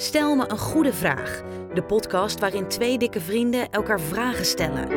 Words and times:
Stel 0.00 0.36
me 0.36 0.50
een 0.50 0.58
goede 0.58 0.92
vraag. 0.92 1.42
De 1.74 1.82
podcast 1.82 2.40
waarin 2.40 2.68
twee 2.68 2.98
dikke 2.98 3.20
vrienden 3.20 3.70
elkaar 3.70 4.00
vragen 4.00 4.44
stellen. 4.44 4.88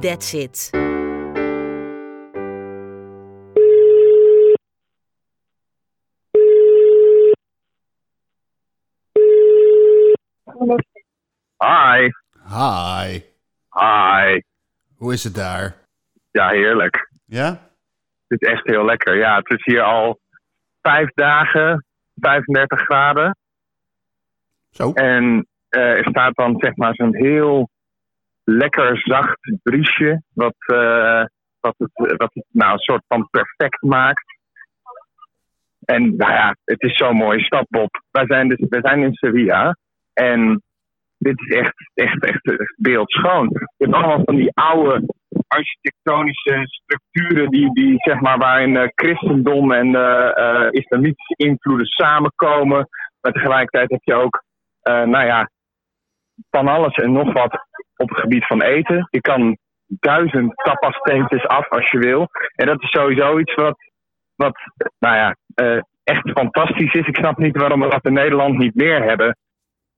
That's 0.00 0.32
it. 0.32 0.70
Hi. 11.58 12.10
Hi. 12.48 13.20
Hi. 13.70 14.40
Hoe 14.96 15.12
is 15.12 15.24
het 15.24 15.34
daar? 15.34 15.74
Ja, 16.30 16.48
heerlijk. 16.48 17.10
Ja? 17.26 17.70
Het 18.26 18.42
is 18.42 18.48
echt 18.48 18.66
heel 18.66 18.84
lekker. 18.84 19.16
Ja, 19.16 19.36
het 19.36 19.50
is 19.50 19.64
hier 19.64 19.82
al 19.82 20.20
vijf 20.82 21.10
dagen, 21.14 21.86
35 22.22 22.80
graden. 22.80 23.36
Zo. 24.70 24.92
En 24.92 25.46
eh, 25.68 25.98
er 25.98 26.06
staat 26.08 26.34
dan 26.34 26.54
zeg 26.58 26.76
maar 26.76 26.94
zo'n 26.94 27.16
heel 27.16 27.68
lekker 28.44 28.98
zacht 28.98 29.38
briesje. 29.62 30.22
Wat, 30.34 30.54
eh, 30.58 31.24
wat, 31.60 31.74
het, 31.78 32.16
wat 32.16 32.34
het 32.34 32.44
nou 32.50 32.72
een 32.72 32.78
soort 32.78 33.04
van 33.08 33.28
perfect 33.30 33.82
maakt. 33.82 34.40
En 35.84 36.16
nou 36.16 36.32
ja, 36.32 36.56
het 36.64 36.82
is 36.82 36.96
zo'n 36.96 37.16
mooie 37.16 37.40
stad, 37.40 37.66
Bob. 37.68 38.02
Wij 38.10 38.26
zijn, 38.26 38.48
dus, 38.48 38.66
wij 38.68 38.80
zijn 38.80 39.02
in 39.02 39.12
Sevilla. 39.12 39.76
En 40.12 40.62
dit 41.18 41.40
is 41.40 41.56
echt, 41.56 41.74
echt, 41.94 42.24
echt, 42.24 42.58
echt 42.58 42.74
beeldschoon. 42.76 43.48
Je 43.76 43.84
hebt 43.84 43.94
allemaal 43.94 44.24
van 44.24 44.36
die 44.36 44.50
oude 44.54 45.14
architectonische 45.48 46.62
structuren 46.64 47.50
die, 47.50 47.72
die 47.72 47.94
zeg 47.96 48.20
maar, 48.20 48.38
waarin 48.38 48.74
uh, 48.74 48.88
christendom 48.94 49.72
en 49.72 49.86
uh, 49.86 50.30
uh, 50.34 50.68
islamitische 50.70 51.34
invloeden 51.36 51.86
samenkomen. 51.86 52.88
Maar 53.20 53.32
tegelijkertijd 53.32 53.90
heb 53.90 54.00
je 54.02 54.14
ook, 54.14 54.42
nou 54.82 55.26
ja, 55.26 55.50
van 56.50 56.68
alles 56.68 56.94
en 56.94 57.12
nog 57.12 57.32
wat 57.32 57.66
op 57.96 58.08
het 58.08 58.20
gebied 58.20 58.46
van 58.46 58.62
eten. 58.62 59.08
Je 59.10 59.20
kan 59.20 59.56
duizend 59.86 60.52
tapas 60.56 61.00
af 61.46 61.68
als 61.68 61.90
je 61.90 61.98
wil. 61.98 62.26
En 62.54 62.66
dat 62.66 62.82
is 62.82 62.90
sowieso 62.90 63.38
iets 63.38 63.54
wat, 63.54 63.76
wat 64.36 64.58
nou 64.98 65.16
ja, 65.16 65.36
echt 66.04 66.30
fantastisch 66.30 66.94
is. 66.94 67.06
Ik 67.06 67.16
snap 67.16 67.38
niet 67.38 67.56
waarom 67.56 67.80
we 67.80 67.88
dat 67.88 68.04
in 68.04 68.12
Nederland 68.12 68.58
niet 68.58 68.74
meer 68.74 69.02
hebben 69.02 69.36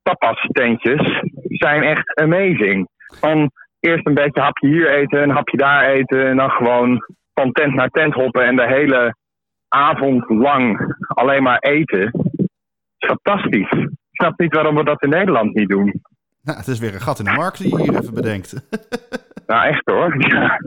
tapas 0.05 0.49
tentjes 0.53 1.21
zijn 1.45 1.83
echt 1.83 2.15
amazing. 2.15 2.89
Van 3.21 3.51
eerst 3.85 4.07
een 4.07 4.15
beetje 4.15 4.41
hapje 4.41 4.69
hier 4.69 4.91
eten, 4.91 5.23
een 5.23 5.31
hapje 5.31 5.57
daar 5.57 5.85
eten 5.85 6.27
en 6.27 6.37
dan 6.37 6.51
gewoon 6.51 7.07
van 7.35 7.53
tent 7.53 7.75
naar 7.75 7.89
tent 7.89 8.15
hoppen 8.15 8.45
en 8.45 8.57
de 8.57 8.67
hele 8.67 9.17
avond 9.69 10.29
lang 10.29 10.95
alleen 11.07 11.43
maar 11.43 11.59
eten. 11.59 12.11
Fantastisch. 12.99 13.71
Ik 13.71 14.21
snap 14.21 14.39
niet 14.39 14.55
waarom 14.55 14.75
we 14.75 14.85
dat 14.85 15.03
in 15.03 15.09
Nederland 15.09 15.55
niet 15.55 15.69
doen. 15.69 16.03
Nou, 16.43 16.59
het 16.59 16.67
is 16.67 16.79
weer 16.79 16.95
een 16.95 17.01
gat 17.01 17.19
in 17.19 17.25
de 17.25 17.33
markt 17.33 17.59
die 17.59 17.77
je 17.77 17.83
hier 17.83 18.01
even 18.01 18.15
bedenkt. 18.15 18.69
nou, 19.47 19.67
echt 19.67 19.83
hoor. 19.85 20.17
Ja. 20.29 20.61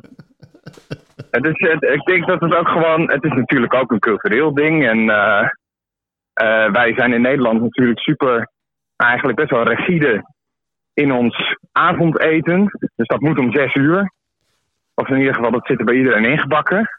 Het 1.31 1.45
is, 1.45 1.69
het, 1.69 1.83
ik 1.83 2.05
denk 2.05 2.27
dat 2.27 2.41
het 2.41 2.55
ook 2.55 2.67
gewoon, 2.67 3.11
het 3.11 3.23
is 3.23 3.31
natuurlijk 3.31 3.73
ook 3.73 3.91
een 3.91 3.99
cultureel 3.99 4.53
ding. 4.53 4.87
En 4.87 4.97
uh, 4.97 5.47
uh, 6.41 6.71
wij 6.71 6.93
zijn 6.95 7.13
in 7.13 7.21
Nederland 7.21 7.61
natuurlijk 7.61 7.99
super 7.99 8.51
eigenlijk 8.95 9.37
best 9.37 9.49
wel 9.49 9.63
rigide 9.63 10.23
in 10.97 11.11
ons 11.11 11.57
avondeten. 11.71 12.71
Dus 12.95 13.07
dat 13.07 13.21
moet 13.21 13.37
om 13.37 13.51
zes 13.51 13.75
uur. 13.75 14.11
Of 14.93 15.09
in 15.09 15.17
ieder 15.17 15.33
geval, 15.33 15.51
dat 15.51 15.65
zit 15.65 15.79
er 15.79 15.85
bij 15.85 15.95
iedereen 15.95 16.25
ingebakken. 16.25 16.89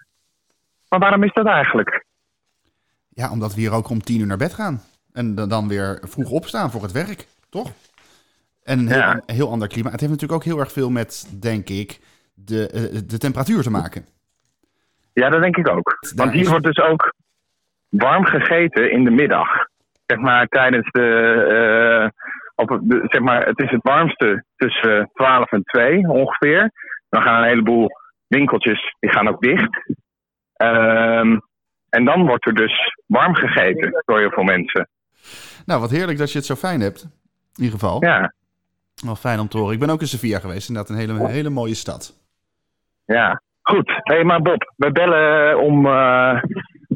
Maar 0.88 0.98
waarom 0.98 1.22
is 1.22 1.32
dat 1.32 1.46
eigenlijk? 1.46 2.04
Ja, 3.08 3.30
omdat 3.30 3.54
we 3.54 3.60
hier 3.60 3.72
ook 3.72 3.88
om 3.88 4.00
tien 4.00 4.20
uur 4.20 4.26
naar 4.26 4.36
bed 4.36 4.54
gaan. 4.54 4.80
En 5.12 5.34
dan 5.34 5.68
weer 5.68 5.98
vroeg 6.02 6.30
opstaan 6.30 6.70
voor 6.70 6.82
het 6.82 6.92
werk, 6.92 7.26
toch? 7.50 7.72
En 8.64 8.78
een 8.78 8.88
heel, 8.88 8.98
ja. 8.98 9.14
een 9.26 9.34
heel 9.34 9.50
ander 9.50 9.68
klimaat. 9.68 9.92
Het 9.92 10.00
heeft 10.00 10.12
natuurlijk 10.12 10.40
ook 10.40 10.48
heel 10.52 10.60
erg 10.60 10.72
veel 10.72 10.90
met, 10.90 11.38
denk 11.40 11.68
ik, 11.68 12.00
de, 12.34 13.02
de 13.06 13.18
temperatuur 13.18 13.62
te 13.62 13.70
maken. 13.70 14.06
Ja, 15.12 15.28
dat 15.28 15.40
denk 15.40 15.56
ik 15.56 15.68
ook. 15.68 15.98
Want 16.14 16.32
hier 16.32 16.48
wordt 16.48 16.64
dus 16.64 16.78
ook 16.78 17.14
warm 17.88 18.24
gegeten 18.24 18.90
in 18.90 19.04
de 19.04 19.10
middag 19.10 19.48
zeg 20.06 20.18
maar, 20.18 20.46
tijdens 20.46 20.90
de, 20.90 21.08
uh, 21.48 22.27
op 22.58 22.80
de, 22.82 23.04
zeg 23.06 23.20
maar, 23.20 23.46
het 23.46 23.58
is 23.58 23.70
het 23.70 23.82
warmste 23.82 24.44
tussen 24.56 25.10
12 25.14 25.52
en 25.52 25.62
2 25.62 26.08
ongeveer. 26.08 26.70
Dan 27.08 27.22
gaan 27.22 27.42
een 27.42 27.48
heleboel 27.48 27.88
winkeltjes, 28.26 28.94
die 29.00 29.10
gaan 29.10 29.28
ook 29.28 29.40
dicht. 29.40 29.86
Um, 30.56 31.40
en 31.90 32.04
dan 32.04 32.26
wordt 32.26 32.46
er 32.46 32.54
dus 32.54 32.94
warm 33.06 33.34
gegeten 33.34 34.02
door 34.04 34.18
heel 34.18 34.30
veel 34.30 34.42
mensen. 34.42 34.88
Nou, 35.66 35.80
wat 35.80 35.90
heerlijk 35.90 36.18
dat 36.18 36.32
je 36.32 36.38
het 36.38 36.46
zo 36.46 36.54
fijn 36.54 36.80
hebt. 36.80 37.02
In 37.02 37.64
ieder 37.64 37.78
geval. 37.78 38.04
Ja. 38.04 38.32
Wel 39.04 39.16
fijn 39.16 39.40
om 39.40 39.48
te 39.48 39.58
horen. 39.58 39.72
Ik 39.72 39.80
ben 39.80 39.90
ook 39.90 40.00
in 40.00 40.06
Sevilla 40.06 40.38
geweest. 40.38 40.68
Inderdaad, 40.68 40.92
een 40.92 41.00
hele, 41.00 41.28
hele 41.28 41.50
mooie 41.50 41.74
stad. 41.74 42.14
Ja, 43.04 43.42
goed. 43.62 43.88
Hé, 43.88 44.14
hey, 44.14 44.24
maar 44.24 44.42
Bob, 44.42 44.72
we 44.76 44.92
bellen 44.92 45.58
om, 45.60 45.86
uh, 45.86 46.42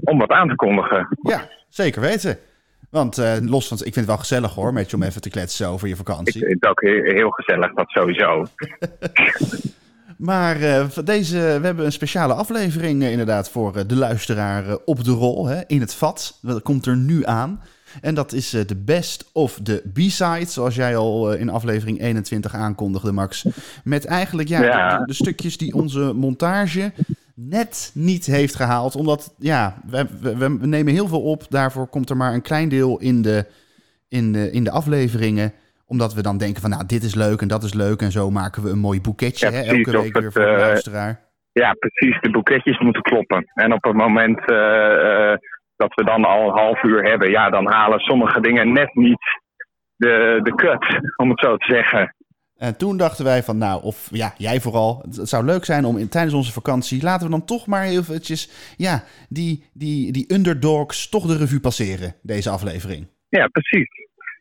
om 0.05 0.19
wat 0.19 0.31
aan 0.31 0.49
te 0.49 0.55
kondigen. 0.55 1.09
Ja, 1.23 1.49
zeker 1.69 2.01
weten. 2.01 2.39
Want 2.93 3.19
uh, 3.19 3.33
los 3.41 3.69
van, 3.69 3.77
ik 3.77 3.83
vind 3.83 3.95
het 3.95 4.07
wel 4.07 4.17
gezellig 4.17 4.55
hoor, 4.55 4.73
met 4.73 4.91
je 4.91 4.97
om 4.97 5.03
even 5.03 5.21
te 5.21 5.31
kletsen 5.31 5.69
over 5.69 5.89
je 5.89 5.97
vakantie. 5.97 6.41
Ik 6.41 6.47
vind 6.47 6.61
het 6.61 6.71
ook 6.71 6.81
heel, 6.81 7.03
heel 7.03 7.31
gezellig, 7.31 7.75
dat 7.75 7.89
sowieso. 7.89 8.47
maar 10.31 10.61
uh, 10.61 10.87
deze, 11.05 11.37
we 11.37 11.67
hebben 11.67 11.85
een 11.85 11.93
speciale 11.93 12.35
aflevering 12.35 13.03
uh, 13.03 13.11
inderdaad 13.11 13.51
voor 13.51 13.87
de 13.87 13.97
luisteraar 13.97 14.77
op 14.85 15.05
de 15.05 15.11
rol, 15.11 15.47
hè, 15.47 15.61
in 15.67 15.81
het 15.81 15.95
vat. 15.95 16.39
Dat 16.43 16.63
komt 16.63 16.87
er 16.87 16.97
nu 16.97 17.27
aan. 17.27 17.61
En 18.01 18.15
dat 18.15 18.33
is 18.33 18.51
de 18.51 18.77
best 18.85 19.31
of 19.33 19.59
de 19.63 19.83
B-side, 19.93 20.47
zoals 20.49 20.75
jij 20.75 20.97
al 20.97 21.33
in 21.33 21.49
aflevering 21.49 22.01
21 22.01 22.55
aankondigde, 22.55 23.13
Max. 23.13 23.47
Met 23.85 24.05
eigenlijk 24.05 24.49
ja, 24.49 24.63
ja. 24.63 24.99
De, 24.99 25.07
de, 25.07 25.13
stukjes 25.13 25.57
die 25.57 25.75
onze 25.75 26.13
montage 26.15 26.93
net 27.35 27.93
niet 27.95 28.27
heeft 28.27 28.55
gehaald. 28.55 28.97
Omdat, 28.97 29.35
ja, 29.39 29.75
we, 29.87 30.07
we, 30.21 30.37
we, 30.37 30.67
nemen 30.67 30.93
heel 30.93 31.09
veel 31.09 31.23
op. 31.23 31.43
Daarvoor 31.49 31.89
komt 31.89 32.11
er 32.11 32.17
maar 32.17 32.35
een 32.35 32.43
klein 32.43 32.69
deel 32.69 33.01
in 33.01 33.23
de, 33.23 33.47
in, 34.09 34.33
de, 34.33 34.51
in 34.51 34.65
de 34.65 34.71
afleveringen. 34.71 35.53
Omdat 35.87 36.15
we 36.15 36.23
dan 36.23 36.39
denken 36.39 36.61
van, 36.61 36.71
nou, 36.71 36.87
dit 36.87 37.03
is 37.03 37.15
leuk 37.15 37.41
en 37.41 37.49
dat 37.49 37.63
is 37.63 37.75
leuk. 37.75 38.01
En 38.01 38.11
zo 38.11 38.31
maken 38.31 38.63
we 38.63 38.71
een 38.71 38.79
mooi 38.79 39.01
boeketje 39.01 39.51
ja, 39.51 39.53
hè, 39.53 39.63
elke 39.63 39.91
week 39.91 40.19
weer 40.19 40.33
voor 40.33 40.43
de 40.43 40.57
luisteraar. 40.57 41.21
Ja, 41.53 41.73
precies. 41.73 42.21
De 42.21 42.31
boeketjes 42.31 42.79
moeten 42.79 43.03
kloppen. 43.03 43.51
En 43.55 43.73
op 43.73 43.85
het 43.85 43.97
moment 43.97 44.51
uh, 44.51 44.57
uh, 44.57 45.35
dat 45.77 45.95
we 45.95 46.05
dan 46.05 46.25
al 46.25 46.49
een 46.49 46.59
half 46.59 46.83
uur 46.83 47.03
hebben... 47.03 47.31
ja, 47.31 47.51
dan 47.51 47.73
halen 47.73 47.99
sommige 47.99 48.41
dingen 48.41 48.73
net 48.73 48.95
niet 48.95 49.41
de, 49.97 50.41
de 50.43 50.55
cut, 50.55 51.01
om 51.17 51.31
het 51.31 51.41
zo 51.41 51.57
te 51.57 51.73
zeggen. 51.73 52.15
En 52.67 52.79
toen 52.79 52.97
dachten 52.97 53.25
wij 53.25 53.43
van, 53.43 53.59
nou, 53.59 53.83
of 53.83 54.09
ja, 54.11 54.33
jij 54.37 54.61
vooral, 54.61 55.03
het 55.03 55.29
zou 55.29 55.45
leuk 55.45 55.65
zijn 55.65 55.85
om 55.85 55.97
in, 55.99 56.09
tijdens 56.09 56.35
onze 56.35 56.53
vakantie, 56.53 57.03
laten 57.03 57.27
we 57.27 57.33
dan 57.33 57.45
toch 57.45 57.67
maar 57.67 57.85
eventjes, 57.85 58.75
ja, 58.77 59.03
die, 59.29 59.65
die, 59.73 60.13
die 60.13 60.35
underdogs 60.35 61.09
toch 61.09 61.27
de 61.27 61.37
revue 61.37 61.61
passeren, 61.61 62.15
deze 62.23 62.51
aflevering. 62.51 63.07
Ja, 63.29 63.47
precies. 63.47 63.89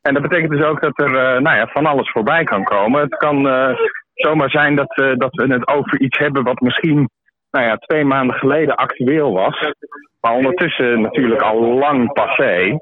En 0.01 0.13
dat 0.13 0.21
betekent 0.21 0.51
dus 0.51 0.63
ook 0.63 0.81
dat 0.81 0.99
er, 0.99 1.09
uh, 1.09 1.41
nou 1.41 1.57
ja, 1.57 1.67
van 1.67 1.85
alles 1.85 2.11
voorbij 2.11 2.43
kan 2.43 2.63
komen. 2.63 3.01
Het 3.01 3.17
kan 3.17 3.47
uh, 3.47 3.75
zomaar 4.13 4.49
zijn 4.49 4.75
dat, 4.75 4.97
uh, 4.97 5.15
dat 5.17 5.35
we 5.35 5.53
het 5.53 5.67
over 5.67 6.01
iets 6.01 6.17
hebben 6.17 6.43
wat 6.43 6.59
misschien, 6.59 7.09
nou 7.51 7.65
ja, 7.65 7.75
twee 7.75 8.03
maanden 8.03 8.35
geleden 8.35 8.75
actueel 8.75 9.31
was. 9.31 9.73
Maar 10.19 10.33
ondertussen 10.33 11.01
natuurlijk 11.01 11.41
al 11.41 11.59
lang 11.61 12.13
passé. 12.13 12.79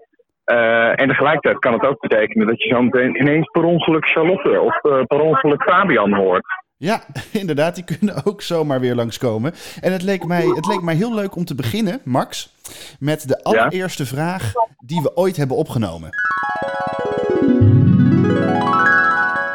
Uh, 0.51 1.01
en 1.01 1.07
tegelijkertijd 1.07 1.59
kan 1.59 1.73
het 1.73 1.85
ook 1.85 1.99
betekenen 1.99 2.47
dat 2.47 2.63
je 2.63 2.69
zo 2.69 2.81
meteen 2.81 3.15
ineens 3.15 3.49
per 3.51 3.63
ongeluk 3.63 4.05
Charlotte 4.05 4.61
of 4.61 4.83
uh, 4.83 5.03
per 5.03 5.19
ongeluk 5.19 5.63
Fabian 5.63 6.13
hoort. 6.13 6.45
Ja, 6.77 7.01
inderdaad, 7.41 7.75
die 7.75 7.83
kunnen 7.83 8.25
ook 8.25 8.41
zomaar 8.41 8.79
weer 8.79 8.95
langskomen. 8.95 9.53
En 9.81 9.91
het 9.91 10.01
leek 10.01 10.25
mij, 10.25 10.45
het 10.45 10.67
leek 10.67 10.81
mij 10.81 10.95
heel 10.95 11.13
leuk 11.13 11.35
om 11.35 11.45
te 11.45 11.55
beginnen, 11.55 12.01
Max, 12.03 12.55
met 12.99 13.27
de 13.27 13.43
allereerste 13.43 14.03
ja? 14.03 14.09
vraag 14.09 14.53
die 14.85 15.01
we 15.01 15.15
ooit 15.15 15.37
hebben 15.37 15.57
opgenomen. 15.57 16.09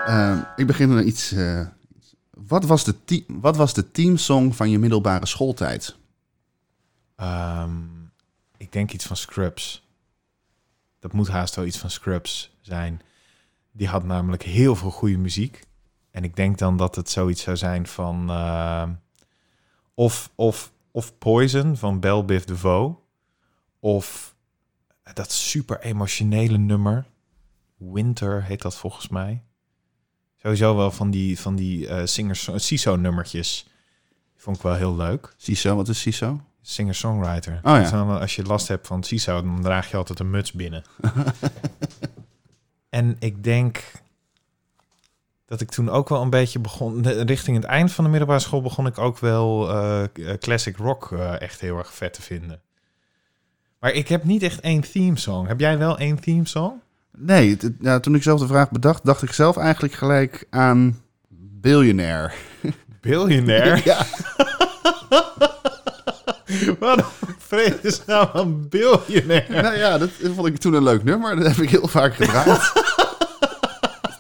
Uh, 0.08 0.38
ik 0.56 0.67
begin 0.67 0.94
met 0.94 1.05
iets. 1.05 1.37
wat, 2.49 2.64
was 2.64 2.85
de 2.85 3.25
wat 3.29 3.56
was 3.56 3.75
de 3.75 3.91
teamsong 3.91 4.56
van 4.56 4.70
je 4.70 4.79
middelbare 4.79 5.26
schooltijd? 5.26 5.96
Um, 7.20 8.11
ik 8.56 8.73
denk 8.73 8.93
iets 8.93 9.06
van 9.06 9.17
Scrubs. 9.17 9.83
Dat 11.05 11.12
moet 11.12 11.29
haast 11.29 11.55
wel 11.55 11.65
iets 11.65 11.79
van 11.79 11.91
Scrubs 11.91 12.56
zijn. 12.61 13.03
Die 13.73 13.89
had 13.89 14.05
namelijk 14.05 14.43
heel 14.43 14.77
veel 14.77 14.91
goede 14.91 15.17
muziek. 15.17 15.65
En 16.11 16.25
ik 16.25 16.37
denk 16.37 16.59
dan 16.59 16.77
dat 16.77 16.95
het 16.95 17.11
zoiets 17.11 17.43
zou 17.43 17.56
zijn 17.56 17.87
van... 17.87 18.31
Uh, 18.31 18.89
of, 19.95 20.31
of, 20.35 20.73
of 20.91 21.19
Poison 21.19 21.77
van 21.77 22.01
Bell 22.01 22.25
Biv 22.25 22.45
DeVoe. 22.45 22.97
Of 23.81 24.35
dat 25.15 25.33
super 25.33 25.81
emotionele 25.81 26.59
nummer. 26.59 27.06
Winter 27.77 28.45
heet 28.45 28.62
dat 28.62 28.77
volgens 28.77 29.09
mij. 29.09 29.43
Sowieso 30.37 30.77
wel 30.77 30.91
van 30.91 31.11
die, 31.11 31.41
van 31.41 31.56
die 31.56 31.87
uh, 31.87 32.01
singers, 32.05 32.49
CISO-nummertjes. 32.55 33.67
Vond 34.37 34.56
ik 34.56 34.62
wel 34.62 34.75
heel 34.75 34.97
leuk. 34.97 35.35
CISO, 35.37 35.77
wat 35.77 35.89
is 35.89 36.01
CISO? 36.01 36.41
Singer-songwriter. 36.66 37.52
Oh 37.62 37.72
ja. 37.72 37.81
Dus 37.81 37.90
dan, 37.90 38.20
als 38.20 38.37
je 38.37 38.43
last 38.43 38.69
hebt 38.69 38.87
van 38.87 39.02
CISO, 39.02 39.43
dan 39.43 39.62
draag 39.62 39.90
je 39.90 39.96
altijd 39.96 40.19
een 40.19 40.31
muts 40.31 40.52
binnen. 40.52 40.84
en 42.90 43.16
ik 43.19 43.44
denk 43.44 43.84
dat 45.46 45.61
ik 45.61 45.70
toen 45.70 45.90
ook 45.90 46.08
wel 46.08 46.22
een 46.22 46.31
beetje 46.31 46.58
begon... 46.58 47.08
Richting 47.08 47.56
het 47.56 47.66
eind 47.66 47.93
van 47.93 48.05
de 48.05 48.11
middelbare 48.11 48.40
school 48.40 48.62
begon 48.62 48.87
ik 48.87 48.99
ook 48.99 49.19
wel 49.19 49.70
eh, 49.70 50.02
classic 50.38 50.76
rock 50.76 51.12
eh, 51.12 51.40
echt 51.40 51.61
heel 51.61 51.78
erg 51.78 51.94
vet 51.94 52.12
te 52.12 52.22
vinden. 52.22 52.61
Maar 53.78 53.93
ik 53.93 54.08
heb 54.08 54.25
niet 54.25 54.43
echt 54.43 54.60
één 54.60 54.81
theme 54.81 55.19
song. 55.19 55.46
Heb 55.46 55.60
jij 55.60 55.78
wel 55.78 55.99
één 55.99 56.20
theme 56.20 56.46
song? 56.46 56.72
Nee, 57.17 57.56
ja, 57.81 58.00
toen 58.00 58.14
ik 58.14 58.22
zelf 58.22 58.40
de 58.40 58.46
vraag 58.46 58.70
bedacht, 58.70 59.05
dacht 59.05 59.22
ik 59.22 59.32
zelf 59.32 59.56
eigenlijk 59.56 59.94
gelijk 59.94 60.46
aan 60.50 61.02
Billionaire. 61.60 62.32
Billionaire? 63.00 63.81
Ja. 63.90 64.06
Wat 66.79 66.99
een 66.99 67.35
vredesnaam 67.39 68.29
een 68.33 68.69
billionaire. 68.69 69.62
nou 69.62 69.77
ja, 69.77 69.99
dat 69.99 70.11
vond 70.35 70.47
ik 70.47 70.56
toen 70.56 70.75
een 70.75 70.83
leuk 70.83 71.05
nummer. 71.05 71.37
Dat 71.37 71.47
heb 71.47 71.56
ik 71.56 71.71
heel 71.71 71.89
vaak 71.89 72.15
gedraaid. 72.15 72.47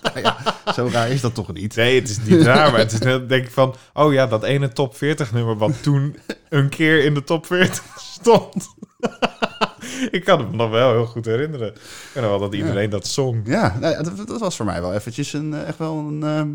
nou 0.02 0.20
ja, 0.20 0.36
zo 0.74 0.88
raar 0.92 1.08
is 1.10 1.20
dat 1.20 1.34
toch 1.34 1.52
niet? 1.52 1.76
Nee, 1.76 2.00
het 2.00 2.08
is 2.08 2.18
niet 2.24 2.42
raar, 2.42 2.70
maar 2.70 2.80
het 2.80 2.92
is 2.92 2.98
net 2.98 3.28
denk 3.28 3.44
ik 3.44 3.50
van... 3.50 3.74
Oh 3.92 4.12
ja, 4.12 4.26
dat 4.26 4.42
ene 4.42 4.68
top 4.68 4.96
40 4.96 5.32
nummer 5.32 5.56
wat 5.56 5.82
toen 5.82 6.16
een 6.48 6.68
keer 6.68 7.04
in 7.04 7.14
de 7.14 7.24
top 7.24 7.46
40 7.46 7.82
stond. 7.96 8.74
ik 10.10 10.24
kan 10.24 10.38
het 10.38 10.50
me 10.50 10.56
nog 10.56 10.70
wel 10.70 10.92
heel 10.92 11.06
goed 11.06 11.24
herinneren. 11.24 11.68
Ik 11.68 12.14
nog 12.14 12.24
wel 12.24 12.38
dat 12.38 12.54
iedereen 12.54 12.90
dat 12.90 13.06
zong. 13.06 13.42
Ja, 13.44 13.76
nou 13.80 13.92
ja 13.92 14.02
dat, 14.02 14.26
dat 14.26 14.40
was 14.40 14.56
voor 14.56 14.66
mij 14.66 14.80
wel 14.80 14.94
eventjes 14.94 15.32
een, 15.32 15.54
eh, 15.54 15.68
echt 15.68 15.78
wel 15.78 15.96
een, 15.96 16.22
ehm, 16.22 16.48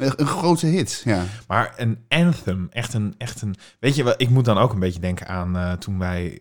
een, 0.00 0.26
grote 0.26 0.66
hit. 0.66 1.02
Ja. 1.04 1.22
Maar 1.48 1.74
een 1.76 2.04
anthem, 2.08 2.68
echt 2.72 2.94
een... 2.94 3.14
Echt 3.18 3.42
een 3.42 3.54
weet 3.80 3.96
je 3.96 4.04
wel, 4.04 4.14
ik 4.16 4.28
moet 4.30 4.44
dan 4.44 4.58
ook 4.58 4.72
een 4.72 4.78
beetje 4.80 5.00
denken 5.00 5.26
aan 5.28 5.56
eh, 5.56 5.72
toen 5.72 5.98
wij... 5.98 6.38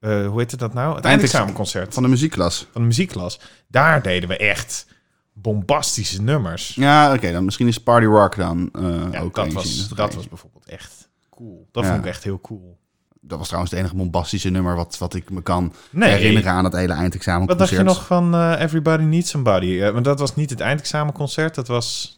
eh, 0.00 0.26
hoe 0.26 0.38
heette 0.38 0.56
dat 0.56 0.74
nou? 0.74 0.96
Het 0.96 1.04
eindexamenconcert 1.04 1.94
Van 1.94 2.02
de 2.02 2.08
muziekklas. 2.08 2.66
van 2.72 2.80
de 2.80 2.86
muziekklas. 2.86 3.40
Daar 3.68 4.02
deden 4.02 4.28
we 4.28 4.36
echt 4.36 4.86
bombastische 5.32 6.22
nummers. 6.22 6.74
Ja, 6.74 7.14
oké, 7.14 7.32
dan 7.32 7.44
misschien 7.44 7.68
is 7.68 7.78
Party 7.82 8.06
Rock 8.06 8.36
dan 8.36 8.68
eh, 8.72 8.82
Ja, 9.12 9.20
ook 9.20 9.34
dat, 9.34 9.52
was, 9.52 9.88
dat 9.88 10.14
was 10.14 10.28
bijvoorbeeld 10.28 10.66
echt 10.68 11.08
cool. 11.30 11.68
Dat 11.72 11.84
Ja. 11.84 11.90
vond 11.90 12.02
ik 12.02 12.08
echt 12.10 12.24
heel 12.24 12.40
cool. 12.40 12.78
Dat 13.20 13.38
was 13.38 13.46
trouwens 13.46 13.72
het 13.72 13.80
enige 13.82 13.96
bombastische 13.96 14.48
nummer 14.50 14.74
wat, 14.76 14.98
wat 14.98 15.14
ik 15.14 15.30
me 15.30 15.42
kan 15.42 15.72
Nee. 15.90 16.10
herinneren 16.10 16.52
aan 16.52 16.64
het 16.64 16.72
hele 16.72 16.88
Wat 16.88 16.96
eindexamenconcert. 16.96 17.58
dacht 17.70 17.80
je 17.80 17.94
nog 17.94 18.06
van 18.06 18.54
Everybody 18.54 19.02
Needs 19.02 19.30
Somebody? 19.30 19.80
Want 19.90 20.04
dat 20.04 20.18
was 20.20 20.34
niet 20.36 20.50
het 20.50 20.60
eindexamenconcert, 20.60 21.54
dat 21.54 21.68
was, 21.68 22.17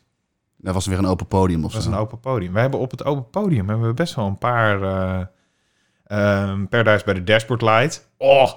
Dat 0.63 0.75
was 0.75 0.87
weer 0.87 0.99
een 0.99 1.07
open 1.07 1.27
podium 1.27 1.65
of 1.65 1.73
was 1.73 1.85
zo. 1.85 1.91
een 1.91 1.97
open 1.97 2.21
podium. 2.21 2.53
Wij 2.53 2.63
hebben 2.63 2.81
op 2.81 2.91
het 2.91 3.05
open 3.05 3.31
podium 3.31 3.69
hebben 3.69 3.87
we 3.89 3.95
best 3.95 4.15
wel 4.15 4.27
een 4.27 4.39
paar 4.39 4.83
eh 4.83 5.21
ehm 6.05 6.67
Paradise 6.67 7.05
bij 7.05 7.15
de 7.15 7.25
Dashboard 7.25 7.63
Light. 7.63 8.09
Oh, 8.17 8.53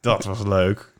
dat 0.00 0.24
was 0.24 0.42
leuk. 0.42 0.92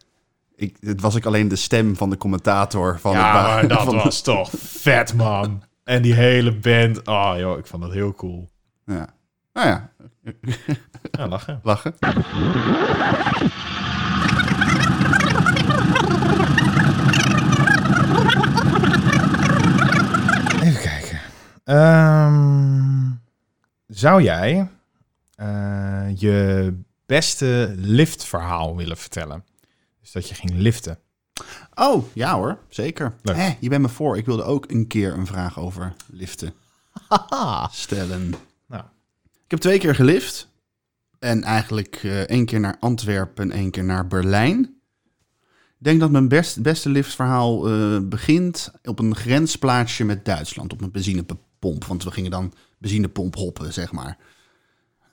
Ik, 0.56 0.76
het 0.80 1.00
was 1.00 1.14
ik 1.14 1.26
alleen 1.26 1.48
de 1.48 1.56
stem 1.56 1.96
van 1.96 2.10
de 2.10 2.16
commentator 2.16 2.98
van 3.00 3.12
ja, 3.12 3.56
het 3.56 3.68
maar 3.68 3.84
dat 3.84 3.94
was 4.04 4.22
toch 4.22 4.50
vet, 4.56 5.14
man. 5.14 5.62
En 5.84 6.02
die 6.02 6.14
hele 6.14 6.52
band, 6.58 7.06
oh 7.06 7.32
joh, 7.36 7.58
ik 7.58 7.66
vond 7.66 7.82
dat 7.82 7.92
heel 7.92 8.14
cool. 8.14 8.48
Ja. 8.86 9.08
Nou 9.52 9.66
ja, 9.68 9.90
Ja, 11.10 11.28
lachen. 11.28 11.60
lachen. 11.62 11.94
Even 20.62 21.18
Ehm, 21.64 23.10
zou 23.86 24.22
jij 24.22 24.70
eh, 25.34 26.08
je 26.14 26.74
beste 27.06 27.74
liftverhaal 27.76 28.76
willen 28.76 28.96
vertellen? 28.96 29.44
Dus 30.00 30.12
dat 30.12 30.28
je 30.28 30.34
ging 30.34 30.52
liften. 30.54 30.98
Oh, 31.74 32.04
ja 32.14 32.34
hoor, 32.34 32.58
zeker. 32.68 33.14
Leuk. 33.22 33.36
Hé, 33.36 33.56
je 33.60 33.68
bent 33.68 33.82
me 33.82 33.88
voor. 33.88 34.16
Ik 34.16 34.26
wilde 34.26 34.42
ook 34.42 34.70
een 34.70 34.86
keer 34.86 35.12
een 35.12 35.26
vraag 35.26 35.58
over 35.58 35.92
liften 36.06 36.54
stellen. 37.70 38.34
Nou. 38.66 38.82
Ik 39.44 39.50
heb 39.50 39.60
twee 39.60 39.78
keer 39.78 39.94
gelift. 39.94 40.50
En 41.18 41.42
eigenlijk 41.42 42.00
eh, 42.02 42.20
één 42.20 42.44
keer 42.44 42.60
naar 42.60 42.76
Antwerpen 42.80 43.50
en 43.50 43.58
één 43.58 43.70
keer 43.70 43.84
naar 43.84 44.06
Berlijn. 44.06 44.60
Ik 45.78 45.88
denk 45.88 46.00
dat 46.00 46.10
mijn 46.10 46.28
best, 46.28 46.62
beste 46.62 46.88
liftverhaal 46.88 47.68
eh, 47.68 47.98
begint 48.02 48.72
op 48.82 48.98
een 48.98 49.16
grensplaatsje 49.16 50.04
met 50.04 50.24
Duitsland. 50.24 50.72
Op 50.72 50.80
een 50.80 50.90
benzinepomp. 50.90 51.40
Want 51.62 52.04
we 52.04 52.10
gingen 52.10 52.30
dan 52.30 52.52
benzinepomp 52.78 53.34
hoppen, 53.34 53.72
zeg 53.72 53.92
maar. 53.92 54.18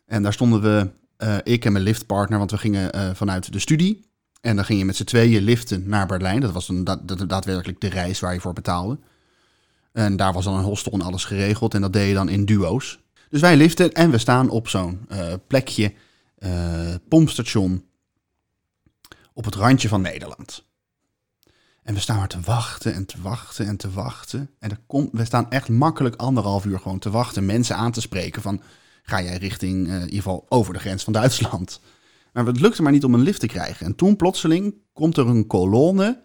En 0.05 0.23
daar 0.23 0.33
stonden 0.33 0.61
we, 0.61 0.89
eh, 1.17 1.37
ik 1.43 1.65
en 1.65 1.71
mijn 1.71 1.83
liftpartner, 1.83 2.37
want 2.37 2.51
we 2.51 2.57
gingen 2.57 2.91
eh, 2.91 3.09
vanuit 3.13 3.53
de 3.53 3.59
studie. 3.59 4.07
En 4.41 4.55
dan 4.55 4.65
ging 4.65 4.79
je 4.79 4.85
met 4.85 4.95
z'n 4.95 5.03
tweeën 5.03 5.41
liften 5.41 5.89
naar 5.89 6.07
Berlijn. 6.07 6.39
Dat 6.41 6.51
was 6.51 6.69
een, 6.69 6.83
da- 6.83 7.01
da- 7.03 7.15
daadwerkelijk 7.25 7.81
de 7.81 7.87
reis 7.89 8.19
waar 8.19 8.33
je 8.33 8.39
voor 8.39 8.53
betaalde. 8.53 8.99
En 9.91 10.15
daar 10.15 10.33
was 10.33 10.43
dan 10.43 10.57
een 10.57 10.63
hostel 10.63 10.91
en 10.91 11.01
alles 11.01 11.25
geregeld. 11.25 11.73
En 11.73 11.81
dat 11.81 11.93
deed 11.93 12.07
je 12.07 12.13
dan 12.13 12.29
in 12.29 12.45
duo's. 12.45 12.99
Dus 13.29 13.41
wij 13.41 13.57
liften 13.57 13.91
en 13.93 14.11
we 14.11 14.17
staan 14.17 14.49
op 14.49 14.67
zo'n 14.67 14.99
eh, 15.07 15.33
plekje, 15.47 15.93
pompstation, 17.07 17.85
op 19.33 19.45
het 19.45 19.55
randje 19.55 19.87
van 19.87 20.01
Nederland. 20.01 20.67
En 21.89 21.95
we 21.95 22.01
staan 22.01 22.17
maar 22.17 22.27
te 22.27 22.39
wachten 22.39 22.93
en 22.93 23.05
te 23.05 23.21
wachten 23.21 23.65
en 23.65 23.77
te 23.77 23.91
wachten. 23.91 24.49
En 24.59 24.69
er 24.69 24.79
komt, 24.87 25.09
we 25.11 25.25
staan 25.25 25.51
echt 25.51 25.69
makkelijk 25.69 26.15
anderhalf 26.15 26.65
uur 26.65 26.79
gewoon 26.79 26.99
te 26.99 27.09
wachten. 27.09 27.45
Mensen 27.45 27.75
aan 27.75 27.91
te 27.91 28.01
spreken 28.01 28.41
van, 28.41 28.61
ga 29.03 29.21
jij 29.21 29.37
richting, 29.37 29.87
eh, 29.87 29.93
in 29.93 30.01
ieder 30.01 30.15
geval 30.15 30.45
over 30.49 30.73
de 30.73 30.79
grens 30.79 31.03
van 31.03 31.13
Duitsland. 31.13 31.79
Maar 32.33 32.45
het 32.45 32.59
lukte 32.59 32.81
maar 32.81 32.91
niet 32.91 33.03
om 33.03 33.13
een 33.13 33.21
lift 33.21 33.39
te 33.39 33.47
krijgen. 33.47 33.85
En 33.85 33.95
toen 33.95 34.15
plotseling 34.15 34.73
komt 34.93 35.17
er 35.17 35.27
een 35.27 35.47
kolonne 35.47 36.21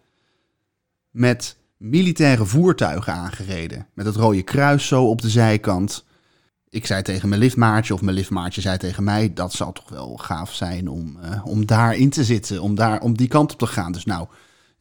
met 1.10 1.56
militaire 1.76 2.44
voertuigen 2.44 3.12
aangereden. 3.12 3.86
Met 3.94 4.06
het 4.06 4.16
rode 4.16 4.42
kruis 4.42 4.86
zo 4.86 5.08
op 5.08 5.22
de 5.22 5.30
zijkant. 5.30 6.04
Ik 6.68 6.86
zei 6.86 7.02
tegen 7.02 7.28
mijn 7.28 7.40
liftmaatje, 7.40 7.94
of 7.94 8.02
mijn 8.02 8.16
liftmaatje 8.16 8.60
zei 8.60 8.78
tegen 8.78 9.04
mij... 9.04 9.32
dat 9.32 9.52
zou 9.52 9.74
toch 9.74 9.88
wel 9.88 10.16
gaaf 10.16 10.54
zijn 10.54 10.88
om, 10.88 11.18
eh, 11.20 11.46
om 11.46 11.66
daarin 11.66 12.10
te 12.10 12.24
zitten, 12.24 12.62
om, 12.62 12.74
daar, 12.74 13.00
om 13.00 13.16
die 13.16 13.28
kant 13.28 13.52
op 13.52 13.58
te 13.58 13.66
gaan. 13.66 13.92
Dus 13.92 14.04
nou, 14.04 14.26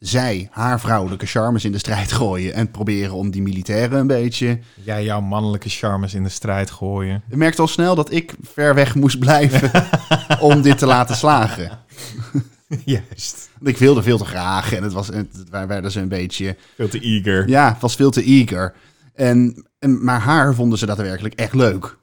zij 0.06 0.48
haar 0.50 0.80
vrouwelijke 0.80 1.26
charmes 1.26 1.64
in 1.64 1.72
de 1.72 1.78
strijd 1.78 2.12
gooien... 2.12 2.54
en 2.54 2.70
proberen 2.70 3.14
om 3.14 3.30
die 3.30 3.42
militairen 3.42 3.98
een 3.98 4.06
beetje... 4.06 4.58
Jij 4.82 5.04
jouw 5.04 5.20
mannelijke 5.20 5.68
charmes 5.68 6.14
in 6.14 6.22
de 6.22 6.28
strijd 6.28 6.70
gooien. 6.70 7.22
Je 7.28 7.36
merkte 7.36 7.60
al 7.60 7.68
snel 7.68 7.94
dat 7.94 8.12
ik 8.12 8.34
ver 8.42 8.74
weg 8.74 8.94
moest 8.94 9.18
blijven 9.18 9.70
om 10.40 10.62
dit 10.62 10.78
te 10.78 10.86
laten 10.86 11.16
slagen. 11.16 11.78
Juist. 12.84 13.50
Want 13.58 13.68
Ik 13.68 13.78
wilde 13.78 14.02
veel 14.02 14.18
te 14.18 14.24
graag 14.24 14.72
en 14.72 14.82
het 14.82 14.92
was, 14.92 15.08
het, 15.08 15.44
wij 15.50 15.66
werden 15.66 15.90
ze 15.90 16.00
een 16.00 16.08
beetje... 16.08 16.56
Veel 16.74 16.88
te 16.88 17.00
eager. 17.00 17.48
Ja, 17.48 17.72
het 17.72 17.80
was 17.80 17.96
veel 17.96 18.10
te 18.10 18.22
eager. 18.22 18.74
En, 19.14 19.66
en, 19.78 20.04
maar 20.04 20.20
haar 20.20 20.54
vonden 20.54 20.78
ze 20.78 20.86
daadwerkelijk 20.86 21.34
echt 21.34 21.54
leuk. 21.54 21.96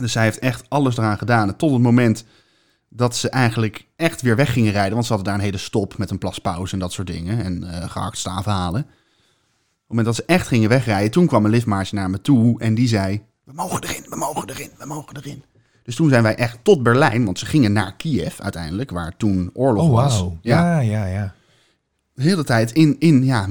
Dus 0.00 0.12
zij 0.12 0.22
heeft 0.22 0.38
echt 0.38 0.64
alles 0.68 0.96
eraan 0.96 1.18
gedaan. 1.18 1.48
En 1.48 1.56
tot 1.56 1.72
het 1.72 1.82
moment 1.82 2.24
dat 2.96 3.16
ze 3.16 3.28
eigenlijk 3.28 3.86
echt 3.96 4.22
weer 4.22 4.36
weg 4.36 4.52
gingen 4.52 4.72
rijden. 4.72 4.92
Want 4.92 5.04
ze 5.06 5.12
hadden 5.12 5.30
daar 5.30 5.38
een 5.40 5.44
hele 5.46 5.58
stop 5.58 5.98
met 5.98 6.10
een 6.10 6.18
plaspauze 6.18 6.72
en 6.72 6.78
dat 6.78 6.92
soort 6.92 7.06
dingen. 7.06 7.44
En 7.44 7.64
eh 7.82 7.90
gehakt 7.90 8.18
staven 8.18 8.52
halen. 8.52 8.80
Op 8.80 8.86
het 8.86 9.88
moment 9.88 10.06
dat 10.06 10.14
ze 10.14 10.24
echt 10.26 10.46
gingen 10.48 10.68
wegrijden, 10.68 11.10
toen 11.10 11.26
kwam 11.26 11.44
een 11.44 11.50
liftmaatje 11.50 11.96
naar 11.96 12.10
me 12.10 12.20
toe. 12.20 12.60
En 12.60 12.74
die 12.74 12.88
zei, 12.88 13.22
we 13.44 13.52
mogen 13.52 13.82
erin, 13.82 14.06
we 14.08 14.16
mogen 14.16 14.48
erin, 14.48 14.70
we 14.78 14.86
mogen 14.86 15.16
erin. 15.16 15.44
Dus 15.82 15.94
toen 15.94 16.08
zijn 16.08 16.22
wij 16.22 16.34
echt 16.36 16.58
tot 16.62 16.82
Berlijn, 16.82 17.24
want 17.24 17.38
ze 17.38 17.46
gingen 17.46 17.72
naar 17.72 17.96
Kiev 17.96 18.40
uiteindelijk, 18.40 18.90
waar 18.90 19.16
toen 19.16 19.50
oorlog 19.54 19.84
Oh, 19.88 19.92
was. 19.92 20.18
wauw. 20.18 20.38
Ja, 20.40 20.78
ja, 20.80 21.06
ja. 21.06 21.34
de 22.14 22.22
hele 22.22 22.44
tijd 22.44 22.72
in, 22.72 22.96
in 22.98 23.24
ja, 23.24 23.48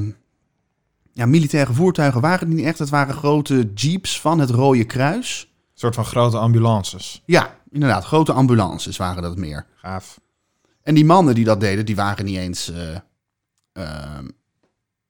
ja, 1.14 1.26
militaire 1.26 1.74
voertuigen 1.74 2.22
waren 2.22 2.48
het 2.48 2.58
niet 2.58 2.66
echt. 2.66 2.80
Het 2.80 2.90
waren 2.90 3.14
grote 3.16 3.72
jeeps 3.74 4.22
van 4.22 4.40
het 4.40 4.50
Rode 4.50 4.84
Kruis. 4.86 5.48
Een 5.52 5.80
soort 5.80 5.96
van 5.96 6.06
grote 6.06 6.38
ambulances. 6.38 7.22
Ja, 7.26 7.56
inderdaad, 7.74 8.06
grote 8.06 8.32
ambulances 8.32 8.98
waren 8.98 9.24
dat 9.24 9.38
meer. 9.38 9.66
Gaaf. 9.76 10.20
En 10.84 10.96
die 10.96 11.06
mannen 11.06 11.36
die 11.36 11.46
dat 11.46 11.60
deden, 11.60 11.86
die 11.86 11.96
waren 11.96 12.26
niet 12.26 12.38
eens... 12.38 12.72
eh, 12.72 12.98
ehm, 13.72 14.28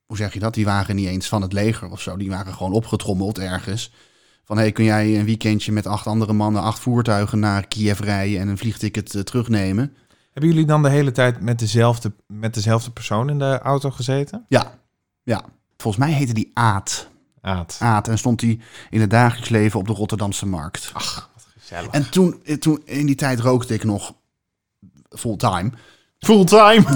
hoe 0.06 0.18
zeg 0.18 0.34
je 0.34 0.40
dat? 0.40 0.54
Die 0.54 0.66
waren 0.66 0.96
niet 0.96 1.08
eens 1.08 1.28
van 1.28 1.42
het 1.42 1.54
leger 1.54 1.90
of 1.90 2.02
zo. 2.02 2.18
Die 2.18 2.30
waren 2.30 2.54
gewoon 2.54 2.72
opgetrommeld 2.72 3.40
ergens. 3.40 3.94
Van, 4.44 4.58
hey, 4.58 4.72
kun 4.72 4.84
jij 4.84 5.20
een 5.20 5.26
weekendje 5.26 5.72
met 5.72 5.88
acht 5.88 6.08
andere 6.08 6.34
mannen, 6.34 6.62
acht 6.62 6.80
voertuigen 6.80 7.40
naar 7.40 7.68
Kiev 7.68 8.00
rijden 8.00 8.40
en 8.40 8.48
een 8.48 8.58
vliegticket 8.58 9.16
eh, 9.16 9.22
terugnemen? 9.22 9.96
Hebben 10.32 10.52
jullie 10.52 10.68
dan 10.68 10.84
de 10.84 10.90
hele 10.90 11.12
tijd 11.12 11.42
met 11.42 11.60
dezelfde, 11.60 12.14
met 12.28 12.54
dezelfde 12.54 12.92
persoon 12.92 13.30
in 13.30 13.40
de 13.40 13.60
auto 13.60 13.92
gezeten? 13.92 14.46
Ja, 14.48 14.80
ja. 15.24 15.46
Volgens 15.78 16.06
mij 16.06 16.14
heette 16.14 16.34
die 16.34 16.52
Aad. 16.54 17.12
Aad. 17.42 17.78
Aad 17.80 18.08
en 18.08 18.18
stond 18.18 18.42
hij 18.42 18.60
in 18.90 19.02
het 19.02 19.10
dagelijks 19.10 19.50
leven 19.50 19.80
op 19.80 19.88
de 19.88 19.94
Rotterdamse 19.94 20.46
markt. 20.46 20.90
Ach, 20.94 21.30
En 21.92 22.10
toen, 22.10 22.40
eh, 22.44 22.56
toen, 22.56 22.82
in 22.86 23.06
die 23.06 23.16
tijd 23.16 23.40
rookte 23.40 23.74
ik 23.74 23.84
nog 23.84 24.14
fulltime. 25.10 25.72
Fulltime! 26.20 26.84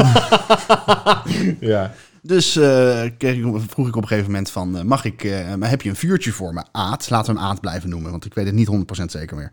ja. 1.74 1.93
dus 2.21 2.55
eh, 2.55 3.03
kreeg 3.17 3.38
ik, 3.38 3.62
vroeg 3.69 3.88
ik 3.88 3.95
op 3.95 4.01
een 4.01 4.07
gegeven 4.07 4.31
moment 4.31 4.50
van, 4.50 4.77
eh, 4.77 4.83
mag 4.83 5.05
ik, 5.05 5.24
maar 5.57 5.69
heb 5.69 5.81
je 5.81 5.89
een 5.89 5.95
vuurtje 5.95 6.31
voor 6.31 6.53
me? 6.53 6.63
Aad, 6.71 7.09
laten 7.09 7.33
we 7.33 7.39
hem 7.39 7.50
Aad 7.50 7.62
blijven 7.62 7.89
noemen, 7.89 8.12
want 8.12 8.25
ik 8.25 8.33
weet 8.33 8.45
het 8.45 8.55
niet 8.55 8.67
100% 9.01 9.12
zeker 9.12 9.36
meer. 9.36 9.51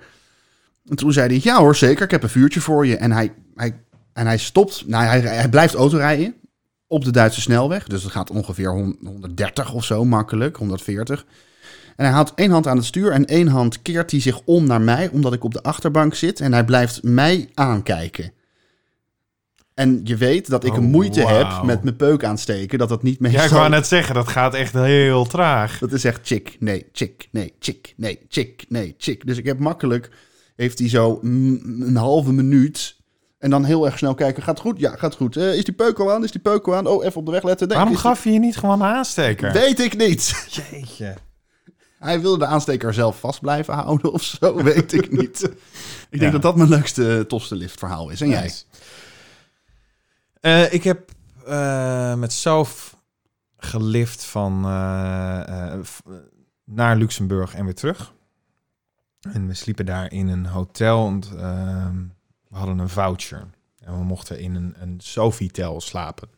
En 0.89 0.97
toen 0.97 1.13
zei 1.13 1.27
hij, 1.29 1.41
ja 1.43 1.59
hoor, 1.59 1.77
zeker, 1.77 2.05
ik 2.05 2.11
heb 2.11 2.23
een 2.23 2.29
vuurtje 2.29 2.61
voor 2.61 2.87
je. 2.87 2.97
En 2.97 3.13
hij, 3.13 3.35
hij, 3.55 3.81
en 4.13 4.27
hij 4.27 4.39
stopt, 4.39 4.87
nou, 4.87 5.05
hij, 5.05 5.21
hij 5.21 5.49
blijft 5.49 5.75
autorijden 5.75 6.35
op 6.87 7.05
de 7.05 7.11
Duitse 7.11 7.41
snelweg. 7.41 7.87
Dus 7.87 8.03
het 8.03 8.13
gaat 8.13 8.31
ongeveer 8.31 8.71
hon- 8.71 8.99
130 9.05 9.73
of 9.73 9.85
zo, 9.85 10.05
makkelijk, 10.05 10.57
140. 10.57 11.27
En 11.97 12.05
hij 12.05 12.15
houdt 12.15 12.33
één 12.35 12.51
hand 12.51 12.67
aan 12.67 12.77
het 12.77 12.87
stuur 12.87 13.11
en 13.13 13.25
één 13.25 13.47
hand 13.49 13.83
keert 13.83 14.11
hij 14.11 14.21
zich 14.21 14.41
om 14.45 14.67
naar 14.67 14.81
mij, 14.81 15.09
omdat 15.13 15.33
ik 15.33 15.45
op 15.45 15.53
de 15.53 15.63
achterbank 15.63 16.15
zit. 16.15 16.41
En 16.41 16.53
hij 16.53 16.65
blijft 16.65 17.03
mij 17.03 17.49
aankijken. 17.55 18.33
En 19.75 20.01
je 20.05 20.17
weet 20.17 20.49
dat 20.51 20.65
ik 20.65 20.71
Oh, 20.73 20.77
een 20.79 20.85
moeite 20.91 21.27
heb 21.27 21.63
met 21.63 21.83
mijn 21.83 21.97
peuk 21.97 22.25
aansteken, 22.25 22.79
dat 22.79 22.89
dat 22.89 23.03
niet 23.03 23.21
meestal... 23.21 23.41
Ja, 23.41 23.47
ik 23.47 23.53
wou 23.53 23.69
net 23.69 23.87
zeggen, 23.87 24.15
dat 24.15 24.29
gaat 24.29 24.55
echt 24.55 24.73
heel 24.73 25.25
traag. 25.27 25.79
Dat 25.79 25.93
is 25.93 26.05
echt 26.05 26.21
chick, 26.27 26.57
nee, 26.61 26.87
chick, 26.93 27.29
nee, 27.33 27.53
chick, 27.59 27.95
nee, 27.97 28.25
chick, 28.29 28.65
nee, 28.69 28.95
chick. 28.99 29.27
Dus 29.27 29.39
ik 29.39 29.45
heb 29.45 29.59
makkelijk, 29.59 30.11
heeft 30.57 30.79
hij 30.79 30.89
zo 30.89 31.19
een 31.23 31.97
halve 31.97 32.33
minuut 32.33 32.97
en 33.39 33.51
dan 33.51 33.65
heel 33.65 33.85
erg 33.87 33.99
snel 33.99 34.15
kijken. 34.15 34.43
Gaat 34.43 34.55
het 34.59 34.67
goed? 34.67 34.81
Ja, 34.81 34.97
gaat 34.97 35.15
goed. 35.15 35.37
Eh, 35.37 35.55
is 35.55 35.65
die 35.65 35.75
peuk 35.75 35.99
al 35.99 36.13
aan? 36.13 36.25
Is 36.25 36.31
die 36.31 36.41
peuk 36.41 36.67
al 36.69 36.75
aan? 36.75 36.87
Oh, 36.87 37.05
even 37.05 37.17
op 37.21 37.27
de 37.27 37.33
weg 37.33 37.43
letten. 37.43 37.69
Nee, 37.69 37.77
Waarom 37.77 37.95
is 37.95 38.01
die- 38.03 38.11
gaf 38.11 38.25
je 38.25 38.33
je 38.33 38.39
niet 38.39 38.57
gewoon 38.57 38.81
een 38.81 38.87
aansteker? 38.87 39.53
Weet 39.53 39.81
ik 39.81 39.97
niet. 39.97 40.47
Jeetje. 40.71 41.15
Hij 42.05 42.21
wilde 42.21 42.39
de 42.39 42.47
aansteker 42.47 42.95
zelf 42.95 43.21
vast 43.21 43.41
blijven 43.41 43.75
houden 43.75 44.13
of 44.13 44.23
zo, 44.23 44.55
weet 44.63 44.93
ik 44.93 45.11
niet. 45.11 45.43
Ik 46.11 46.21
denk 46.21 46.23
Ja. 46.23 46.31
dat 46.31 46.43
dat 46.43 46.57
mijn 46.57 46.69
leukste 46.69 47.25
tostenlift 47.29 47.79
verhaal 47.79 48.11
is. 48.11 48.21
En 48.21 48.29
jij? 48.29 48.53
Eh, 50.41 50.73
ik 50.73 50.85
heb 50.85 51.11
eh, 51.47 52.15
met 52.15 52.33
Sof 52.33 52.97
gelift 53.57 54.25
van 54.25 54.65
eh, 54.65 55.73
eh, 55.73 55.81
naar 56.65 56.97
Luxemburg 56.97 57.55
en 57.55 57.65
weer 57.65 57.75
terug. 57.75 58.13
En 59.33 59.47
we 59.47 59.55
sliepen 59.55 59.87
daar 59.87 60.13
in 60.13 60.29
een 60.29 60.47
hotel. 60.47 61.19
Ehm, 61.39 61.97
we 62.49 62.57
hadden 62.57 62.79
een 62.79 62.89
voucher. 62.89 63.47
En 63.79 63.99
we 63.99 64.05
mochten 64.05 64.39
in 64.41 64.55
een, 64.55 64.75
een 64.79 64.95
Sofitel 65.01 65.81
slapen. 65.81 66.29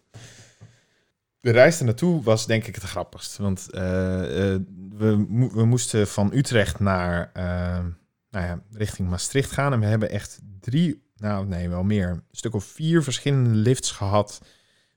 De 1.41 1.51
reis 1.53 1.79
er 1.79 1.85
naartoe 1.85 2.23
was 2.23 2.47
denk 2.47 2.67
ik 2.67 2.75
het 2.75 2.85
grappigst. 2.85 3.37
Want 3.37 3.71
eh, 3.71 4.53
eh, 4.55 4.61
we, 4.97 5.27
we 5.53 5.65
moesten 5.65 6.09
van 6.09 6.31
Utrecht 6.35 6.81
naar 6.81 7.31
eh, 7.33 7.85
nou 8.31 8.47
ja, 8.47 8.63
richting 8.71 9.09
Maastricht 9.09 9.51
gaan. 9.51 9.73
En 9.73 9.81
we 9.81 9.87
hebben 9.87 10.11
echt 10.11 10.41
drie, 10.61 11.03
nou 11.17 11.47
nee, 11.47 11.69
wel 11.69 11.83
meer, 11.83 12.09
een 12.09 12.23
stuk 12.31 12.55
of 12.55 12.65
vier 12.65 13.03
verschillende 13.03 13.51
lifts 13.51 13.91
gehad 13.91 14.41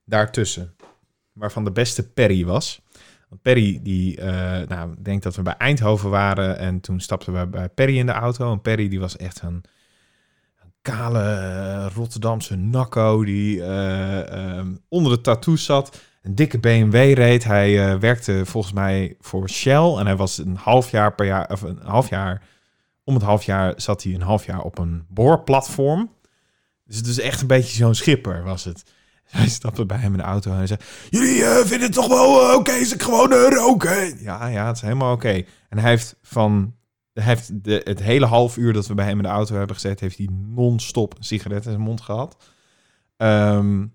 daartussen. 0.06 0.76
Waarvan 1.34 1.64
de 1.64 1.72
beste 1.72 2.10
Perry 2.10 2.46
was. 2.46 2.82
Want 3.30 3.42
Perry, 3.42 3.80
die, 3.84 4.18
eh, 4.18 4.68
nou, 4.68 4.92
ik 4.92 5.06
denk 5.06 5.24
dat 5.24 5.36
we 5.36 5.42
bij 5.42 5.58
Eindhoven 5.58 6.10
waren. 6.10 6.58
En 6.58 6.80
toen 6.80 7.00
stapten 7.00 7.40
we 7.40 7.48
bij 7.48 7.70
Perry 7.70 7.98
in 7.98 8.06
de 8.06 8.12
auto. 8.12 8.52
En 8.52 8.62
Perry, 8.62 8.88
die 8.88 9.00
was 9.00 9.18
echt 9.18 9.42
een, 9.42 9.64
kale 10.82 11.22
eh, 11.22 11.92
Rotterdamse 11.96 12.56
nakko. 12.56 13.24
Die 13.24 13.64
onder 14.88 15.12
de 15.12 15.22
tattoos 15.22 15.66
zat. 15.66 16.09
Een 16.30 16.36
dikke 16.36 16.60
BMW 16.60 17.14
reed. 17.14 17.44
Hij 17.44 17.92
eh, 17.92 18.00
werkte 18.00 18.46
volgens 18.46 18.74
mij 18.74 19.16
voor 19.20 19.50
Shell. 19.50 19.96
En 19.98 20.06
hij 20.06 20.16
was 20.16 20.38
een 20.38 20.56
half 20.56 20.92
jaar 20.92 21.16
per 21.16 21.26
jaar, 21.26 21.52
of 21.52 21.62
een 21.62 21.80
half 21.84 22.10
jaar 22.10 22.42
om 23.10 23.16
het 23.16 23.24
half 23.24 23.44
jaar 23.44 23.74
zat 23.78 24.04
hij 24.04 24.14
een 24.14 24.22
half 24.22 24.46
jaar 24.46 24.62
op 24.62 24.78
een 24.78 25.06
boorplatform. 25.08 26.12
Dus 26.86 26.98
het 26.98 27.08
is 27.08 27.20
echt 27.20 27.42
een 27.42 27.48
beetje 27.48 27.76
zo'n 27.76 27.96
schipper 27.96 28.44
was 28.44 28.64
het. 28.64 28.84
Hij 29.30 29.50
stapte 29.50 29.86
bij 29.86 29.98
hem 29.98 30.12
in 30.12 30.18
de 30.18 30.24
auto 30.24 30.52
en 30.52 30.58
hij 30.58 30.68
zei... 30.68 30.80
Jullie 31.10 31.44
eh, 31.44 31.58
vinden 31.58 31.82
het 31.82 31.94
toch 31.94 32.08
wel 32.08 32.50
eh, 32.50 32.56
oké 32.56 32.72
als 32.72 32.94
ik 32.94 33.02
gewoon 33.02 33.32
eh, 33.32 33.48
roken? 33.50 34.24
Ja, 34.24 34.48
ja, 34.48 34.68
het 34.68 34.76
is 34.76 34.82
helemaal 34.82 35.14
oké. 35.14 35.44
En 35.70 35.78
hij 35.78 35.90
heeft 35.90 36.16
van... 36.22 36.76
Heeft 37.14 37.64
de, 37.64 37.82
het 37.84 38.02
hele 38.02 38.26
half 38.26 38.58
uur 38.58 38.74
dat 38.74 38.88
we 38.88 38.94
bij 38.94 39.06
hem 39.06 39.18
in 39.18 39.24
de 39.24 39.30
auto 39.30 39.56
hebben 39.56 39.76
gezeten... 39.76 40.06
heeft 40.06 40.18
hij 40.18 40.30
non-stop 40.32 41.16
sigaret 41.20 41.66
in 41.66 41.72
zijn 41.72 41.84
mond 41.84 42.02
gehad. 42.02 42.38
Ehm, 43.18 43.86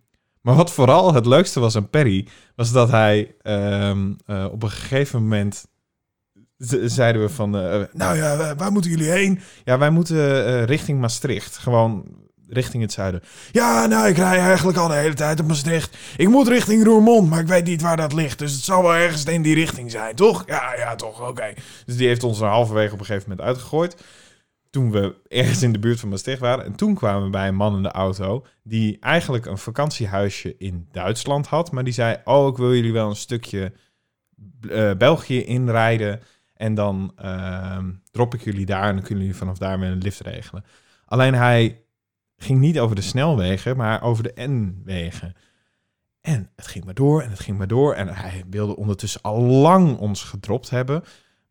maar 0.45 0.55
wat 0.55 0.73
vooral 0.73 1.15
het 1.15 1.27
leukste 1.27 1.61
was 1.61 1.77
aan 1.77 1.91
Perry... 1.91 2.27
was 2.57 2.73
dat 2.73 2.91
hij 2.91 3.35
ehm, 3.43 4.13
eh, 4.27 4.47
op 4.51 4.63
een 4.63 4.71
gegeven 4.71 5.23
moment... 5.23 5.65
zeiden 6.85 7.23
we 7.23 7.29
van... 7.29 7.57
eh, 7.57 7.81
nou 7.93 8.17
ja, 8.17 8.37
waar- 8.37 8.57
waar 8.57 8.73
moeten 8.73 8.91
jullie 8.91 9.11
heen? 9.11 9.41
Ja, 9.65 9.79
wij 9.79 9.91
moeten 9.91 10.47
eh, 10.47 10.65
richting 10.65 11.01
Maastricht. 11.01 11.59
Gewoon 11.59 12.05
richting 12.49 12.83
het 12.83 12.93
zuiden. 12.93 13.23
Ja, 13.53 13.87
nou, 13.87 14.09
ik 14.09 14.17
rij 14.17 14.39
eigenlijk 14.39 14.79
al 14.79 14.89
de 14.89 14.95
hele 14.95 15.15
tijd 15.15 15.41
op 15.41 15.47
Maastricht. 15.47 15.97
Ik 16.17 16.29
moet 16.29 16.49
richting 16.49 16.85
Roermond, 16.85 17.31
maar 17.31 17.41
ik 17.41 17.47
weet 17.47 17.65
niet 17.65 17.83
waar 17.83 17.97
dat 17.97 18.13
ligt. 18.13 18.39
Dus 18.39 18.53
het 18.53 18.63
zal 18.65 18.83
wel 18.83 18.95
ergens 18.95 19.25
in 19.25 19.43
die 19.43 19.55
richting 19.55 19.91
zijn, 19.91 20.15
toch? 20.15 20.43
Ja, 20.47 20.75
ja, 20.77 20.95
toch, 20.95 21.29
oké. 21.29 21.53
Dus 21.87 21.97
die 21.97 22.07
heeft 22.07 22.23
ons 22.23 22.41
er 22.41 22.47
halverwege 22.47 22.93
op 22.93 22.99
een 23.01 23.05
gegeven 23.07 23.29
moment 23.31 23.47
uitgegooid. 23.49 23.97
Toen 24.75 24.91
we 24.91 25.15
ergens 25.29 25.63
in 25.63 25.73
de 25.73 25.79
buurt 25.79 26.01
van 26.01 26.09
Maastricht 26.09 26.41
waren. 26.41 26.65
En 26.65 26.75
toen 26.75 26.95
kwamen 26.95 27.25
we 27.25 27.31
bij 27.31 27.49
een 27.49 27.55
man 27.55 27.77
in 27.77 27.83
de 27.83 27.91
auto... 27.91 28.47
die 28.63 28.99
eigenlijk 29.01 29.47
een 29.47 29.59
vakantiehuisje 29.59 30.57
in 30.59 30.89
Duitsland 30.93 31.47
had. 31.47 31.73
Maar 31.73 31.85
die 31.85 31.93
zei, 31.93 32.17
oh, 32.25 32.49
ik 32.49 32.57
wil 32.57 32.75
jullie 32.75 32.93
wel 32.93 33.09
een 33.09 33.17
stukje 33.17 33.73
eh, 34.71 34.93
België 34.95 35.45
inrijden... 35.45 36.21
En 36.55 36.75
dan 36.75 37.13
ehm, 37.17 37.93
drop 38.11 38.35
ik 38.35 38.45
jullie 38.45 38.67
daar 38.67 38.89
en 38.89 38.95
dan 38.95 39.05
kunnen 39.05 39.25
jullie 39.25 39.39
vanaf 39.39 39.59
daar 39.59 39.79
weer 39.79 39.91
een 39.91 39.99
lift 39.99 40.21
regelen. 40.21 40.65
Alleen 41.05 41.35
hij 41.35 41.85
ging 42.37 42.61
niet 42.61 42.79
over 42.79 42.97
de 42.97 43.03
snelwegen, 43.03 43.77
maar 43.77 44.03
over 44.03 44.23
de 44.23 44.47
N-wegen. 44.49 45.35
En 46.21 46.51
het 46.57 46.67
ging 46.67 46.85
maar 46.85 46.95
door 46.95 47.23
en 47.23 47.31
het 47.31 47.41
ging 47.41 47.59
maar 47.59 47.67
door. 47.67 47.95
En 47.95 48.09
hij 48.09 48.45
wilde 48.51 48.77
ondertussen 48.77 49.23
al 49.23 49.41
lang 49.41 49.99
ons 49.99 50.23
gedropt 50.23 50.71
hebben. 50.71 51.03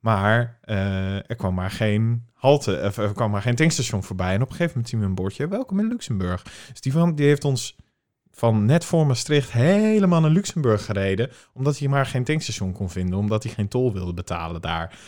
Maar 0.03 0.59
eh, 0.61 1.15
er 1.15 1.35
kwam 1.35 1.53
maar 1.53 1.71
geen 1.71 2.25
halte, 2.33 2.77
er 2.77 3.13
kwam 3.13 3.31
maar 3.31 3.41
geen 3.41 3.55
tankstation 3.55 4.03
voorbij. 4.03 4.33
En 4.33 4.41
op 4.41 4.49
een 4.49 4.55
gegeven 4.55 4.71
moment 4.71 4.89
zien 4.89 4.99
we 4.99 5.05
een 5.05 5.15
bordje, 5.15 5.47
welkom 5.47 5.79
in 5.79 5.87
Luxemburg. 5.87 6.43
Dus 6.71 6.81
die 6.81 7.25
heeft 7.25 7.45
ons 7.45 7.75
van 8.31 8.65
net 8.65 8.85
voor 8.85 9.07
Maastricht 9.07 9.51
helemaal 9.51 10.21
naar 10.21 10.29
Luxemburg 10.29 10.85
gereden. 10.85 11.29
Omdat 11.53 11.77
hij 11.77 11.87
maar 11.87 12.05
geen 12.05 12.23
tankstation 12.23 12.71
kon 12.71 12.89
vinden, 12.89 13.19
omdat 13.19 13.43
hij 13.43 13.53
geen 13.53 13.67
tol 13.67 13.93
wilde 13.93 14.13
betalen 14.13 14.61
daar. 14.61 14.99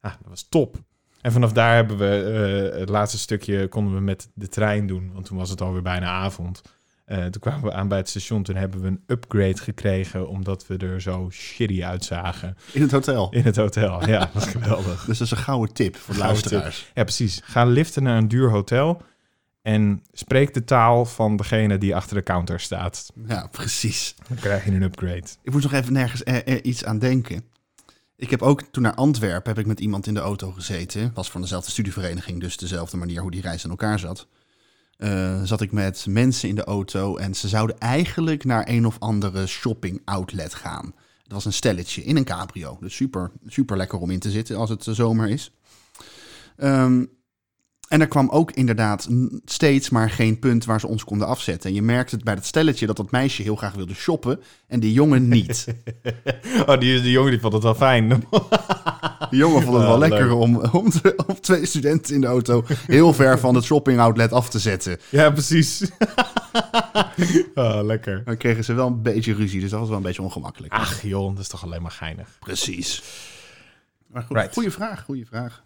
Ah, 0.00 0.12
dat 0.12 0.28
was 0.28 0.46
top. 0.48 0.76
En 1.20 1.32
vanaf 1.32 1.52
daar 1.52 1.74
hebben 1.74 1.98
we 1.98 2.70
eh, 2.72 2.78
het 2.78 2.88
laatste 2.88 3.18
stukje 3.18 3.68
konden 3.68 3.94
we 3.94 4.00
met 4.00 4.30
de 4.34 4.48
trein 4.48 4.86
doen, 4.86 5.10
want 5.12 5.24
toen 5.24 5.36
was 5.36 5.50
het 5.50 5.60
alweer 5.60 5.82
bijna 5.82 6.06
avond. 6.06 6.62
Eh, 7.06 7.18
toen 7.24 7.40
kwamen 7.40 7.62
we 7.62 7.72
aan 7.72 7.88
bij 7.88 7.98
het 7.98 8.08
station, 8.08 8.42
toen 8.42 8.56
hebben 8.56 8.80
we 8.80 8.86
een 8.86 9.02
upgrade 9.06 9.56
gekregen 9.56 10.28
omdat 10.28 10.66
we 10.66 10.76
er 10.76 11.00
zo 11.00 11.28
shitty 11.30 11.84
uitzagen 11.84 12.56
In 12.72 12.82
het 12.82 12.90
hotel. 12.90 13.30
in 13.32 13.44
het 13.44 13.56
hotel. 13.56 14.06
Ja, 14.06 14.18
dat 14.18 14.32
was 14.42 14.46
geweldig. 14.46 15.04
Dus 15.04 15.18
dat 15.18 15.26
is 15.26 15.30
een 15.30 15.36
gouden 15.44 15.74
tip 15.74 15.96
voor 15.96 16.14
Gouden 16.14 16.34
luisteraars. 16.34 16.90
Ja, 16.94 17.02
precies. 17.02 17.40
Ga 17.44 17.64
liften 17.64 18.02
naar 18.02 18.16
een 18.18 18.28
duur 18.28 18.50
hotel 18.50 19.02
en 19.62 20.02
spreek 20.12 20.54
de 20.54 20.64
taal 20.64 21.04
van 21.04 21.36
degene 21.36 21.78
die 21.78 21.96
achter 21.96 22.16
de 22.16 22.22
counter 22.22 22.60
staat. 22.60 23.12
Ja, 23.26 23.46
precies. 23.50 24.14
Dan 24.28 24.36
krijg 24.36 24.64
je 24.64 24.70
een 24.70 24.82
upgrade. 24.82 25.26
Ik 25.42 25.52
moest 25.52 25.64
nog 25.64 25.72
even 25.72 25.92
nergens 25.92 26.22
eh, 26.22 26.58
iets 26.62 26.84
aan 26.84 26.98
denken. 26.98 27.42
Ik 28.16 28.30
heb 28.30 28.42
ook 28.42 28.62
toen 28.70 28.82
naar 28.82 28.94
Antwerpen 28.94 29.50
heb 29.50 29.58
ik 29.60 29.66
met 29.66 29.80
iemand 29.80 30.06
in 30.06 30.14
de 30.14 30.20
auto 30.20 30.50
gezeten. 30.50 31.10
Was 31.14 31.30
van 31.30 31.40
dezelfde 31.40 31.70
studievereniging, 31.70 32.40
dus 32.40 32.56
dezelfde 32.56 32.96
manier 32.96 33.20
hoe 33.20 33.30
die 33.30 33.40
reis 33.40 33.64
in 33.64 33.70
elkaar 33.70 33.98
zat. 33.98 34.26
Eh, 34.96 35.42
zat 35.42 35.60
ik 35.60 35.72
met 35.72 36.06
mensen 36.08 36.48
in 36.48 36.54
de 36.54 36.64
auto 36.64 37.16
en 37.16 37.34
ze 37.34 37.48
zouden 37.48 37.78
eigenlijk 37.78 38.44
naar 38.44 38.68
een 38.68 38.86
of 38.86 38.96
andere 38.98 39.46
shopping 39.46 40.02
outlet 40.04 40.54
gaan. 40.54 40.94
Het 41.22 41.32
was 41.32 41.44
een 41.44 41.52
stelletje 41.52 42.04
in 42.04 42.16
een 42.16 42.24
cabrio. 42.24 42.76
Dus 42.80 42.94
super, 42.94 43.30
super 43.46 43.76
lekker 43.76 43.98
om 43.98 44.10
in 44.10 44.18
te 44.18 44.30
zitten 44.30 44.56
als 44.56 44.70
het 44.70 44.86
eh, 44.86 44.94
zomer 44.94 45.28
is. 45.28 45.52
Ehm, 46.56 47.04
en 47.88 48.00
er 48.00 48.08
kwam 48.08 48.28
ook 48.28 48.50
inderdaad 48.52 49.08
steeds 49.44 49.90
maar 49.90 50.10
geen 50.10 50.38
punt 50.38 50.64
waar 50.64 50.80
ze 50.80 50.86
ons 50.86 51.04
konden 51.04 51.26
afzetten. 51.26 51.70
En 51.70 51.76
je 51.76 51.82
merkte 51.82 52.14
het 52.14 52.24
bij 52.24 52.34
dat 52.34 52.44
stelletje 52.46 52.86
dat 52.86 52.96
dat 52.96 53.10
meisje 53.10 53.42
heel 53.42 53.56
graag 53.56 53.74
wilde 53.74 53.94
shoppen 53.94 54.40
en 54.68 54.80
die 54.80 54.92
jongen 54.92 55.28
niet. 55.28 55.64
Oh, 56.66 56.78
die, 56.78 57.00
die 57.00 57.10
jongen 57.10 57.30
die 57.30 57.40
vond 57.40 57.52
het 57.52 57.62
wel 57.62 57.74
fijn. 57.74 58.08
Die 59.30 59.38
jongen 59.38 59.62
vond 59.62 59.74
het 59.76 59.84
wel 59.84 59.92
Ah, 59.92 59.98
lekker 59.98 60.26
leuk. 60.26 60.34
om, 60.36 60.56
om, 60.56 60.90
te- 60.90 61.14
om 61.26 61.40
twee 61.40 61.66
studenten 61.66 62.14
in 62.14 62.20
de 62.20 62.26
auto 62.26 62.64
heel 62.86 63.12
ver 63.12 63.38
van 63.38 63.54
het 63.54 63.64
shopping 63.64 63.98
outlet 64.00 64.32
af 64.32 64.48
te 64.50 64.58
zetten. 64.58 64.98
ja, 65.08 65.30
precies. 65.30 65.90
oh, 67.54 67.80
lekker. 67.92 68.22
Dan 68.24 68.36
kregen 68.36 68.64
ze 68.64 68.72
wel 68.74 68.86
een 68.86 69.02
beetje 69.02 69.34
ruzie, 69.34 69.60
dus 69.60 69.70
dat 69.70 69.78
was 69.80 69.88
wel 69.88 69.96
een 69.96 70.02
beetje 70.02 70.22
ongemakkelijk. 70.22 70.72
Ach 70.72 71.02
joh, 71.02 71.30
dat 71.34 71.38
is 71.42 71.48
toch 71.48 71.64
alleen 71.64 71.82
maar 71.82 71.90
geinig. 71.90 72.28
Precies. 72.40 73.02
Maar 74.06 74.22
goed, 74.22 74.36
Right. 74.36 74.52
goede 74.54 74.70
vraag, 74.70 75.02
goede 75.04 75.24
vraag. 75.26 75.62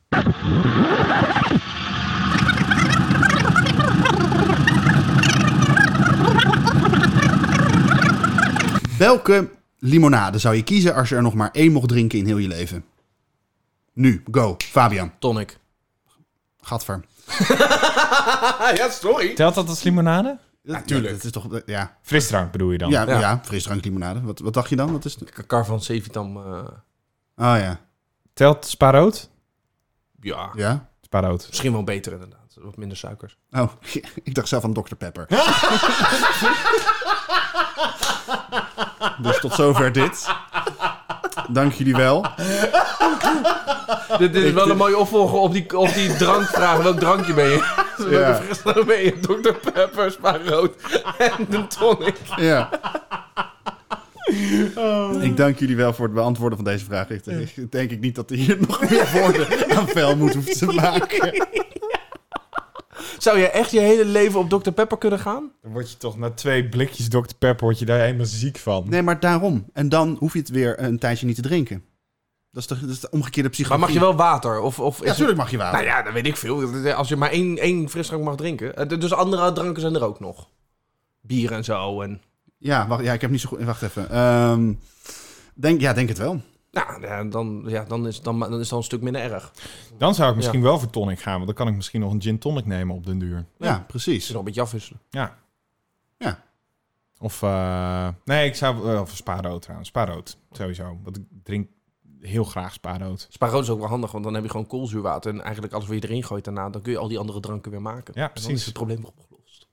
Welke 9.00 9.50
limonade 9.78 10.38
zou 10.38 10.54
je 10.54 10.62
kiezen 10.62 10.95
als 10.95 11.09
je 11.09 11.14
er 11.16 11.23
nog 11.23 11.35
maar 11.35 11.50
één 11.52 11.73
mocht 11.73 11.88
drinken 11.88 12.19
in 12.19 12.26
heel 12.26 12.37
je 12.37 12.49
leven? 12.49 12.85
Nu, 13.92 14.23
go. 14.30 14.54
Fabian. 14.59 15.12
Tonic. 15.19 15.59
Gadver. 16.61 17.04
ja, 18.78 18.88
sorry. 18.90 19.35
Telt 19.35 19.54
dat 19.54 19.69
als 19.69 19.83
limonade? 19.83 20.38
Natuurlijk. 20.62 21.14
dat 21.14 21.25
is 21.25 21.30
toch, 21.30 21.61
ja. 21.66 21.97
Frisdrank 22.02 22.52
bedoel 22.52 22.71
je 22.71 22.78
dan? 22.78 22.90
Ja, 22.90 23.07
ja. 23.07 23.19
Ja. 23.19 23.40
frisdrank 23.45 23.85
limonade. 23.85 24.21
Wat, 24.21 24.38
wat 24.38 24.54
dacht 24.54 24.69
je 24.71 24.76
dan? 24.76 24.92
Wat 24.92 25.04
is 25.04 25.14
het? 25.14 25.30
Kakar 25.30 25.66
van 25.66 25.83
Sevitam. 25.83 26.37
eh 26.37 26.42
Oh 27.37 27.57
ja. 27.59 27.80
Telt 28.33 28.66
sparoot? 28.66 29.30
ja, 30.21 30.50
Ja. 30.54 30.88
Sparoot. 31.00 31.47
misschien 31.49 31.73
wel 31.73 31.85
beter 31.85 32.12
inderdaad. 32.12 32.38
Wat 32.54 32.76
minder 32.76 32.97
suikers. 32.97 33.37
Oh, 33.50 33.73
ik 34.23 34.35
dacht 34.35 34.49
zelf 34.49 34.64
aan 34.64 34.73
Dr. 34.73 34.95
Pepper. 34.95 35.26
dus 39.23 39.40
tot 39.40 39.54
zover 39.54 39.92
dit. 39.92 40.26
Dank 41.49 41.73
jullie 41.73 41.97
wel. 41.97 42.26
dit, 44.19 44.33
dit 44.33 44.45
is 44.45 44.52
wel 44.52 44.71
een 44.71 44.76
mooie 44.76 44.97
opvolger 44.99 45.38
op 45.38 45.52
die, 45.52 45.78
op 45.78 45.95
die 45.95 46.16
drankvraag. 46.16 46.83
Welk 46.83 46.99
drankje 46.99 47.35
ben 47.35 47.49
je? 47.49 47.64
Welke 47.97 48.14
Ja. 48.14 48.35
frisdrank 48.35 48.87
ben 48.87 49.04
je? 49.04 49.19
Dr. 49.21 49.71
Pepper, 49.73 50.11
Spa 50.11 50.38
rood 50.47 50.75
en 51.19 51.47
een 51.50 51.69
tonic. 51.69 52.16
Ja. 52.37 52.69
Ik 55.21 55.37
dank 55.37 55.59
jullie 55.59 55.76
wel 55.76 55.92
voor 55.92 56.04
het 56.04 56.14
beantwoorden 56.14 56.59
van 56.59 56.66
deze 56.66 56.85
vraag. 56.85 57.09
Ik, 57.11 57.26
ik 57.57 57.73
denk 57.73 57.90
ik 57.90 58.00
niet 58.00 58.14
dat 58.14 58.30
er 58.30 58.37
hier 58.37 58.57
nog 58.69 58.90
meer 58.90 59.09
woorden 59.12 59.47
aan 59.76 59.88
vuil 59.88 60.16
moet 60.16 60.35
hoeven 60.35 60.59
te 60.59 60.66
maken. 60.66 61.47
Zou 63.22 63.38
je 63.38 63.48
echt 63.48 63.70
je 63.70 63.80
hele 63.80 64.04
leven 64.04 64.40
op 64.40 64.48
Dr. 64.50 64.70
Pepper 64.70 64.98
kunnen 64.98 65.18
gaan? 65.18 65.50
Dan 65.62 65.72
word 65.72 65.90
je 65.90 65.96
toch 65.96 66.18
na 66.18 66.30
twee 66.30 66.68
blikjes 66.68 67.08
Dr. 67.08 67.18
Pepper 67.38 67.64
word 67.66 67.78
je 67.78 67.84
daar 67.84 68.00
helemaal 68.00 68.26
ziek 68.26 68.58
van. 68.58 68.86
Nee, 68.88 69.02
maar 69.02 69.20
daarom. 69.20 69.64
En 69.72 69.88
dan 69.88 70.16
hoef 70.18 70.32
je 70.32 70.38
het 70.38 70.48
weer 70.48 70.82
een 70.82 70.98
tijdje 70.98 71.26
niet 71.26 71.36
te 71.36 71.42
drinken. 71.42 71.84
Dat 72.52 72.62
is 72.62 72.68
de, 72.68 72.80
dat 72.80 72.90
is 72.90 73.00
de 73.00 73.10
omgekeerde 73.10 73.42
Maar 73.48 73.50
psychologie. 73.50 73.84
mag 73.86 73.92
je 73.94 74.00
wel 74.00 74.14
water? 74.16 74.60
Of, 74.60 74.80
of 74.80 74.98
Ja, 75.00 75.04
natuurlijk 75.06 75.38
mag 75.38 75.50
je 75.50 75.56
water. 75.56 75.72
Nou 75.72 75.84
ja, 75.84 76.02
dat 76.02 76.12
weet 76.12 76.26
ik 76.26 76.36
veel. 76.36 76.92
Als 76.94 77.08
je 77.08 77.16
maar 77.16 77.30
één, 77.30 77.58
één 77.58 77.88
frisdrank 77.88 78.24
mag 78.24 78.36
drinken. 78.36 78.76
Eh, 78.76 78.88
Dus 78.98 79.12
andere 79.12 79.52
dranken 79.52 79.80
zijn 79.80 79.94
er 79.94 80.04
ook 80.04 80.20
nog. 80.20 80.48
Bier 81.20 81.52
en 81.52 81.64
zo. 81.64 82.00
En... 82.02 82.22
Ja, 82.58 82.86
wacht, 82.86 83.04
ja, 83.04 83.12
ik 83.12 83.20
heb 83.20 83.30
niet 83.30 83.40
zo 83.40 83.48
goed... 83.48 83.62
Wacht 83.62 83.82
even. 83.82 84.10
Ehm, 84.10 84.72
denk, 85.54 85.80
ja, 85.80 85.92
denk 85.92 86.08
het 86.08 86.18
wel. 86.18 86.40
Nou, 86.70 87.00
ja, 87.00 87.24
dan, 87.24 87.64
ja, 87.66 87.84
dan, 87.84 88.06
is, 88.06 88.20
dan, 88.22 88.38
dan 88.40 88.52
is 88.54 88.58
het 88.60 88.72
al 88.72 88.78
een 88.78 88.84
stuk 88.84 89.00
minder 89.00 89.22
erg. 89.22 89.52
Dan 89.98 90.14
zou 90.14 90.30
ik 90.30 90.36
misschien 90.36 90.62
wel 90.62 90.78
voor 90.78 90.90
tonic 90.90 91.20
gaan, 91.20 91.34
want 91.34 91.46
dan 91.46 91.54
kan 91.54 91.68
ik 91.68 91.74
misschien 91.74 92.00
nog 92.00 92.12
een 92.12 92.22
gin 92.22 92.38
tonic 92.38 92.66
nemen 92.66 92.94
op 92.96 93.06
den 93.06 93.18
duur. 93.18 93.44
Ja, 93.58 93.66
Ja. 93.66 93.84
precies. 93.88 94.28
Nog 94.28 94.38
een 94.38 94.44
beetje 94.44 94.60
afwisselen. 94.60 95.00
Ja. 95.10 95.38
Ja. 96.18 96.42
Of, 97.18 97.42
eh, 97.42 98.08
nee, 98.24 98.46
ik 98.48 98.54
zou, 98.54 98.92
uh, 98.92 99.00
of 99.00 99.16
spaarrood 99.16 99.62
trouwens. 99.62 99.88
Spaarrood, 99.88 100.38
sowieso. 100.52 100.98
Want 101.02 101.16
ik 101.16 101.22
drink 101.42 101.68
heel 102.20 102.44
graag 102.44 102.72
spaarrood. 102.72 103.26
Spaarrood 103.30 103.62
is 103.62 103.70
ook 103.70 103.78
wel 103.78 103.88
handig, 103.88 104.12
want 104.12 104.24
dan 104.24 104.34
heb 104.34 104.42
je 104.42 104.50
gewoon 104.50 104.66
koolzuurwater. 104.66 105.32
En 105.34 105.42
eigenlijk 105.42 105.72
alles 105.72 105.86
wat 105.86 106.02
je 106.02 106.08
erin 106.08 106.24
gooit 106.24 106.44
daarna, 106.44 106.70
dan 106.70 106.82
kun 106.82 106.92
je 106.92 106.98
al 106.98 107.08
die 107.08 107.18
andere 107.18 107.40
dranken 107.40 107.70
weer 107.70 107.82
maken. 107.82 108.14
Ja, 108.16 108.20
En 108.20 108.26
dan 108.26 108.32
precies. 108.32 108.52
is 108.60 108.64
het 108.64 108.74
probleem 108.74 109.04
opgelost. 109.04 109.66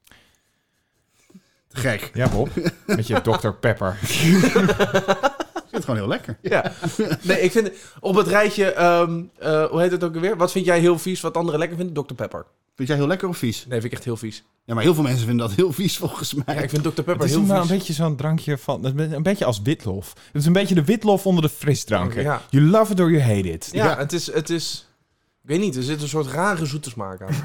Te 1.67 1.77
gek. 1.77 2.11
Ja, 2.13 2.29
Bob. 2.29 2.49
Met 2.85 3.07
je 3.07 3.21
Dr. 3.21 3.49
Pepper. 3.49 3.97
Ik 5.67 5.73
vind 5.73 5.83
het 5.83 5.83
gewoon 5.83 5.99
heel 5.99 6.07
lekker. 6.09 6.37
Ja. 6.53 6.71
Nee, 7.21 7.41
ik 7.41 7.51
vind 7.51 7.71
op 7.99 8.15
het 8.15 8.27
rijtje, 8.27 8.71
ehm, 8.71 9.21
eh, 9.39 9.65
hoe 9.65 9.81
heet 9.81 9.91
het 9.91 10.03
ook 10.03 10.15
alweer? 10.15 10.37
Wat 10.37 10.51
vind 10.51 10.65
jij 10.65 10.79
heel 10.79 10.99
vies, 10.99 11.21
wat 11.21 11.37
anderen 11.37 11.59
lekker 11.59 11.77
vinden? 11.77 12.05
Dr. 12.05 12.13
Pepper. 12.13 12.45
Vind 12.75 12.87
jij 12.89 12.97
heel 12.97 13.07
lekker 13.07 13.27
of 13.27 13.37
vies? 13.37 13.57
Nee, 13.57 13.79
vind 13.79 13.83
ik 13.83 13.91
echt 13.91 14.03
heel 14.03 14.17
vies. 14.17 14.43
Ja, 14.65 14.73
maar 14.73 14.83
heel 14.83 14.93
veel 14.93 15.03
mensen 15.03 15.27
vinden 15.27 15.47
dat 15.47 15.55
heel 15.55 15.71
vies 15.73 15.97
volgens 15.97 16.33
mij. 16.33 16.55
Ja, 16.55 16.61
ik 16.61 16.69
vind 16.69 16.83
Dr. 16.83 16.89
Pepper 16.89 17.13
Het 17.15 17.23
is 17.23 17.31
heel 17.31 17.45
wel 17.45 17.55
een 17.55 17.61
vies. 17.67 17.77
beetje 17.77 17.93
zo'n 17.93 18.15
drankje 18.15 18.57
van... 18.57 18.85
Een 18.85 19.23
beetje 19.23 19.45
als 19.45 19.61
witlof. 19.61 20.13
Het 20.31 20.41
is 20.41 20.45
een 20.45 20.53
beetje 20.53 20.75
de 20.75 20.83
witlof 20.83 21.25
onder 21.25 21.43
de 21.43 21.49
frisdranken. 21.49 22.21
Ja. 22.21 22.41
You 22.49 22.63
love 22.65 22.91
it 22.91 22.99
or 22.99 23.11
you 23.11 23.21
hate 23.23 23.49
it. 23.51 23.69
Ja, 23.71 23.85
Ja. 23.85 23.97
Het, 23.97 24.13
is, 24.13 24.33
het 24.33 24.49
is... 24.49 24.87
Ik 25.43 25.49
weet 25.49 25.59
niet, 25.59 25.75
er 25.75 25.83
zit 25.83 26.01
een 26.01 26.07
soort 26.07 26.27
rare 26.27 26.65
zoete 26.65 26.89
smaak 26.89 27.21
aan. 27.21 27.29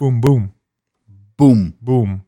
Boom, 0.00 0.20
boom, 0.20 0.52
Boom. 1.36 1.76
boom. 1.80 2.26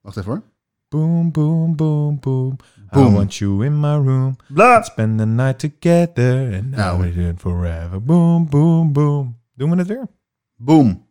Wacht 0.00 0.16
even 0.16 0.30
hoor. 0.30 0.42
Boom, 0.88 1.30
boom, 1.30 1.76
boom, 1.76 2.18
boom. 2.18 2.56
Boom. 2.90 3.06
I 3.06 3.14
want 3.14 3.38
you 3.38 3.64
in 3.64 3.80
my 3.80 3.94
room. 3.94 4.36
Bla. 4.48 4.82
Spend 4.82 5.18
the 5.18 5.24
night 5.26 5.58
together. 5.58 6.52
And 6.54 6.70
now 6.70 6.98
Nou. 6.98 7.06
it 7.06 7.40
forever. 7.40 8.00
Boom, 8.02 8.48
boom, 8.48 8.92
boom. 8.92 9.38
Doen 9.54 9.70
we 9.70 9.76
het 9.76 9.86
weer? 9.86 10.08
Boom. 10.56 11.06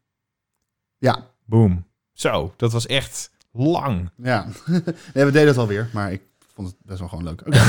Ja. 0.98 1.26
Boom. 1.46 1.86
Zo, 2.14 2.54
dat 2.58 2.72
was 2.72 2.86
echt 2.86 3.32
lang. 3.52 4.10
Ja. 4.16 4.46
nee, 5.14 5.26
we 5.26 5.32
deden 5.32 5.48
het 5.48 5.58
alweer, 5.58 5.90
maar 5.94 6.12
ik 6.12 6.22
vond 6.54 6.68
het 6.68 6.78
best 6.82 7.00
wel 7.00 7.08
gewoon 7.10 7.24
leuk. 7.24 7.42
Oké. 7.48 7.60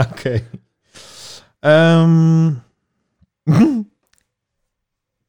Oké. 0.10 0.42
Ehm. 1.58 2.54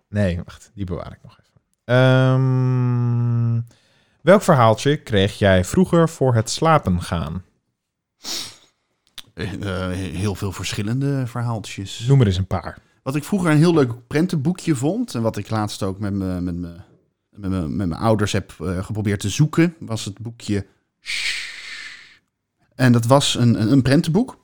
nee, 0.10 0.38
wacht. 0.44 0.72
Die 0.74 0.86
bewaar 0.86 1.12
ik 1.12 1.20
nog 1.24 1.32
even. 1.40 1.51
Ehm, 1.84 3.62
welk 4.22 4.42
verhaaltje 4.42 4.98
kreeg 4.98 5.40
jij 5.40 5.66
vroeger 5.66 6.10
voor 6.10 6.36
het 6.36 6.50
slapen 6.50 7.02
gaan? 7.02 7.44
Eh, 9.34 9.90
heel 9.90 10.36
veel 10.36 10.52
verschillende 10.52 11.28
verhaaltjes. 11.28 12.06
Noem 12.08 12.22
er 12.22 12.28
eens 12.28 12.38
een 12.38 12.48
paar. 12.48 12.78
Wat 13.04 13.16
ik 13.16 13.24
vroeger 13.24 13.52
een 13.52 13.58
heel 13.58 13.74
leuk 13.74 14.08
prentenboekje 14.08 14.76
vond... 14.76 15.16
en 15.16 15.22
wat 15.22 15.38
ik 15.38 15.50
laatst 15.50 15.84
ook 15.84 16.00
met 16.00 16.14
mijn 16.14 16.44
met 16.44 16.56
me, 16.56 16.76
met 17.30 17.50
me, 17.50 17.60
met 17.68 17.88
mijn 17.88 18.02
ouders 18.02 18.32
heb 18.32 18.54
eh, 18.60 18.86
geprobeerd 18.86 19.20
te 19.20 19.30
zoeken... 19.30 19.76
was 19.80 20.06
het 20.06 20.20
boekje... 20.20 20.66
Shh. 21.02 21.40
En 22.76 22.92
dat 22.92 23.06
was 23.06 23.36
een, 23.36 23.62
een, 23.62 23.72
een 23.72 23.82
prentenboek. 23.82 24.38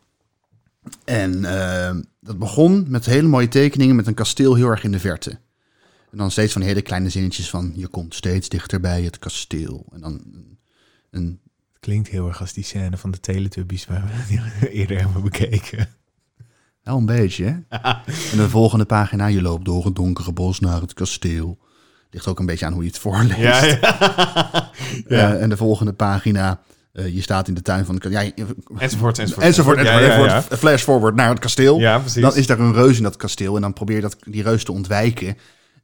En 1.05 1.45
eh, 1.45 1.95
dat 2.19 2.37
begon 2.37 2.85
met 2.87 3.05
hele 3.05 3.27
mooie 3.27 3.47
tekeningen... 3.47 3.95
met 3.95 4.07
een 4.07 4.13
kasteel 4.13 4.55
heel 4.55 4.69
erg 4.69 4.83
in 4.83 4.91
de 4.91 4.99
verte. 4.99 5.39
En 6.11 6.17
dan 6.17 6.31
steeds 6.31 6.53
van 6.53 6.61
hele 6.61 6.81
kleine 6.81 7.09
zinnetjes 7.09 7.49
van... 7.49 7.71
je 7.75 7.87
komt 7.87 8.15
steeds 8.15 8.49
dichter 8.49 8.79
bij 8.79 9.01
het 9.01 9.19
kasteel. 9.19 9.85
En 9.91 10.01
dan 10.01 10.21
een, 11.11 11.39
klinkt 11.79 12.07
heel 12.07 12.27
erg 12.27 12.39
als 12.39 12.53
die 12.53 12.63
scène 12.63 12.97
van 12.97 13.11
de 13.11 13.19
Teletubbies 13.19 13.85
waar 13.85 14.11
we 14.27 14.69
eerder 14.69 14.99
hebben 14.99 15.23
bekeken. 15.23 15.89
Wel 16.83 16.97
een 16.97 17.05
beetje, 17.05 17.43
hè? 17.43 17.77
en 18.31 18.37
de 18.37 18.49
volgende 18.49 18.85
pagina, 18.85 19.25
je 19.25 19.41
loopt 19.41 19.65
door 19.65 19.85
het 19.85 19.95
donkere 19.95 20.31
bos 20.31 20.59
naar 20.59 20.81
het 20.81 20.93
kasteel. 20.93 21.57
Ligt 22.09 22.27
ook 22.27 22.39
een 22.39 22.45
beetje 22.45 22.65
aan 22.65 22.73
hoe 22.73 22.83
je 22.83 22.89
het 22.89 22.99
voorleest. 22.99 23.39
Ja, 23.39 23.65
ja. 23.65 23.79
ja. 25.07 25.33
Eh, 25.33 25.41
en 25.41 25.49
de 25.49 25.57
volgende 25.57 25.93
pagina, 25.93 26.59
eh, 26.93 27.15
je 27.15 27.21
staat 27.21 27.47
in 27.47 27.53
de 27.53 27.61
tuin 27.61 27.85
van 27.85 27.95
het 27.95 28.03
kasteel. 28.03 28.31
Ja, 28.35 28.45
Enzovoort, 28.77 29.19
enzovoort. 29.19 29.45
enzovoort, 29.45 29.77
enzovoort, 29.77 29.79
ja, 29.85 29.99
ja. 29.99 30.25
enzovoort. 30.25 30.59
Flash 30.59 30.83
forward 30.83 31.15
naar 31.15 31.29
het 31.29 31.39
kasteel. 31.39 31.79
Ja, 31.79 31.99
precies. 31.99 32.21
Dan 32.21 32.35
is 32.35 32.47
daar 32.47 32.59
een 32.59 32.73
reus 32.73 32.97
in 32.97 33.03
dat 33.03 33.15
kasteel 33.15 33.55
en 33.55 33.61
dan 33.61 33.73
probeer 33.73 33.95
je 33.95 34.01
dat, 34.01 34.17
die 34.19 34.43
reus 34.43 34.63
te 34.63 34.71
ontwijken. 34.71 35.37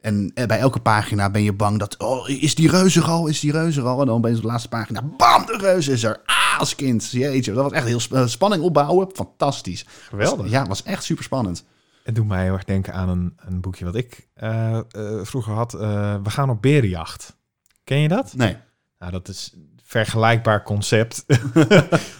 En 0.03 0.31
eh, 0.33 0.45
bij 0.45 0.59
elke 0.59 0.79
pagina 0.79 1.29
ben 1.29 1.43
je 1.43 1.53
bang 1.53 1.79
dat, 1.79 1.97
oh, 1.97 2.29
is 2.29 2.55
die 2.55 2.69
reus 2.69 2.95
er 2.95 3.03
al? 3.03 3.27
Is 3.27 3.39
die 3.39 3.51
reus 3.51 3.77
er 3.77 3.83
al? 3.85 3.99
En 3.99 4.05
dan 4.05 4.15
opeens 4.15 4.35
op 4.35 4.41
de 4.41 4.47
laatste 4.47 4.67
pagina, 4.69 5.01
bam, 5.17 5.45
de 5.45 5.57
reus 5.59 5.87
is 5.87 6.03
er. 6.03 6.21
Ah, 6.25 6.59
als 6.59 6.75
kind. 6.75 7.11
Jeetje, 7.11 7.53
dat 7.53 7.63
was 7.63 7.71
echt 7.71 7.85
heel 7.87 7.99
sp- 7.99 8.13
eh, 8.13 8.25
spanning 8.25 8.63
opbouwen. 8.63 9.07
Fantastisch. 9.13 9.85
Geweldig. 10.09 10.49
Ja, 10.49 10.65
was 10.65 10.83
echt 10.83 11.03
super 11.03 11.23
spannend. 11.23 11.65
Het 12.03 12.15
doet 12.15 12.27
mij 12.27 12.43
heel 12.43 12.53
erg 12.53 12.63
denken 12.63 12.93
aan 12.93 13.09
een, 13.09 13.33
een 13.37 13.61
boekje 13.61 13.85
wat 13.85 13.95
ik 13.95 14.27
eh, 14.33 14.79
vroeger 15.21 15.53
had. 15.53 15.71
We 15.71 16.19
gaan 16.29 16.49
op 16.49 16.61
berenjacht. 16.61 17.35
Ken 17.83 17.97
je 17.99 18.07
dat? 18.07 18.33
Nee. 18.35 18.57
Nou, 18.99 19.11
dat 19.11 19.27
is 19.27 19.51
een 19.55 19.79
vergelijkbaar 19.83 20.63
concept. 20.63 21.25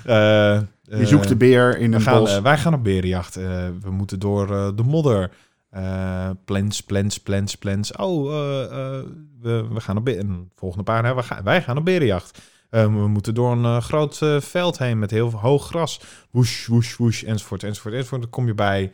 Je 0.04 1.06
zoekt 1.06 1.28
de 1.28 1.36
beer 1.36 1.78
in 1.78 1.94
een 1.94 2.02
gaan, 2.02 2.20
bos. 2.20 2.40
wij 2.40 2.58
gaan 2.58 2.74
op 2.74 2.84
berenjacht. 2.84 3.36
We 3.36 3.90
moeten 3.92 4.20
door 4.20 4.48
de 4.76 4.84
modder. 4.84 5.32
Eh 5.74 6.30
plens, 6.46 6.82
plens, 6.82 7.18
plens, 7.18 7.56
plens. 7.56 7.96
Oh, 7.96 8.34
eh, 8.34 8.64
eh, 8.64 9.06
we, 9.40 9.68
we 9.72 9.80
gaan 9.80 9.98
op 9.98 10.06
berenjacht. 10.06 10.52
Volgende 10.56 10.84
pagina, 10.84 11.16
we 11.16 11.24
gaan, 11.24 11.44
wij 11.44 11.62
gaan 11.62 11.78
op 11.78 11.86
berenjacht. 11.86 12.42
We 12.70 12.88
moeten 12.88 13.34
door 13.34 13.52
een 13.52 13.82
groot 13.82 14.18
veld 14.40 14.78
heen 14.78 15.00
met 15.00 15.12
heel 15.12 15.32
hoog 15.32 15.68
gras. 15.68 16.02
Woesh, 16.32 16.68
woesh, 16.68 16.96
woesh, 16.96 17.24
enzovoort, 17.24 17.64
enzovoort, 17.64 17.96
enzovoort. 17.96 18.22
Dan 18.22 18.30
kom 18.30 18.48
je 18.48 18.54
bij 18.54 18.92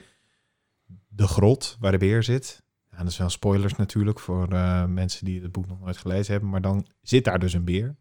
de 1.07 1.27
grot 1.27 1.77
waar 1.79 1.91
de 1.91 1.97
beer 1.97 2.23
zit. 2.23 2.63
Ja, 2.91 2.97
dat 2.97 3.07
is 3.07 3.17
wel 3.17 3.29
spoilers 3.29 3.75
natuurlijk 3.75 4.19
voor 4.19 4.47
mensen 4.89 5.25
die 5.25 5.41
het 5.41 5.51
boek 5.51 5.67
nog 5.67 5.79
nooit 5.79 5.97
gelezen 5.97 6.31
hebben. 6.31 6.49
Maar 6.49 6.61
dan 6.61 6.87
zit 7.01 7.23
daar 7.23 7.39
dus 7.39 7.53
een 7.53 7.65
beer. 7.65 7.95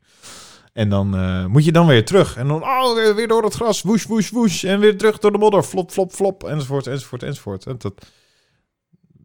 En 0.73 0.89
dan 0.89 1.09
moet 1.51 1.65
je 1.65 1.73
dan 1.73 1.87
weer 1.87 2.05
terug. 2.05 2.37
En 2.37 2.49
dan 2.49 2.63
oh, 2.63 3.15
weer, 3.15 3.29
door 3.29 3.45
het 3.45 3.55
gras. 3.55 3.83
Woesh, 3.83 4.05
woesh, 4.05 4.31
woesh. 4.31 4.65
En 4.65 4.81
weer 4.81 4.99
terug 4.99 5.19
door 5.19 5.33
de 5.33 5.39
modder. 5.39 5.63
Flop, 5.63 5.91
flop, 5.91 6.13
flop. 6.13 6.45
Enzovoort, 6.45 6.87
enzovoort, 6.87 7.23
enzovoort. 7.23 7.67
En 7.67 7.75
dat 7.79 8.07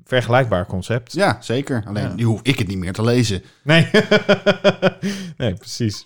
vergelijkbaar 0.06 0.66
concept. 0.66 1.14
Ja, 1.14 1.38
zeker. 1.42 1.84
Alleen 1.88 2.04
Ja. 2.04 2.14
nu 2.14 2.24
hoef 2.24 2.40
ik 2.44 2.58
het 2.58 2.68
niet 2.68 2.78
meer 2.78 2.94
te 2.94 3.04
lezen. 3.04 3.42
Nee. 3.64 3.90
nee, 5.38 5.54
precies. 5.54 6.06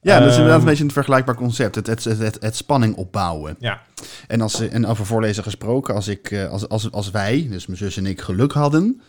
Ja, 0.00 0.18
dus 0.18 0.26
Ehm, 0.28 0.34
inderdaad 0.36 0.60
een 0.60 0.66
beetje 0.66 0.84
een 0.84 0.90
vergelijkbaar 0.90 1.34
concept. 1.34 1.74
Het, 1.74 1.86
het, 1.86 2.04
het, 2.04 2.36
het, 2.40 2.56
spanning 2.56 2.96
opbouwen. 2.96 3.56
Ja. 3.58 3.82
En, 4.26 4.40
als, 4.40 4.60
en 4.68 4.86
over 4.86 5.06
voorlezen 5.06 5.42
gesproken, 5.42 5.94
als, 5.94 6.08
ik, 6.08 6.30
eh, 6.30 6.48
als, 6.48 6.68
als, 6.68 6.90
als 6.92 7.10
wij, 7.10 7.46
dus 7.50 7.66
mijn 7.66 7.78
zus 7.78 7.96
en 7.96 8.06
ik, 8.06 8.20
geluk 8.20 8.52
hadden... 8.52 9.00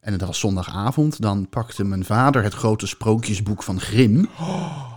en 0.00 0.12
het 0.12 0.22
was 0.22 0.38
zondagavond, 0.38 1.22
dan 1.22 1.48
pakte 1.48 1.84
mijn 1.84 2.04
vader 2.04 2.42
het 2.42 2.54
grote 2.54 2.86
sprookjesboek 2.86 3.62
van 3.62 3.80
Grimm... 3.80 4.28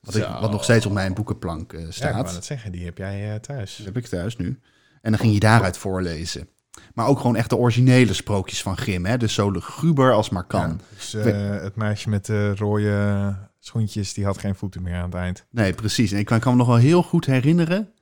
Wat, 0.00 0.14
ik, 0.14 0.26
wat 0.40 0.50
nog 0.50 0.64
steeds 0.64 0.86
op 0.86 0.92
mijn 0.92 1.14
boekenplank 1.14 1.72
eh, 1.72 1.80
Ja, 1.80 1.86
ik 1.86 1.92
staat. 1.92 2.22
wou 2.22 2.34
net 2.34 2.44
zeggen, 2.44 2.72
die 2.72 2.84
heb 2.84 2.98
jij 2.98 3.32
eh, 3.32 3.40
thuis. 3.40 3.76
Dat 3.76 3.86
heb 3.86 3.96
ik 3.96 4.06
thuis 4.06 4.36
nu. 4.36 4.58
En 5.02 5.10
dan 5.10 5.20
ging 5.20 5.32
je 5.32 5.40
daaruit 5.40 5.78
voorlezen. 5.78 6.48
Maar 6.94 7.06
ook 7.06 7.20
gewoon 7.20 7.36
echt 7.36 7.50
de 7.50 7.56
originele 7.56 8.12
sprookjes 8.12 8.62
van 8.62 8.76
Grimm. 8.76 9.06
Hè? 9.06 9.16
Dus 9.16 9.34
zo 9.34 9.50
luguber 9.50 10.12
als 10.12 10.28
maar 10.28 10.44
kan. 10.44 10.68
Ja, 10.68 10.76
dus 10.94 11.14
eh, 11.14 11.60
het 11.60 11.76
meisje 11.76 12.08
met 12.08 12.26
de 12.26 12.54
rode 12.54 13.36
schoentjes, 13.58 14.14
die 14.14 14.24
had 14.24 14.38
geen 14.38 14.54
voeten 14.54 14.82
meer 14.82 14.94
aan 14.94 15.10
het 15.10 15.14
eind. 15.14 15.46
Nee, 15.50 15.72
precies. 15.72 16.12
En 16.12 16.18
ik 16.18 16.26
kan, 16.26 16.40
kan 16.40 16.52
me 16.52 16.58
nog 16.58 16.66
wel 16.66 16.76
heel 16.76 17.02
goed 17.02 17.26
herinneren 17.26 17.92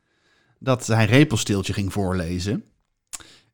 dat 0.58 0.86
hij 0.86 1.04
Repelsteeltje 1.04 1.72
ging 1.72 1.92
voorlezen. 1.92 2.64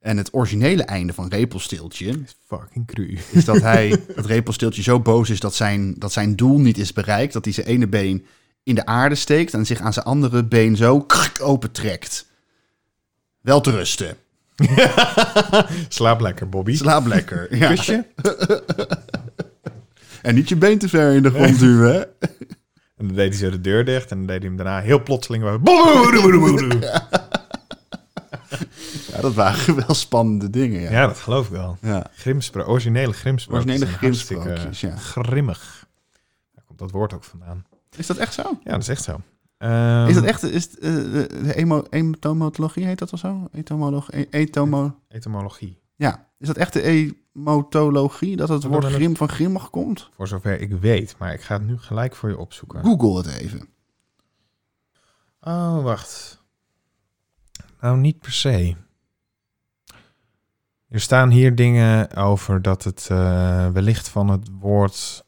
En 0.00 0.16
het 0.16 0.35
originele 0.35 0.83
einde 0.83 1.12
van 1.12 1.28
Repelsteeltje 1.28 2.18
Fucking 2.46 2.87
cru. 2.87 3.18
is 3.30 3.44
dat 3.44 3.61
hij, 3.61 3.88
dat 4.16 4.26
Repelsteeltje 4.26 4.83
zo 4.83 5.00
boos 5.00 5.30
is 5.30 5.40
dat 5.40 5.54
zijn, 5.54 5.94
dat 5.98 6.12
zijn 6.12 6.37
doel 6.37 6.59
niet 6.59 6.78
is 6.78 6.92
bereikt. 6.92 7.33
Dat 7.33 7.44
hij 7.44 7.54
zijn 7.54 7.66
ene 7.66 7.88
been 7.88 8.26
in 8.62 8.74
de 8.74 8.87
aarde 8.87 9.14
steekt 9.14 9.54
en 9.54 9.66
zich 9.66 9.80
aan 9.80 9.92
zijn 9.92 10.04
andere 10.04 10.44
been 10.44 10.76
zo 10.76 11.06
opentrekt. 11.40 12.26
Wel 13.40 13.61
te 13.61 13.70
rusten. 13.70 14.16
Slaap 15.88 16.20
lekker, 16.20 16.48
Bobby. 16.48 16.76
Slaap 16.76 17.06
lekker. 17.06 17.56
Ja. 17.56 17.68
Kusje. 17.68 18.06
En 20.22 20.34
niet 20.34 20.48
je 20.48 20.56
been 20.56 20.78
te 20.78 20.88
ver 20.88 21.14
in 21.14 21.22
de 21.22 21.30
grond 21.30 21.58
duwen, 21.58 21.92
hè? 21.94 22.00
En 22.96 23.06
dan 23.06 23.16
deed 23.16 23.28
hij 23.28 23.38
zo 23.38 23.50
de 23.50 23.60
deur 23.60 23.84
dicht 23.84 24.10
en 24.10 24.16
dan 24.16 24.26
deed 24.26 24.38
hij 24.38 24.46
hem 24.46 24.56
daarna 24.56 24.80
heel 24.80 25.02
plotseling... 25.02 25.44
Ja, 29.12 29.20
dat 29.20 29.34
waren 29.34 29.76
wel 29.86 29.94
spannende 29.94 30.50
dingen, 30.50 30.80
ja. 30.80 30.90
Ja, 30.90 31.06
dat 31.06 31.18
geloof 31.18 31.46
ik 31.46 31.52
wel. 31.52 31.78
ja. 31.80 32.06
Grimspro 32.16 32.62
originele 32.64 33.12
grimsprookjes. 33.12 33.70
Originele 33.70 33.96
grimsprookjes, 33.98 34.80
ja. 34.80 34.96
Grimmig. 34.96 35.86
Daar 36.54 36.64
komt 36.66 36.78
dat 36.78 36.90
woord 36.90 37.12
ook 37.14 37.24
vandaan. 37.24 37.66
Is 37.96 38.06
dat 38.06 38.16
echt 38.16 38.34
zo? 38.34 38.42
Ja, 38.64 38.70
dat 38.70 38.80
is 38.80 38.88
echt 38.88 39.02
zo. 39.02 39.20
Ehm, 39.60 40.06
Is 40.06 40.14
dat 40.14 40.24
echt, 40.24 40.42
is 40.42 40.64
het, 40.64 40.78
eh, 40.78 40.90
de, 40.90 41.54
emo, 41.54 41.84
heet 41.90 42.98
dat 42.98 43.12
of 43.12 43.18
zo? 43.18 43.48
E- 43.52 44.26
etomo, 44.30 44.96
Etymologie. 45.08 45.78
ja. 45.96 46.28
Is 46.38 46.46
dat 46.46 46.56
echt 46.56 46.72
de 46.72 46.82
emotologie, 47.34 48.36
dat 48.36 48.48
het 48.48 48.64
woord 48.64 48.84
grim 48.84 49.16
van 49.16 49.28
grimmig 49.28 49.70
komt? 49.70 50.08
Voor 50.16 50.28
zover 50.28 50.60
ik 50.60 50.72
weet. 50.72 51.14
Maar 51.18 51.32
ik 51.32 51.40
ga 51.40 51.54
het 51.54 51.66
nu 51.66 51.78
gelijk 51.78 52.14
voor 52.14 52.28
je 52.28 52.38
opzoeken. 52.38 52.82
Google 52.82 53.16
het 53.16 53.26
even. 53.26 53.68
Oh, 55.40 55.82
wacht. 55.82 56.42
Nou, 57.80 57.98
niet 57.98 58.18
per 58.18 58.32
se. 58.32 58.76
Er 60.88 61.00
staan 61.00 61.30
hier 61.30 61.54
dingen 61.54 62.14
over 62.16 62.62
dat 62.62 62.84
het 62.84 63.08
eh, 63.10 63.68
wellicht 63.68 64.08
van 64.08 64.28
het 64.28 64.48
woord 64.60 65.24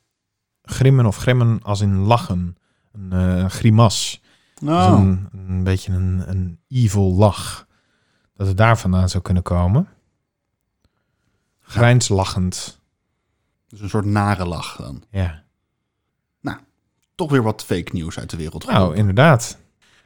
grimmen 0.63 1.07
of 1.07 1.17
grimmen 1.17 1.63
als 1.63 1.81
in 1.81 1.97
lachen. 1.99 2.57
Een 2.93 3.13
eh, 3.13 3.49
grimas. 3.49 4.22
Dus 4.63 4.71
Oh, 4.71 4.99
een, 5.01 5.29
een 5.33 5.65
beetje 5.65 5.93
een, 5.93 6.23
een 6.27 6.59
evil 6.69 7.15
lach. 7.15 7.67
Dat 8.37 8.47
het 8.47 8.57
daar 8.57 8.79
vandaan 8.79 9.09
zou 9.09 9.23
kunnen 9.23 9.43
komen. 9.43 9.89
Grijnslachend. 11.61 12.81
dus 13.69 13.81
een 13.81 13.89
soort 13.89 14.05
nare 14.05 14.45
lach 14.45 14.77
dan. 14.77 15.03
Ja. 15.11 15.43
Toch 17.15 17.31
weer 17.31 17.43
wat 17.43 17.65
fake 17.65 17.91
nieuws 17.93 18.19
uit 18.19 18.31
de 18.31 18.37
wereld. 18.37 18.67
Nou, 18.67 18.97
inderdaad. 18.97 19.59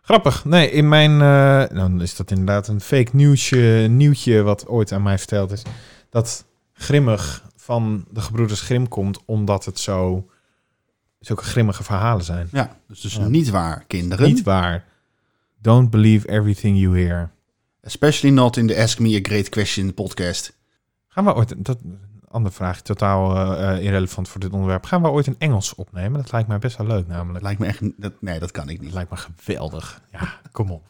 Grappig. 0.03 0.45
Nee, 0.45 0.71
in 0.71 0.89
mijn... 0.89 1.21
eh, 1.21 1.77
dan 1.77 2.01
is 2.01 2.17
dat 2.17 2.31
inderdaad 2.31 2.69
een 2.69 2.81
fake 2.81 3.11
nieuwsje, 3.13 3.87
nieuwtje 3.91 4.43
wat 4.43 4.67
ooit 4.67 4.93
aan 4.93 5.03
mij 5.03 5.19
verteld 5.19 5.51
is. 5.51 5.63
Dat 6.11 6.45
grimmig 6.73 7.45
van 7.57 8.05
de 8.11 8.21
gebroeders 8.21 8.61
Grim 8.61 8.89
komt 8.89 9.25
omdat 9.25 9.65
het 9.65 9.79
zo... 9.79 10.31
Zulke 11.21 11.45
grimmige 11.45 11.83
verhalen 11.85 12.25
zijn. 12.25 12.49
Ja, 12.53 12.77
dus, 12.89 13.01
dus 13.01 13.15
Ja. 13.15 13.27
niet 13.29 13.51
waar, 13.51 13.85
kinderen. 13.87 14.27
Niet 14.29 14.43
waar. 14.43 14.85
Don't 15.61 15.91
believe 15.91 16.29
everything 16.29 16.79
you 16.79 16.99
hear. 17.03 17.31
Especially 17.81 18.35
not 18.35 18.57
in 18.57 18.67
the 18.67 18.77
Ask 18.83 18.99
Me 18.99 19.17
a 19.17 19.19
Great 19.23 19.49
Question 19.49 19.95
podcast. 19.95 20.57
Gaan 21.09 21.25
we 21.25 21.35
ooit... 21.35 21.55
Dat, 21.65 21.79
andere 22.29 22.55
vraag, 22.55 22.81
totaal 22.81 23.37
eh, 23.37 23.73
eh, 23.77 23.85
irrelevant 23.85 24.29
voor 24.29 24.41
dit 24.41 24.53
onderwerp. 24.53 24.85
Gaan 24.85 25.03
we 25.03 25.09
ooit 25.09 25.27
een 25.27 25.37
Engels 25.39 25.75
opnemen? 25.75 26.21
Dat 26.23 26.33
lijkt 26.33 26.49
mij 26.49 26.59
best 26.59 26.77
wel 26.77 26.87
leuk 26.87 27.07
namelijk. 27.07 27.45
lijkt 27.45 27.61
me 27.61 27.67
echt... 27.67 27.81
Dat, 27.97 28.13
nee, 28.21 28.39
dat 28.39 28.51
kan 28.51 28.69
ik 28.69 28.77
Dat 28.77 28.85
niet. 28.85 28.95
lijkt 28.95 29.11
me 29.11 29.17
geweldig. 29.17 30.01
Ja, 30.13 30.41
kom 30.53 30.71
op. 30.71 30.89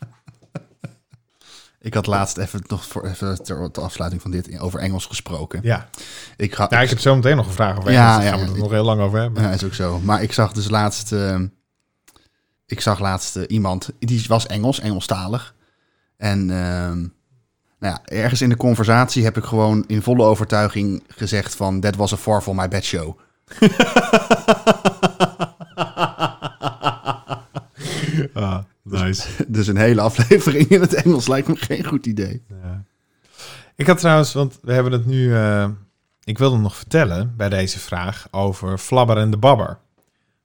Ik 1.87 1.95
had 1.95 2.07
laatst 2.07 2.37
even 2.37 2.61
nog 2.67 2.85
voor 2.85 3.07
even 3.07 3.43
ter, 3.43 3.71
ter 3.71 3.83
afsluiting 3.83 4.23
van 4.23 4.31
dit 4.31 4.59
over 4.61 4.81
Engels 4.81 5.07
gesproken. 5.07 5.61
Ja. 5.63 5.89
Ik 6.37 6.55
ga, 6.55 6.67
ja, 6.71 6.81
ik 6.81 6.89
heb 6.89 6.99
zo 6.99 7.15
meteen 7.15 7.37
nog 7.37 7.47
een 7.47 7.53
vraag 7.53 7.79
over 7.79 7.93
Ja, 7.93 7.99
Engels. 8.09 8.17
Daar 8.17 8.25
ja, 8.25 8.31
gaan 8.31 8.39
we 8.41 8.47
het 8.47 8.55
ja. 8.57 8.63
nog 8.63 8.71
heel 8.71 8.85
lang 8.85 9.01
over 9.01 9.19
hebben. 9.19 9.43
Ja, 9.43 9.51
is 9.51 9.65
ook 9.65 9.75
zo. 9.75 10.01
Maar 10.01 10.23
ik 10.23 10.33
zag 10.33 10.53
dus 10.53 10.69
laatst... 10.69 11.13
eh, 11.13 11.41
ik 12.67 12.81
zag 12.81 12.99
laatst 12.99 13.37
eh, 13.37 13.43
iemand, 13.47 13.91
die 13.99 14.25
was 14.29 14.47
Engels, 14.47 14.81
Engelstalig. 14.81 15.55
En 16.17 16.51
ehm, 16.51 16.99
nou 17.79 17.95
ja, 17.95 18.01
ergens 18.05 18.43
in 18.43 18.49
de 18.49 18.57
conversatie 18.57 19.25
heb 19.25 19.37
ik 19.37 19.45
gewoon 19.45 19.85
in 19.87 20.03
volle 20.03 20.25
overtuiging 20.25 21.05
gezegd 21.09 21.55
van... 21.55 21.81
That 21.81 21.97
was 21.97 22.13
a 22.13 22.17
far 22.17 22.43
from 22.43 22.57
my 22.57 22.69
bed 22.69 22.85
show. 22.85 23.19
Ah, 28.35 28.59
nice. 28.83 29.29
Dus 29.49 29.67
een 29.67 29.77
hele 29.77 30.01
aflevering 30.01 30.69
in 30.69 30.81
het 30.81 30.95
Engels 30.95 31.27
lijkt 31.29 31.49
me 31.49 31.57
geen 31.57 31.85
goed 31.85 32.07
idee. 32.07 32.43
Ja. 32.49 32.85
Ik 33.75 33.87
had 33.87 33.99
trouwens, 33.99 34.33
want 34.33 34.59
we 34.63 34.73
hebben 34.73 34.93
het 34.93 35.07
nu... 35.07 35.35
eh, 35.35 35.69
ik 36.25 36.39
wilde 36.39 36.57
nog 36.59 36.77
vertellen 36.77 37.35
bij 37.37 37.49
deze 37.49 37.79
vraag 37.79 38.29
over 38.31 38.79
Flabber 38.79 39.17
en 39.17 39.31
de 39.31 39.37
Babber. 39.37 39.79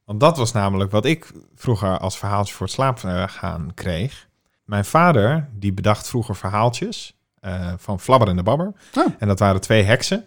Want 0.06 0.20
dat 0.20 0.38
was 0.38 0.52
namelijk 0.52 0.92
wat 0.92 1.06
ik 1.06 1.32
vroeger 1.56 1.98
als 1.98 2.18
verhaaltje 2.18 2.54
voor 2.54 2.66
het 2.66 2.76
slapen 2.76 3.30
gaan 3.30 3.72
kreeg. 3.74 4.28
Mijn 4.66 4.86
vader, 4.86 5.50
die 5.54 5.74
bedacht 5.74 6.08
vroeger 6.10 6.36
verhaaltjes 6.36 7.18
eh, 7.40 7.74
van 7.78 8.00
Flabber 8.00 8.28
en 8.28 8.36
de 8.36 8.44
Babber. 8.44 8.74
Oh. 8.98 9.06
En 9.20 9.28
dat 9.28 9.40
waren 9.40 9.62
twee 9.62 9.84
heksen 9.84 10.26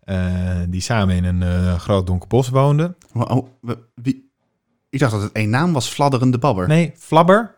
eh, 0.00 0.60
die 0.68 0.80
samen 0.80 1.24
in 1.24 1.24
een 1.42 1.80
groot 1.80 2.06
donker 2.06 2.28
bos 2.28 2.48
woonden. 2.48 2.96
Maar, 3.12 3.26
oh, 3.26 3.48
wie? 3.94 4.21
Ik 4.92 4.98
dacht 4.98 5.12
dat 5.12 5.22
het 5.22 5.32
één 5.32 5.50
naam 5.50 5.72
was, 5.72 5.88
Fladderende 5.88 6.38
Babber. 6.38 6.68
Nee, 6.68 6.92
Flabber 6.96 7.54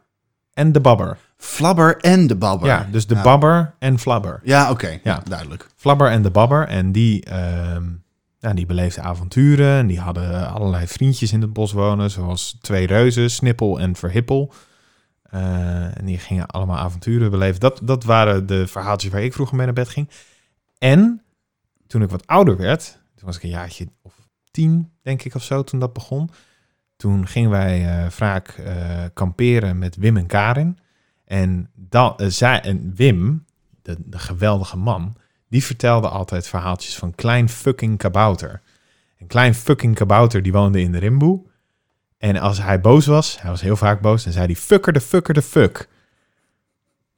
en 0.52 0.72
de 0.72 0.80
Babber. 0.80 1.18
Flabber 1.36 1.96
en 1.96 2.26
de 2.26 2.36
Babber. 2.36 2.68
Ja, 2.68 2.88
dus 2.90 3.06
de 3.06 3.14
Ja. 3.14 3.22
Babber 3.22 3.74
en 3.78 3.98
Flabber. 3.98 4.40
Ja, 4.42 4.70
oké. 4.70 4.88
Ja, 4.88 4.98
Ja. 5.02 5.22
duidelijk. 5.28 5.68
Flabber 5.76 6.10
en 6.10 6.22
de 6.22 6.30
Babber. 6.30 6.68
En 6.68 6.92
die, 6.92 7.28
ja, 8.38 8.52
die 8.54 8.66
beleefden 8.66 9.04
avonturen. 9.04 9.78
En 9.78 9.86
die 9.86 10.00
hadden 10.00 10.48
allerlei 10.52 10.86
vriendjes 10.86 11.32
in 11.32 11.40
het 11.40 11.52
bos 11.52 11.72
wonen. 11.72 12.10
Zoals 12.10 12.58
twee 12.60 12.86
reuzen, 12.86 13.30
Snippel 13.30 13.80
en 13.80 13.96
Verhippel. 13.96 14.52
Eh, 15.22 15.98
en 15.98 16.04
die 16.04 16.18
gingen 16.18 16.46
allemaal 16.46 16.78
avonturen 16.78 17.30
beleven. 17.30 17.60
Dat, 17.60 17.80
dat 17.82 18.04
waren 18.04 18.46
de 18.46 18.66
verhaaltjes 18.66 19.12
waar 19.12 19.22
ik 19.22 19.32
vroeger 19.32 19.56
mee 19.56 19.64
naar 19.66 19.74
bed 19.74 19.88
ging. 19.88 20.10
En 20.78 21.22
toen 21.86 22.02
ik 22.02 22.10
wat 22.10 22.26
ouder 22.26 22.56
werd, 22.56 22.98
toen 23.14 23.26
was 23.26 23.36
ik 23.36 23.42
een 23.42 23.48
jaartje 23.48 23.88
of 24.02 24.12
tien, 24.50 24.90
denk 25.02 25.22
ik, 25.22 25.34
of 25.34 25.42
zo, 25.42 25.62
toen 25.64 25.78
dat 25.80 25.92
begon. 25.92 26.30
Toen 27.04 27.26
gingen 27.26 27.50
wij 27.50 27.86
eh, 27.86 28.10
vaak 28.10 28.48
eh, 28.48 29.04
kamperen 29.14 29.78
met 29.78 29.96
Wim 29.96 30.16
en 30.16 30.26
Karin. 30.26 30.78
En, 31.24 31.70
dan, 31.74 32.16
eh, 32.16 32.26
zij, 32.26 32.60
en 32.60 32.94
Wim, 32.94 33.44
de, 33.82 33.96
geweldige 34.10 34.76
man, 34.76 35.16
die 35.48 35.64
vertelde 35.64 36.08
altijd 36.08 36.46
verhaaltjes 36.46 36.96
van 36.96 37.14
Klein 37.14 37.48
fucking 37.48 37.98
Kabouter. 37.98 38.62
Een 39.18 39.26
klein 39.26 39.54
fucking 39.54 39.94
kabouter 39.94 40.42
die 40.42 40.52
woonde 40.52 40.80
in 40.80 40.92
de 40.92 40.98
Rimboe. 40.98 41.42
En 42.18 42.36
als 42.36 42.62
hij 42.62 42.80
boos 42.80 43.06
was, 43.06 43.40
hij 43.40 43.50
was 43.50 43.60
heel 43.60 43.76
vaak 43.76 44.00
boos, 44.00 44.24
dan 44.24 44.32
zei 44.32 44.46
hij 44.46 44.56
fucker 44.56 44.92
de 44.92 45.00
fucker 45.00 45.34
de 45.34 45.42
fuck. 45.42 45.88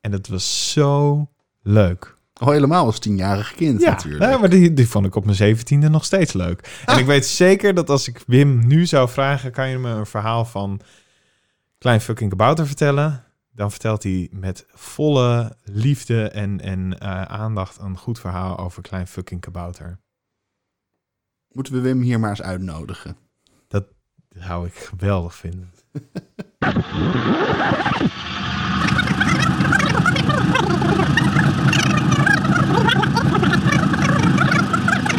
En 0.01 0.11
dat 0.11 0.27
was 0.27 0.73
zo 0.73 1.29
leuk. 1.63 2.16
Al 2.39 2.51
helemaal 2.51 2.87
als 2.87 2.99
tienjarig 2.99 3.55
kind 3.55 3.81
Ja, 3.81 3.91
natuurlijk. 3.91 4.25
nou, 4.25 4.41
maar 4.41 4.49
die, 4.49 4.73
die 4.73 4.89
vond 4.89 5.07
ik 5.07 5.15
op 5.15 5.25
mijn 5.25 5.37
zeventiende 5.37 5.89
nog 5.89 6.05
steeds 6.05 6.33
leuk. 6.33 6.83
En 6.85 6.99
ik 6.99 7.07
weet 7.07 7.27
zeker 7.27 7.75
dat 7.75 7.91
als 7.91 8.09
ik 8.09 8.23
Wim 8.27 8.67
nu 8.67 8.87
zou 8.87 9.09
vragen... 9.09 9.53
kan 9.53 9.69
je 9.69 9.79
me 9.79 9.91
een 9.91 10.07
verhaal 10.07 10.45
van 10.45 10.81
Klein 11.79 12.01
fucking 12.01 12.31
kabouter 12.31 12.67
vertellen... 12.67 13.25
dan 13.53 13.71
vertelt 13.71 14.03
hij 14.03 14.29
met 14.33 14.67
volle 14.69 15.57
liefde 15.65 16.29
en, 16.29 16.61
en 16.61 16.99
eh, 16.99 17.23
aandacht... 17.23 17.79
een 17.81 17.99
goed 17.99 18.21
verhaal 18.21 18.59
over 18.59 18.83
Klein 18.83 19.07
fucking 19.07 19.41
kabouter. 19.41 19.99
Moeten 21.53 21.73
we 21.73 21.81
Wim 21.81 22.01
hier 22.01 22.21
maar 22.21 22.31
eens 22.31 22.43
uitnodigen. 22.43 23.17
Dat 23.69 23.85
zou 24.29 24.67
ik 24.67 24.75
geweldig 24.75 25.35
vinden. 25.35 25.73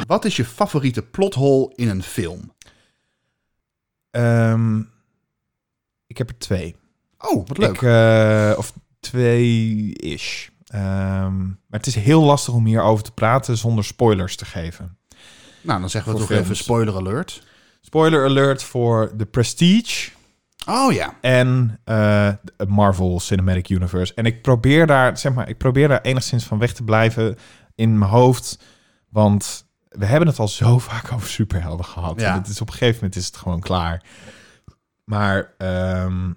Wat 0.07 0.25
is 0.25 0.35
je 0.35 0.45
favoriete 0.45 1.01
plothole 1.01 1.73
in 1.75 1.89
een 1.89 2.03
film? 2.03 2.53
Ehm, 4.11 4.79
ik 6.07 6.17
heb 6.17 6.29
er 6.29 6.37
twee. 6.37 6.75
Oh, 7.17 7.47
wat 7.47 7.57
leuk. 7.57 7.75
Ik, 7.75 7.81
eh, 7.81 8.53
of 8.57 8.73
twee-ish. 8.99 10.47
Ehm, 10.67 11.37
maar 11.45 11.55
het 11.79 11.87
is 11.87 11.95
heel 11.95 12.21
lastig 12.23 12.53
om 12.53 12.65
hierover 12.65 13.03
te 13.03 13.11
praten 13.11 13.57
zonder 13.57 13.83
spoilers 13.83 14.35
te 14.35 14.45
geven. 14.45 14.97
nou, 15.61 15.79
dan 15.79 15.89
zeggen 15.89 16.13
we 16.13 16.19
toch 16.19 16.31
even 16.31 16.55
spoiler 16.55 16.95
alert. 16.95 17.43
Spoiler 17.81 18.25
alert 18.25 18.63
voor 18.63 19.15
The 19.17 19.25
Prestige 19.25 20.09
Oh 20.67 20.91
ja. 20.93 21.17
en 21.21 21.79
het 21.83 22.67
Marvel 22.67 23.19
Cinematic 23.19 23.69
Universe. 23.69 24.13
En 24.13 24.25
ik 24.25 24.41
probeer 24.41 24.87
daar, 24.87 25.17
zeg 25.17 25.33
maar, 25.33 25.49
ik 25.49 25.57
probeer 25.57 25.87
daar 25.87 26.01
enigszins 26.01 26.45
van 26.45 26.59
weg 26.59 26.73
te 26.73 26.83
blijven 26.83 27.37
in 27.75 27.97
mijn 27.97 28.11
hoofd, 28.11 28.59
want 29.09 29.66
we 29.97 30.05
hebben 30.05 30.27
het 30.27 30.39
al 30.39 30.47
zo 30.47 30.79
vaak 30.89 31.11
over 31.11 31.29
superhelden 31.29 31.85
gehad. 31.85 32.19
Ja. 32.19 32.31
En 32.31 32.37
het 32.37 32.47
is 32.47 32.61
op 32.61 32.67
een 32.67 32.73
gegeven 32.73 32.95
moment 32.95 33.15
is 33.15 33.25
het 33.25 33.37
gewoon 33.37 33.59
klaar. 33.59 34.03
Maar, 35.03 35.53
ehm, 35.57 36.29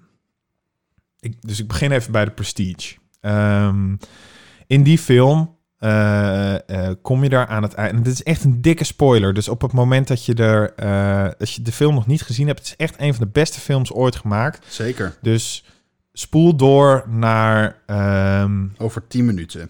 ik, 1.19 1.35
dus 1.41 1.59
ik 1.59 1.67
begin 1.67 1.91
even 1.91 2.11
bij 2.11 2.25
The 2.25 2.31
Prestige. 2.31 2.95
Ehm, 3.19 3.95
in 4.67 4.83
die 4.83 4.97
film 4.97 5.59
eh, 5.77 6.69
eh, 6.69 6.95
kom 7.01 7.23
je 7.23 7.29
daar 7.29 7.47
aan 7.47 7.63
het 7.63 7.73
eind. 7.73 7.93
En 7.93 8.03
dit 8.03 8.13
is 8.13 8.23
echt 8.23 8.43
een 8.43 8.61
dikke 8.61 8.83
spoiler. 8.83 9.33
Dus 9.33 9.47
op 9.47 9.61
het 9.61 9.73
moment 9.73 10.07
dat 10.07 10.25
je, 10.25 10.33
er, 10.33 10.73
eh, 10.75 11.39
als 11.39 11.55
je 11.55 11.61
de 11.61 11.71
film 11.71 11.93
nog 11.93 12.07
niet 12.07 12.21
gezien 12.21 12.47
hebt, 12.47 12.59
het 12.59 12.67
is 12.67 12.75
echt 12.75 12.95
een 12.97 13.13
van 13.13 13.23
de 13.23 13.31
beste 13.31 13.59
films 13.59 13.91
ooit 13.91 14.15
gemaakt. 14.15 14.65
Zeker. 14.73 15.17
Dus 15.21 15.65
spoel 16.13 16.55
door 16.55 17.05
naar 17.09 17.81
ehm 17.85 18.67
Over 18.77 19.07
10 19.07 19.25
minuten. 19.25 19.69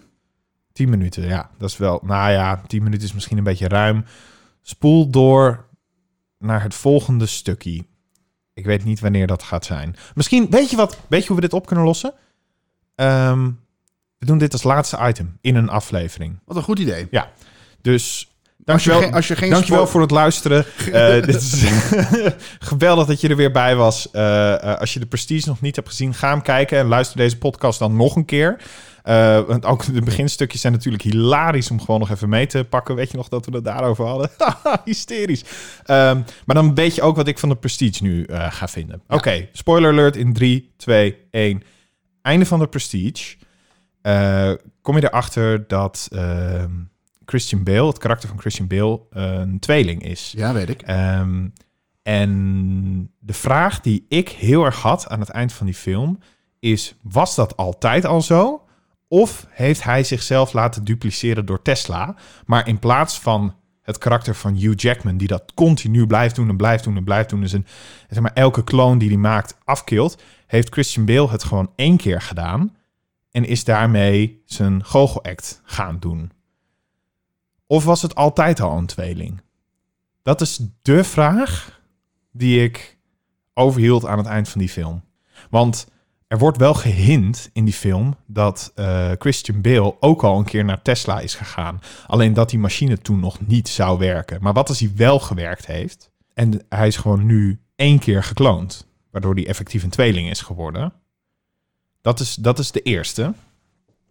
10 0.72 0.88
minuten. 0.88 1.26
Ja, 1.26 1.50
dat 1.58 1.68
is 1.70 1.76
wel. 1.76 2.00
Nou 2.04 2.30
ja, 2.30 2.62
10 2.66 2.82
minuten 2.82 3.06
is 3.06 3.12
misschien 3.12 3.38
een 3.38 3.44
beetje 3.44 3.68
ruim. 3.68 4.04
Spoel 4.62 5.10
door 5.10 5.66
naar 6.38 6.62
het 6.62 6.74
volgende 6.74 7.26
stukje. 7.26 7.84
Ik 8.54 8.64
weet 8.64 8.84
niet 8.84 9.00
wanneer 9.00 9.26
dat 9.26 9.42
gaat 9.42 9.64
zijn. 9.64 9.96
Misschien, 10.14 10.50
weet 10.50 10.70
je 10.70 10.76
wat? 10.76 10.98
Weet 11.08 11.20
je 11.20 11.26
hoe 11.26 11.36
we 11.36 11.42
dit 11.42 11.52
op 11.52 11.66
kunnen 11.66 11.84
lossen? 11.84 12.14
Ehm, 12.94 13.50
we 14.18 14.26
doen 14.26 14.38
dit 14.38 14.52
als 14.52 14.62
laatste 14.62 14.98
item 15.00 15.38
in 15.40 15.56
een 15.56 15.68
aflevering. 15.68 16.38
Wat 16.44 16.56
een 16.56 16.62
goed 16.62 16.78
idee. 16.78 17.06
Dus 17.80 18.31
Als 18.64 18.84
je, 18.84 18.90
dankjewel, 18.90 19.16
als 19.16 19.28
je 19.28 19.36
geen 19.36 19.50
dankjewel 19.50 19.86
voor 19.86 20.00
het 20.00 20.10
luisteren. 20.10 20.64
Eh, 20.92 21.22
dit 21.22 21.34
is 21.34 21.64
geweldig 22.70 23.06
dat 23.06 23.20
je 23.20 23.28
er 23.28 23.36
weer 23.36 23.50
bij 23.50 23.76
was. 23.76 24.10
Eh, 24.10 24.52
eh, 24.52 24.78
als 24.78 24.92
je 24.92 25.00
de 25.00 25.06
Prestige 25.06 25.48
nog 25.48 25.60
niet 25.60 25.76
hebt 25.76 25.88
gezien, 25.88 26.14
ga 26.14 26.30
hem 26.30 26.42
kijken 26.42 26.78
en 26.78 26.86
luister 26.86 27.16
deze 27.16 27.38
podcast 27.38 27.78
dan 27.78 27.96
nog 27.96 28.16
een 28.16 28.24
keer. 28.24 28.56
Want 29.46 29.64
ook 29.64 29.94
de 29.94 30.02
beginstukjes 30.02 30.60
zijn 30.60 30.72
natuurlijk 30.72 31.02
hilarisch 31.02 31.70
om 31.70 31.80
gewoon 31.80 32.00
nog 32.00 32.10
even 32.10 32.28
mee 32.28 32.46
te 32.46 32.64
pakken. 32.64 32.94
Weet 32.94 33.10
je 33.10 33.16
nog 33.16 33.28
dat 33.28 33.46
we 33.46 33.54
het 33.54 33.64
daarover 33.64 34.06
hadden? 34.06 34.30
Hysterisch. 34.84 35.44
Ehm, 35.84 36.20
maar 36.44 36.56
dan 36.56 36.74
weet 36.74 36.94
je 36.94 37.02
ook 37.02 37.16
wat 37.16 37.28
ik 37.28 37.38
van 37.38 37.48
de 37.48 37.56
Prestige 37.56 38.02
nu 38.02 38.26
ga 38.28 38.68
vinden. 38.68 39.02
Oké, 39.08 39.48
spoiler 39.52 39.90
alert 39.90 40.16
in 40.16 40.32
3, 40.32 40.72
2, 40.76 41.16
1. 41.30 41.62
Einde 42.22 42.46
van 42.46 42.58
de 42.58 42.66
Prestige. 42.66 43.36
Kom 44.82 44.96
je 44.96 45.04
erachter 45.04 45.68
dat 45.68 46.08
ehm, 46.10 46.70
Christian 47.26 47.62
Bale, 47.62 47.86
het 47.86 47.98
karakter 47.98 48.28
van 48.28 48.38
Christian 48.38 48.68
Bale, 48.68 49.00
een 49.10 49.58
tweeling 49.58 50.02
is. 50.02 50.32
Ja, 50.36 50.52
weet 50.52 50.68
ik. 50.68 50.82
Ehm, 50.82 51.48
en 52.02 53.10
de 53.18 53.32
vraag 53.32 53.80
die 53.80 54.06
ik 54.08 54.28
heel 54.28 54.64
erg 54.64 54.76
had 54.76 55.08
aan 55.08 55.20
het 55.20 55.28
eind 55.28 55.52
van 55.52 55.66
die 55.66 55.74
film 55.74 56.18
is: 56.58 56.94
was 57.02 57.34
dat 57.34 57.56
altijd 57.56 58.04
al 58.04 58.22
zo? 58.22 58.64
Of 59.08 59.46
heeft 59.50 59.82
hij 59.82 60.04
zichzelf 60.04 60.52
laten 60.52 60.84
dupliceren 60.84 61.46
door 61.46 61.62
Tesla? 61.62 62.14
Maar 62.46 62.68
in 62.68 62.78
plaats 62.78 63.20
van 63.20 63.54
het 63.82 63.98
karakter 63.98 64.34
van 64.34 64.54
Hugh 64.54 64.80
Jackman, 64.82 65.16
die 65.16 65.28
dat 65.28 65.52
continu 65.54 66.06
blijft 66.06 66.34
doen 66.34 66.48
en 66.48 66.56
blijft 66.56 66.84
doen 66.84 66.96
en 66.96 67.04
blijft 67.04 67.30
doen, 67.30 67.40
dus 67.40 67.52
een, 67.52 67.66
zeg 68.08 68.22
maar, 68.22 68.32
elke 68.32 68.64
kloon 68.64 68.98
die 68.98 69.08
hij 69.08 69.18
maakt 69.18 69.58
afkilt, 69.64 70.22
heeft 70.46 70.72
Christian 70.72 71.06
Bale 71.06 71.28
het 71.28 71.44
gewoon 71.44 71.72
één 71.76 71.96
keer 71.96 72.20
gedaan 72.20 72.76
en 73.30 73.44
is 73.44 73.64
daarmee 73.64 74.42
zijn 74.46 74.84
goochelact 74.84 75.60
gaan 75.64 75.96
doen. 76.00 76.32
Of 77.72 77.84
was 77.84 78.02
het 78.02 78.14
altijd 78.14 78.60
al 78.60 78.78
een 78.78 78.86
tweeling? 78.86 79.40
Dat 80.22 80.40
is 80.40 80.60
de 80.82 81.04
vraag 81.04 81.80
die 82.32 82.62
ik 82.62 82.98
overhield 83.54 84.06
aan 84.06 84.18
het 84.18 84.26
eind 84.26 84.48
van 84.48 84.60
die 84.60 84.68
film. 84.68 85.02
Want 85.50 85.86
er 86.28 86.38
wordt 86.38 86.58
wel 86.58 86.74
gehint 86.74 87.50
in 87.52 87.64
die 87.64 87.74
film 87.74 88.16
dat 88.26 88.72
eh, 88.74 89.10
Christian 89.18 89.60
Bale 89.60 89.96
ook 90.00 90.22
al 90.22 90.38
een 90.38 90.44
keer 90.44 90.64
naar 90.64 90.82
Tesla 90.82 91.20
is 91.20 91.34
gegaan. 91.34 91.80
Alleen 92.06 92.32
dat 92.32 92.50
die 92.50 92.58
machine 92.58 92.98
toen 92.98 93.20
nog 93.20 93.46
niet 93.46 93.68
zou 93.68 93.98
werken. 93.98 94.42
Maar 94.42 94.52
wat 94.52 94.68
als 94.68 94.80
hij 94.80 94.92
wel 94.96 95.18
gewerkt 95.18 95.66
heeft 95.66 96.10
en 96.34 96.64
hij 96.68 96.86
is 96.86 96.96
gewoon 96.96 97.26
nu 97.26 97.60
één 97.76 97.98
keer 97.98 98.22
gekloond, 98.22 98.86
waardoor 99.10 99.34
hij 99.34 99.46
effectief 99.46 99.82
een 99.82 99.90
tweeling 99.90 100.30
is 100.30 100.40
geworden. 100.40 100.92
Dat 102.00 102.20
is, 102.20 102.34
dat 102.34 102.58
is 102.58 102.70
de 102.70 102.82
eerste. 102.82 103.34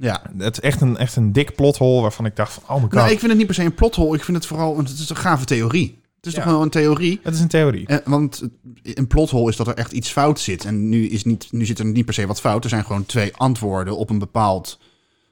Ja. 0.01 0.21
Het 0.37 0.53
is 0.57 0.59
echt 0.59 0.81
een, 0.81 0.97
echt 0.97 1.15
een 1.15 1.31
dik 1.31 1.55
plothol 1.55 2.01
waarvan 2.01 2.25
ik 2.25 2.35
dacht 2.35 2.53
van, 2.53 2.63
oh 2.67 2.75
my 2.75 2.81
god. 2.81 2.91
Nou, 2.91 3.09
ik 3.11 3.19
vind 3.19 3.27
het 3.29 3.37
niet 3.37 3.45
per 3.45 3.55
se 3.55 3.63
een 3.63 3.73
plothol. 3.73 4.13
Ik 4.13 4.23
vind 4.23 4.37
het 4.37 4.45
vooral... 4.45 4.77
Het 4.77 4.89
is 4.89 5.09
een 5.09 5.15
gave 5.15 5.45
theorie. 5.45 5.99
Het 6.15 6.25
is 6.25 6.33
Ja. 6.33 6.43
toch 6.43 6.51
wel 6.51 6.61
een 6.61 6.69
theorie? 6.69 7.19
Het 7.23 7.33
is 7.33 7.39
een 7.39 7.47
theorie. 7.47 7.87
Eh, 7.87 7.97
want 8.05 8.43
een 8.83 9.07
plothol 9.07 9.47
is 9.49 9.55
dat 9.55 9.67
er 9.67 9.73
echt 9.73 9.91
iets 9.91 10.09
fout 10.11 10.39
zit. 10.39 10.65
En 10.65 10.89
nu, 10.89 11.07
is 11.07 11.23
niet, 11.23 11.47
nu 11.51 11.65
zit 11.65 11.79
er 11.79 11.85
niet 11.85 12.05
per 12.05 12.13
se 12.13 12.27
wat 12.27 12.39
fout. 12.41 12.63
Er 12.63 12.69
zijn 12.69 12.85
gewoon 12.85 13.05
twee 13.05 13.35
antwoorden 13.35 13.97
op 13.97 14.09
een 14.09 14.19
bepaald, 14.19 14.79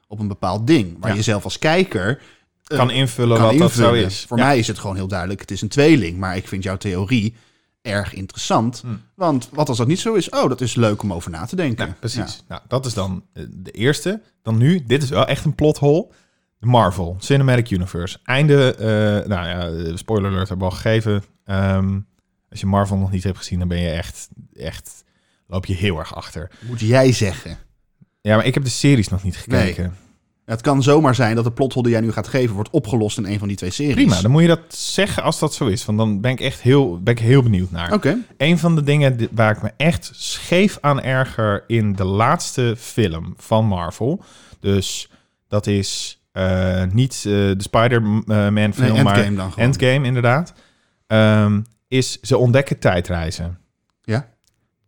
op 0.08 0.18
een 0.18 0.28
bepaald 0.28 0.66
ding. 0.66 0.96
Waar 1.00 1.10
Ja. 1.10 1.16
je 1.16 1.22
zelf 1.22 1.44
als 1.44 1.58
kijker 1.58 2.20
eh, 2.64 2.78
kan 2.78 2.90
invullen 2.90 3.36
kan 3.38 3.46
wat 3.46 3.58
dat 3.58 3.72
zo 3.72 3.92
is. 3.92 4.24
Voor 4.28 4.38
Ja. 4.38 4.44
mij 4.44 4.58
is 4.58 4.66
het 4.66 4.78
gewoon 4.78 4.96
heel 4.96 5.08
duidelijk. 5.08 5.40
Het 5.40 5.50
is 5.50 5.62
een 5.62 5.68
tweeling. 5.68 6.18
Maar 6.18 6.36
ik 6.36 6.48
vind 6.48 6.62
jouw 6.62 6.76
theorie 6.76 7.34
erg 7.82 8.14
interessant. 8.14 8.80
Hm. 8.80 8.94
Want 9.14 9.48
wat 9.52 9.68
als 9.68 9.78
dat 9.78 9.86
niet 9.86 10.00
zo 10.00 10.14
is? 10.14 10.28
Oh, 10.28 10.48
dat 10.48 10.60
is 10.60 10.74
leuk 10.74 11.02
om 11.02 11.12
over 11.12 11.30
na 11.30 11.44
te 11.44 11.56
denken. 11.56 11.86
Nou, 11.86 11.98
precies. 11.98 12.44
Nou, 12.48 12.62
dat 12.68 12.86
is 12.86 12.94
dan 12.94 13.24
eh, 13.32 13.44
de 13.50 13.70
eerste. 13.70 14.22
Dan 14.42 14.58
nu, 14.58 14.84
dit 14.86 15.02
is 15.02 15.10
wel 15.10 15.26
echt 15.26 15.44
een 15.44 15.54
plothole. 15.54 16.08
De 16.58 16.66
Marvel 16.66 17.16
Cinematic 17.18 17.70
Universe. 17.70 18.18
Einde, 18.24 18.74
eh, 18.74 19.28
nou 19.28 19.48
ja, 19.48 19.68
eh, 19.68 19.96
spoiler 19.96 20.30
alert 20.30 20.48
hebben 20.48 20.66
we 20.66 20.72
al 20.72 20.80
gegeven. 20.80 21.24
Ehm, 21.44 21.98
als 22.50 22.60
je 22.60 22.66
Marvel 22.66 22.96
nog 22.96 23.10
niet 23.10 23.24
hebt 23.24 23.38
gezien, 23.38 23.58
dan 23.58 23.68
ben 23.68 23.80
je 23.80 23.90
echt, 23.90 24.28
echt, 24.54 25.04
loop 25.46 25.66
je 25.66 25.74
heel 25.74 25.98
erg 25.98 26.14
achter. 26.14 26.50
Moet 26.60 26.80
jij 26.80 27.12
zeggen. 27.12 27.58
Ja, 28.20 28.36
maar 28.36 28.46
ik 28.46 28.54
heb 28.54 28.64
de 28.64 28.70
series 28.70 29.08
nog 29.08 29.22
niet 29.22 29.36
gekeken. 29.36 29.96
Het 30.50 30.60
kan 30.60 30.82
zomaar 30.82 31.14
zijn 31.14 31.34
dat 31.34 31.44
de 31.44 31.52
plothol 31.52 31.82
die 31.82 31.92
jij 31.92 32.00
nu 32.00 32.12
gaat 32.12 32.28
geven... 32.28 32.54
wordt 32.54 32.70
opgelost 32.70 33.18
in 33.18 33.24
een 33.24 33.38
van 33.38 33.48
die 33.48 33.56
twee 33.56 33.70
series. 33.70 33.94
Prima, 33.94 34.20
dan 34.20 34.30
moet 34.30 34.42
je 34.42 34.48
dat 34.48 34.60
zeggen 34.74 35.22
als 35.22 35.38
dat 35.38 35.54
zo 35.54 35.66
is. 35.66 35.84
Want 35.84 35.98
dan 35.98 36.20
ben 36.20 36.30
ik 36.30 36.40
echt 36.40 36.60
heel, 36.60 37.00
ben 37.02 37.14
ik 37.14 37.20
heel 37.20 37.42
benieuwd 37.42 37.70
naar. 37.70 37.92
Oké. 37.92 38.16
Een 38.36 38.58
van 38.58 38.74
de 38.74 38.82
dingen 38.82 39.16
di- 39.16 39.28
waar 39.30 39.56
ik 39.56 39.62
me 39.62 39.70
echt 39.76 40.10
scheef 40.14 40.78
aan 40.80 41.00
erger 41.02 41.64
in 41.66 41.92
de 41.92 42.04
laatste 42.04 42.74
film 42.78 43.34
van 43.36 43.66
Marvel. 43.66 44.22
Dus 44.60 45.10
dat 45.48 45.66
is 45.66 46.20
eh, 46.32 46.84
niet 46.92 47.14
eh, 47.16 47.22
de 47.32 47.54
Spider-Man 47.58 48.72
film, 48.74 48.92
Nee, 48.92 49.02
maar 49.02 49.34
dan. 49.34 49.52
Endgame 49.56 50.06
inderdaad. 50.06 50.52
Ehm, 51.06 51.60
is 51.88 52.20
ze 52.20 52.36
ontdekken 52.36 52.78
tijdreizen. 52.78 53.58
Ja. 54.02 54.28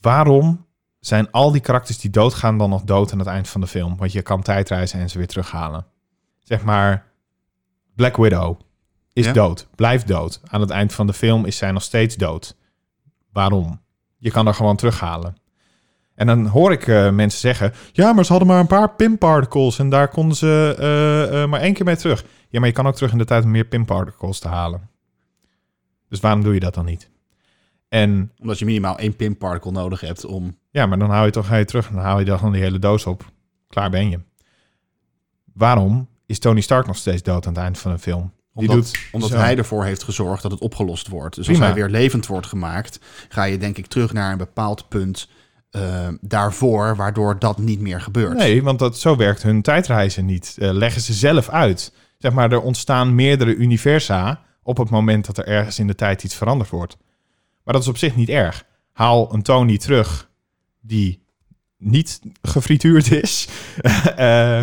Waarom 0.00 0.66
zijn 1.06 1.30
al 1.30 1.52
die 1.52 1.60
karakters 1.60 1.98
die 1.98 2.10
doodgaan 2.10 2.58
dan 2.58 2.70
nog 2.70 2.82
dood 2.82 3.12
aan 3.12 3.18
het 3.18 3.28
eind 3.28 3.48
van 3.48 3.60
de 3.60 3.66
film? 3.66 3.96
Want 3.96 4.12
je 4.12 4.22
kan 4.22 4.42
tijdreizen 4.42 5.00
en 5.00 5.10
ze 5.10 5.18
weer 5.18 5.26
terughalen. 5.26 5.86
Zeg 6.40 6.64
maar, 6.64 7.06
Black 7.94 8.16
Widow 8.16 8.60
is 9.12 9.24
Ja. 9.26 9.32
dood, 9.32 9.68
blijft 9.74 10.06
dood. 10.06 10.40
Aan 10.44 10.60
het 10.60 10.70
eind 10.70 10.92
van 10.92 11.06
de 11.06 11.12
film 11.12 11.44
is 11.44 11.56
zij 11.56 11.70
nog 11.72 11.82
steeds 11.82 12.16
dood. 12.16 12.56
Waarom? 13.32 13.80
Je 14.18 14.30
kan 14.30 14.46
er 14.46 14.54
gewoon 14.54 14.76
terughalen. 14.76 15.36
En 16.14 16.26
dan 16.26 16.46
hoor 16.46 16.72
ik 16.72 16.86
eh, 16.86 17.10
mensen 17.10 17.40
zeggen: 17.40 17.72
ja, 17.92 18.12
maar 18.12 18.24
ze 18.24 18.30
hadden 18.30 18.48
maar 18.50 18.60
een 18.60 18.66
paar 18.66 18.94
pin-particles 18.94 19.78
en 19.78 19.88
daar 19.90 20.08
konden 20.08 20.36
ze 20.36 20.76
eh, 20.78 21.42
eh, 21.42 21.48
maar 21.48 21.60
één 21.60 21.74
keer 21.74 21.84
mee 21.84 21.96
terug. 21.96 22.24
Ja, 22.48 22.58
maar 22.58 22.68
je 22.68 22.74
kan 22.74 22.86
ook 22.86 22.94
terug 22.94 23.12
in 23.12 23.18
de 23.18 23.24
tijd 23.24 23.44
om 23.44 23.50
meer 23.50 23.64
pin-particles 23.64 24.38
te 24.38 24.48
halen. 24.48 24.90
Dus 26.08 26.20
waarom 26.20 26.42
doe 26.42 26.54
je 26.54 26.60
dat 26.60 26.74
dan 26.74 26.84
niet? 26.84 27.10
En 27.92 28.32
Omdat 28.38 28.58
je 28.58 28.64
minimaal 28.64 28.98
één 28.98 29.16
pinparticle 29.16 29.70
nodig 29.70 30.00
hebt 30.00 30.24
om... 30.24 30.58
ja, 30.70 30.86
maar 30.86 30.98
dan 30.98 31.10
hou 31.10 31.24
je 31.24 31.30
toch 31.30 31.46
ga 31.46 31.56
je 31.56 31.64
terug 31.64 31.88
en 31.88 31.94
dan 31.94 32.04
haal 32.04 32.18
je 32.18 32.24
dan 32.24 32.52
die 32.52 32.62
hele 32.62 32.78
doos 32.78 33.06
op. 33.06 33.32
Klaar 33.68 33.90
ben 33.90 34.10
je. 34.10 34.20
Waarom 35.54 36.08
is 36.26 36.38
Tony 36.38 36.60
Stark 36.60 36.86
nog 36.86 36.96
steeds 36.96 37.22
dood 37.22 37.46
aan 37.46 37.52
het 37.52 37.62
eind 37.62 37.78
van 37.78 37.90
een 37.90 37.98
film? 37.98 38.32
Die 38.54 38.68
Omdat, 38.68 38.84
doet 38.84 39.08
omdat 39.12 39.30
zo. 39.30 39.36
hij 39.36 39.56
ervoor 39.56 39.84
heeft 39.84 40.02
gezorgd 40.02 40.42
dat 40.42 40.50
het 40.50 40.60
opgelost 40.60 41.08
wordt. 41.08 41.34
Dus 41.34 41.46
Prima. 41.46 41.66
als 41.66 41.72
hij 41.72 41.82
weer 41.82 41.90
levend 41.90 42.26
wordt 42.26 42.46
gemaakt, 42.46 43.00
ga 43.28 43.44
je 43.44 43.58
denk 43.58 43.78
ik 43.78 43.86
terug 43.86 44.12
naar 44.12 44.32
een 44.32 44.38
bepaald 44.38 44.88
punt 44.88 45.28
eh, 45.70 46.08
daarvoor, 46.20 46.96
waardoor 46.96 47.38
dat 47.38 47.58
niet 47.58 47.80
meer 47.80 48.00
gebeurt. 48.00 48.36
Nee, 48.36 48.62
want 48.62 48.78
dat, 48.78 48.98
zo 48.98 49.16
werkt 49.16 49.42
hun 49.42 49.62
tijdreizen 49.62 50.26
niet. 50.26 50.56
Eh, 50.58 50.72
leggen 50.72 51.00
ze 51.00 51.12
zelf 51.12 51.48
uit. 51.48 51.92
Zeg 52.18 52.32
maar, 52.32 52.52
er 52.52 52.60
ontstaan 52.60 53.14
meerdere 53.14 53.54
universa 53.54 54.42
op 54.62 54.76
het 54.76 54.90
moment 54.90 55.26
dat 55.26 55.38
er 55.38 55.46
ergens 55.46 55.78
in 55.78 55.86
de 55.86 55.94
tijd 55.94 56.24
iets 56.24 56.34
veranderd 56.34 56.70
wordt. 56.70 56.96
Maar 57.64 57.74
dat 57.74 57.82
is 57.82 57.88
op 57.88 57.98
zich 57.98 58.16
niet 58.16 58.28
erg. 58.28 58.64
Haal 58.92 59.34
een 59.34 59.42
Tony 59.42 59.78
terug 59.78 60.30
die 60.80 61.22
niet 61.78 62.20
gefrituurd 62.42 63.12
is. 63.12 63.48
Eh, 64.16 64.62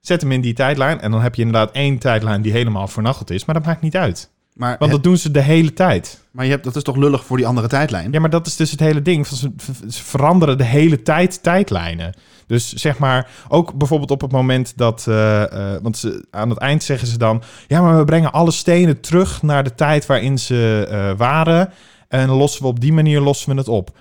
zet 0.00 0.20
hem 0.20 0.32
in 0.32 0.40
die 0.40 0.54
tijdlijn 0.54 1.00
en 1.00 1.10
dan 1.10 1.20
heb 1.20 1.34
je 1.34 1.42
inderdaad 1.42 1.74
één 1.74 1.98
tijdlijn 1.98 2.42
die 2.42 2.52
helemaal 2.52 2.88
vernacheld 2.88 3.30
is. 3.30 3.44
Maar 3.44 3.54
dat 3.54 3.64
maakt 3.64 3.80
niet 3.80 3.96
uit. 3.96 4.30
Maar, 4.54 4.76
Want 4.78 4.90
dat 4.90 5.02
doen 5.02 5.16
ze 5.16 5.30
de 5.30 5.40
hele 5.40 5.72
tijd. 5.72 6.24
maar 6.30 6.44
je 6.44 6.50
hebt, 6.50 6.64
dat 6.64 6.76
is 6.76 6.82
toch 6.82 6.96
lullig 6.96 7.24
voor 7.24 7.36
die 7.36 7.46
andere 7.46 7.68
tijdlijn? 7.68 8.12
Ja, 8.12 8.20
maar 8.20 8.30
dat 8.30 8.46
is 8.46 8.56
dus 8.56 8.70
het 8.70 8.80
hele 8.80 9.02
ding. 9.02 9.26
Ze, 9.26 9.52
ze 9.88 10.04
veranderen 10.04 10.58
de 10.58 10.64
hele 10.64 11.02
tijd 11.02 11.42
tijdlijnen. 11.42 12.14
Dus 12.46 12.72
zeg 12.72 12.98
maar, 12.98 13.30
ook 13.48 13.74
bijvoorbeeld 13.74 14.10
op 14.10 14.20
het 14.20 14.32
moment 14.32 14.72
dat... 14.76 15.04
eh, 15.08 15.42
eh, 15.74 15.82
want 15.82 15.96
ze, 15.96 16.26
aan 16.30 16.50
het 16.50 16.58
eind 16.58 16.82
zeggen 16.82 17.08
ze 17.08 17.18
dan... 17.18 17.42
Ja, 17.66 17.80
maar 17.80 17.98
we 17.98 18.04
brengen 18.04 18.32
alle 18.32 18.50
stenen 18.50 19.00
terug 19.00 19.42
naar 19.42 19.64
de 19.64 19.74
tijd 19.74 20.06
waarin 20.06 20.38
ze 20.38 21.14
waren. 21.16 21.72
En 22.08 22.28
lossen 22.30 22.62
we 22.62 22.68
op 22.68 22.80
die 22.80 22.92
manier 22.92 23.20
lossen 23.20 23.50
we 23.52 23.58
het 23.58 23.68
op. 23.68 23.96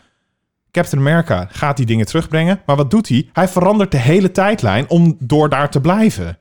Captain 0.71 1.01
America 1.01 1.47
gaat 1.51 1.77
die 1.77 1.85
dingen 1.85 2.05
terugbrengen. 2.05 2.61
Maar 2.65 2.75
wat 2.75 2.91
doet 2.91 3.07
hij? 3.07 3.29
Hij 3.33 3.47
verandert 3.47 3.91
de 3.91 3.97
hele 3.97 4.31
tijdlijn 4.31 4.89
om 4.89 5.15
door 5.19 5.49
daar 5.49 5.69
te 5.69 5.81
blijven. 5.81 6.37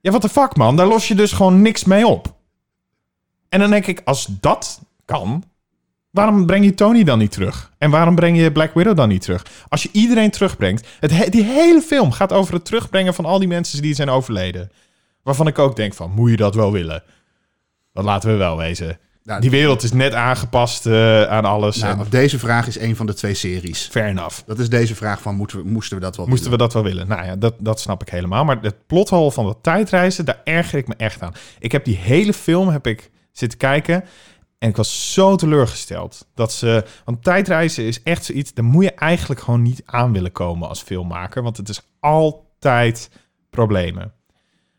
Ja, 0.00 0.10
wat 0.10 0.22
de 0.22 0.28
fuck 0.28 0.56
man? 0.56 0.76
Daar 0.76 0.86
los 0.86 1.08
je 1.08 1.14
dus 1.14 1.32
gewoon 1.32 1.62
niks 1.62 1.84
mee 1.84 2.06
op. 2.06 2.34
En 3.48 3.60
dan 3.60 3.70
denk 3.70 3.86
ik, 3.86 4.00
als 4.04 4.26
dat 4.40 4.80
kan, 5.04 5.44
Waarom 6.12 6.46
breng 6.46 6.64
je 6.64 6.74
Tony 6.74 7.04
dan 7.04 7.18
niet 7.18 7.30
terug? 7.30 7.72
En 7.78 7.90
waarom 7.90 8.14
breng 8.14 8.38
je 8.38 8.52
Black 8.52 8.74
Widow 8.74 8.96
dan 8.96 9.08
niet 9.08 9.22
terug? 9.22 9.46
Als 9.68 9.82
je 9.82 9.88
iedereen 9.92 10.30
terugbrengt... 10.30 10.88
Het 11.00 11.10
he- 11.10 11.28
die 11.28 11.44
hele 11.44 11.80
film 11.80 12.12
gaat 12.12 12.32
over 12.32 12.54
het 12.54 12.64
terugbrengen 12.64 13.14
van 13.14 13.24
al 13.24 13.38
die 13.38 13.48
mensen 13.48 13.82
die 13.82 13.94
zijn 13.94 14.08
overleden. 14.08 14.70
Waarvan 15.22 15.46
ik 15.46 15.58
ook 15.58 15.76
denk 15.76 15.94
van, 15.94 16.10
moet 16.10 16.30
je 16.30 16.36
dat 16.36 16.54
wel 16.54 16.72
willen? 16.72 17.02
Dat 17.92 18.04
laten 18.04 18.30
we 18.30 18.36
wel 18.36 18.56
wezen. 18.56 18.98
Nou, 19.24 19.40
Die 19.40 19.50
wereld 19.50 19.82
is 19.82 19.92
net 19.92 20.14
aangepast 20.14 20.86
eh, 20.86 21.22
aan 21.22 21.44
alles. 21.44 21.76
Nou, 21.76 21.98
en 21.98 22.06
deze 22.08 22.38
vraag 22.38 22.66
is 22.66 22.78
een 22.78 22.96
van 22.96 23.06
de 23.06 23.14
twee 23.14 23.34
series. 23.34 23.88
fair 23.90 24.06
enough. 24.06 24.38
Dat 24.46 24.58
is 24.58 24.68
deze 24.68 24.94
vraag 24.94 25.22
van, 25.22 25.34
moeten 25.34 25.56
we, 25.56 25.70
moesten 25.70 25.96
we 25.96 26.02
dat 26.02 26.16
wel 26.16 26.26
Moesten 26.26 26.50
we 26.50 26.56
dat 26.56 26.72
wel 26.72 26.82
willen? 26.82 27.08
Nou 27.08 27.24
ja, 27.24 27.36
dat, 27.36 27.54
dat 27.58 27.80
snap 27.80 28.02
ik 28.02 28.08
helemaal. 28.08 28.44
Maar 28.44 28.58
het 28.60 28.86
plothol 28.86 29.30
van 29.30 29.44
dat 29.44 29.58
tijdreizen, 29.60 30.24
daar 30.24 30.40
erger 30.44 30.78
ik 30.78 30.88
me 30.88 30.94
echt 30.96 31.22
aan. 31.22 31.32
Ik 31.58 31.72
heb 31.72 31.84
die 31.84 31.96
hele 31.96 32.32
film 32.32 32.68
heb 32.68 32.86
ik 32.86 33.10
zitten 33.32 33.58
kijken 33.58 34.04
en 34.58 34.68
ik 34.68 34.76
was 34.76 35.12
zo 35.12 35.36
teleurgesteld. 35.36 36.26
Dat 36.34 36.52
ze, 36.52 36.84
want 37.04 37.24
tijdreizen 37.24 37.84
is 37.84 38.02
echt 38.02 38.24
zoiets, 38.24 38.54
daar 38.54 38.64
moet 38.64 38.84
je 38.84 38.94
eigenlijk 38.94 39.40
gewoon 39.40 39.62
niet 39.62 39.82
aan 39.84 40.12
willen 40.12 40.32
komen 40.32 40.68
als 40.68 40.82
filmmaker. 40.82 41.42
Want 41.42 41.56
het 41.56 41.68
is 41.68 41.82
altijd 42.00 43.10
problemen. 43.50 44.12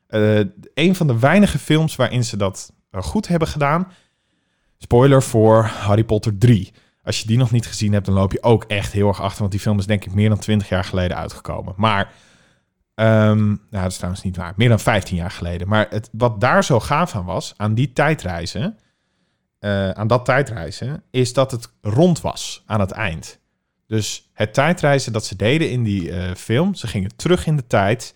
Eh, 0.08 0.40
een 0.74 0.96
van 0.96 1.08
de 1.08 1.20
weinige 1.20 1.60
films 1.60 1.96
waarin 1.96 2.24
ze 2.24 2.38
dat 2.38 2.74
eh, 2.92 3.02
goed 3.02 3.28
hebben 3.28 3.48
gedaan. 3.48 3.88
Spoiler 4.84 5.24
voor 5.24 5.64
Harry 5.64 6.04
Potter 6.04 6.38
3. 6.38 6.72
Als 7.04 7.20
je 7.20 7.28
die 7.28 7.38
nog 7.38 7.52
niet 7.52 7.68
gezien 7.68 7.94
hebt, 7.94 8.06
dan 8.06 8.16
loop 8.16 8.32
je 8.32 8.44
ook 8.44 8.64
echt 8.64 8.92
heel 8.92 9.08
erg 9.08 9.22
achter. 9.22 9.40
Want 9.40 9.52
die 9.52 9.60
film 9.60 9.80
is 9.80 9.86
denk 9.86 10.06
ik 10.06 10.14
meer 10.14 10.30
dan 10.30 10.40
20 10.40 10.70
jaar 10.70 10.84
geleden 10.84 11.18
uitgekomen. 11.18 11.74
Maar, 11.78 12.14
ehm, 12.96 13.46
nou, 13.48 13.58
dat 13.70 13.92
is 13.92 13.96
trouwens 13.96 14.24
niet 14.24 14.38
waar. 14.38 14.54
Meer 14.56 14.70
dan 14.70 14.80
15 14.80 15.16
jaar 15.16 15.32
geleden. 15.32 15.68
Maar 15.68 15.88
het, 15.90 16.10
wat 16.12 16.42
daar 16.42 16.64
zo 16.64 16.80
gaaf 16.80 17.16
aan 17.16 17.26
was, 17.26 17.54
aan 17.58 17.74
die 17.74 17.94
tijdreizen, 17.94 18.78
eh, 19.60 19.90
aan 19.90 20.08
dat 20.08 20.26
tijdreizen, 20.26 21.04
is 21.12 21.34
dat 21.34 21.52
het 21.52 21.70
rond 21.82 22.22
was 22.22 22.64
aan 22.66 22.80
het 22.80 22.92
eind. 22.92 23.40
Dus 23.88 24.30
het 24.34 24.54
tijdreizen 24.54 25.14
dat 25.14 25.26
ze 25.26 25.36
deden 25.36 25.70
in 25.70 25.84
die 25.84 26.12
eh, 26.12 26.36
film, 26.36 26.76
ze 26.76 26.88
gingen 26.88 27.16
terug 27.16 27.46
in 27.46 27.56
de 27.56 27.68
tijd, 27.68 28.16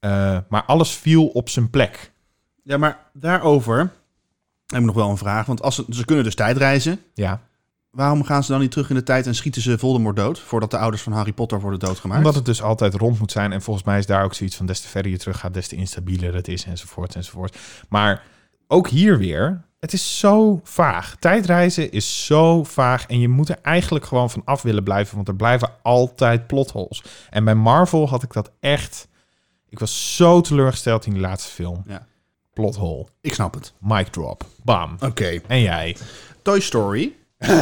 eh, 0.00 0.38
maar 0.48 0.64
alles 0.64 0.90
viel 0.90 1.26
op 1.26 1.48
zijn 1.48 1.70
plek. 1.70 2.12
Ja, 2.62 2.76
maar 2.76 3.10
daarover 3.12 3.92
heb 4.72 4.80
ik 4.80 4.86
nog 4.86 4.94
wel 4.94 5.10
een 5.10 5.16
vraag. 5.16 5.46
Want 5.46 5.62
als 5.62 5.74
ze, 5.74 5.84
ze 5.88 6.04
kunnen 6.04 6.24
dus 6.24 6.34
tijdreizen. 6.34 7.00
Ja, 7.14 7.40
Waarom 7.92 8.24
gaan 8.24 8.44
ze 8.44 8.52
dan 8.52 8.60
niet 8.60 8.70
terug 8.70 8.88
in 8.88 8.94
de 8.94 9.02
tijd 9.02 9.26
en 9.26 9.34
schieten 9.34 9.62
ze 9.62 9.78
Voldemort 9.78 10.16
dood? 10.16 10.40
Voordat 10.40 10.70
de 10.70 10.78
ouders 10.78 11.02
van 11.02 11.12
Harry 11.12 11.32
Potter 11.32 11.60
worden 11.60 11.78
doodgemaakt? 11.78 12.18
Omdat 12.18 12.34
het 12.34 12.44
dus 12.44 12.62
altijd 12.62 12.94
rond 12.94 13.18
moet 13.18 13.32
zijn. 13.32 13.52
En 13.52 13.62
volgens 13.62 13.86
mij 13.86 13.98
is 13.98 14.06
daar 14.06 14.24
ook 14.24 14.34
zoiets 14.34 14.56
van... 14.56 14.66
des 14.66 14.80
te 14.80 14.88
verder 14.88 15.10
je 15.10 15.18
terug 15.18 15.38
gaat, 15.38 15.54
des 15.54 15.68
te 15.68 15.76
instabieler 15.76 16.34
het 16.34 16.48
is, 16.48 16.64
enzovoort, 16.64 17.14
enzovoort. 17.14 17.58
Maar 17.88 18.22
ook 18.66 18.88
hier 18.88 19.18
weer... 19.18 19.64
Het 19.80 19.92
is 19.92 20.18
zo 20.18 20.60
vaag. 20.64 21.16
Tijdreizen 21.18 21.90
is 21.90 22.26
zo 22.26 22.64
vaag. 22.64 23.06
En 23.06 23.20
je 23.20 23.28
moet 23.28 23.48
er 23.48 23.58
eigenlijk 23.62 24.04
gewoon 24.04 24.30
van 24.30 24.42
af 24.44 24.62
willen 24.62 24.82
blijven. 24.82 25.14
Want 25.14 25.28
er 25.28 25.36
blijven 25.36 25.70
altijd 25.82 26.46
plotholes. 26.46 27.04
En 27.30 27.44
bij 27.44 27.54
Marvel 27.54 28.08
had 28.08 28.22
ik 28.22 28.32
dat 28.32 28.50
echt... 28.60 29.08
Ik 29.68 29.78
was 29.78 30.16
zo 30.16 30.40
teleurgesteld 30.40 31.06
in 31.06 31.12
die 31.12 31.20
laatste 31.20 31.50
film. 31.50 31.82
Ja. 31.86 32.06
Plothole. 32.52 33.06
Ik 33.20 33.34
snap 33.34 33.54
het. 33.54 33.72
Mic 33.80 34.06
drop. 34.06 34.46
Bam. 34.62 34.96
Oké. 35.00 35.40
En 35.48 35.60
jij? 35.60 35.96
Toy 36.42 36.60
Story, 36.60 37.14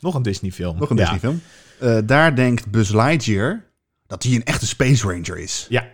Nog 0.00 0.14
een 0.14 0.22
Disney 0.22 0.50
film. 0.50 0.78
nog 0.78 0.90
een 0.90 0.96
Ja. 0.96 1.02
Disney-film. 1.02 1.40
Eh, 1.80 1.98
daar 2.04 2.36
denkt 2.36 2.70
Buzz 2.70 2.90
Lightyear 2.92 3.64
dat 4.06 4.22
hij 4.22 4.34
een 4.34 4.44
echte 4.44 4.66
Space 4.66 5.06
Ranger 5.06 5.38
is. 5.38 5.66
Ja. 5.68 5.86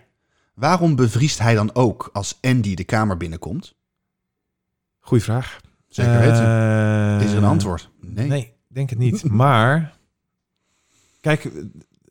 Waarom 0.55 0.97
bevriest 0.97 1.39
hij 1.39 1.55
dan 1.55 1.75
ook 1.75 2.11
als 2.13 2.39
Andy 2.41 2.75
de 2.75 2.85
kamer 2.85 3.17
binnenkomt? 3.17 3.75
Goeie 4.99 5.23
vraag. 5.25 5.61
Zeker 5.89 6.19
weten. 6.19 6.45
Eh, 6.45 7.25
Is 7.27 7.31
er 7.31 7.37
een 7.37 7.45
antwoord? 7.45 7.91
Nee. 8.01 8.27
Nee, 8.29 8.53
denk 8.69 8.91
het 8.91 8.99
niet. 8.99 9.25
Maar, 9.25 9.97
kijk, 11.21 11.51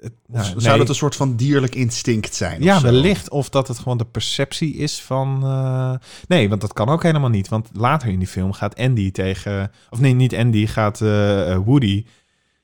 het- 0.02 0.14
nou, 0.28 0.46
zou 0.46 0.62
nee. 0.68 0.78
dat 0.78 0.90
een 0.90 0.96
soort 0.96 1.16
van 1.16 1.36
dierlijk 1.36 1.76
instinct 1.76 2.34
zijn? 2.36 2.64
ja, 2.64 2.82
wellicht. 2.82 3.30
Of 3.30 3.50
dat 3.50 3.68
het 3.68 3.80
gewoon 3.80 3.98
de 3.98 4.06
perceptie 4.06 4.74
is 4.74 5.02
van... 5.02 5.44
eh, 5.44 5.94
Nee, 6.28 6.50
want 6.50 6.62
dat 6.62 6.74
kan 6.74 6.90
ook 6.90 7.04
helemaal 7.04 7.30
niet. 7.30 7.48
Want 7.48 7.70
later 7.74 8.10
in 8.10 8.20
die 8.20 8.28
film 8.28 8.54
gaat 8.54 8.76
Andy 8.76 9.12
tegen... 9.12 9.72
Of 9.90 10.00
nee, 10.00 10.14
niet 10.14 10.36
Andy, 10.36 10.68
gaat 10.68 11.02
eh, 11.02 11.52
eh, 11.52 11.60
Woody... 11.66 12.06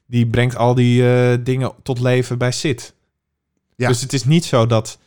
Die 0.07 0.27
brengt 0.27 0.55
al 0.55 0.73
die 0.75 1.41
dingen 1.43 1.71
tot 1.83 1.99
leven 1.99 2.37
bij 2.37 2.51
Sid. 2.51 2.93
Ja. 3.75 3.87
Dus 3.87 4.01
het 4.01 4.13
is 4.13 4.25
niet 4.25 4.45
zo 4.45 4.65
dat, 4.65 4.99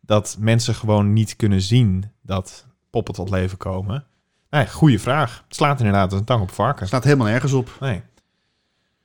dat 0.00 0.36
mensen 0.38 0.74
gewoon 0.74 1.12
niet 1.12 1.36
kunnen 1.36 1.60
zien... 1.60 2.04
dat 2.22 2.66
poppen 2.90 3.14
tot 3.14 3.30
leven 3.30 3.58
komen. 3.58 4.04
Nee, 4.50 4.68
goede 4.68 4.98
vraag. 4.98 5.44
Het 5.46 5.56
slaat 5.56 5.78
inderdaad 5.78 6.12
een 6.12 6.24
tang 6.24 6.42
op 6.42 6.50
varken. 6.50 6.86
Staat 6.86 7.04
helemaal 7.04 7.26
nergens 7.26 7.52
op. 7.52 7.76
Nee. 7.80 8.02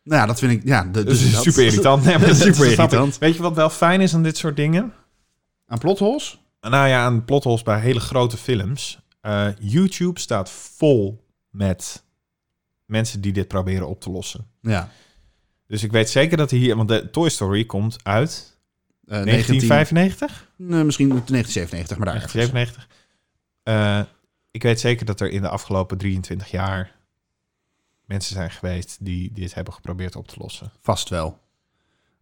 Nou 0.03 0.21
ja, 0.21 0.25
dat 0.27 0.39
vind 0.39 0.51
ik... 0.51 0.61
Ja, 0.63 0.83
de, 0.83 1.03
Dus 1.03 1.19
dus 1.19 1.31
is 1.33 1.41
super 1.41 1.63
irritant. 1.63 2.03
Nee, 2.03 2.17
dat- 2.19 2.35
Super 2.35 2.53
dat 2.55 2.65
ik. 2.65 2.71
irritant. 2.71 3.17
Weet 3.17 3.35
je 3.35 3.41
wat 3.41 3.55
wel 3.55 3.69
fijn 3.69 4.01
is 4.01 4.13
aan 4.13 4.23
dit 4.23 4.37
soort 4.37 4.55
dingen? 4.55 4.93
Aan 5.67 5.77
plotholes? 5.79 6.39
Nou 6.61 6.87
ja, 6.87 7.03
aan 7.03 7.25
plotholes 7.25 7.63
bij 7.63 7.79
hele 7.79 7.99
grote 7.99 8.37
films. 8.37 8.99
Eh, 9.21 9.47
YouTube 9.59 10.19
staat 10.19 10.49
vol 10.49 11.23
met 11.49 12.03
mensen 12.85 13.21
die 13.21 13.31
dit 13.33 13.47
proberen 13.47 13.87
op 13.87 14.01
te 14.01 14.09
lossen. 14.09 14.47
Ja. 14.61 14.89
Dus 15.67 15.83
ik 15.83 15.91
weet 15.91 16.09
zeker 16.09 16.37
dat 16.37 16.49
hij 16.49 16.59
hier... 16.59 16.75
Want 16.75 16.89
de 16.89 17.09
Toy 17.11 17.29
Story 17.29 17.65
komt 17.65 17.97
uit 18.03 18.57
Eh, 19.05 19.23
1995? 19.23 20.47
Nee, 20.55 20.83
misschien 20.83 21.07
1997, 21.07 21.97
maar 21.97 22.05
daar. 22.05 22.15
ergens. 22.15 22.33
1997. 22.33 22.87
Eh, 23.63 24.01
ik 24.51 24.63
weet 24.63 24.79
zeker 24.79 25.05
dat 25.05 25.19
er 25.21 25.29
in 25.29 25.41
de 25.41 25.49
afgelopen 25.49 25.97
23 25.97 26.51
jaar 26.51 26.91
mensen 28.11 28.35
zijn 28.35 28.51
geweest 28.51 29.05
die 29.05 29.31
dit 29.33 29.53
hebben 29.53 29.73
geprobeerd 29.73 30.15
op 30.15 30.27
te 30.27 30.35
lossen. 30.39 30.71
Vast 30.81 31.09
wel. 31.09 31.37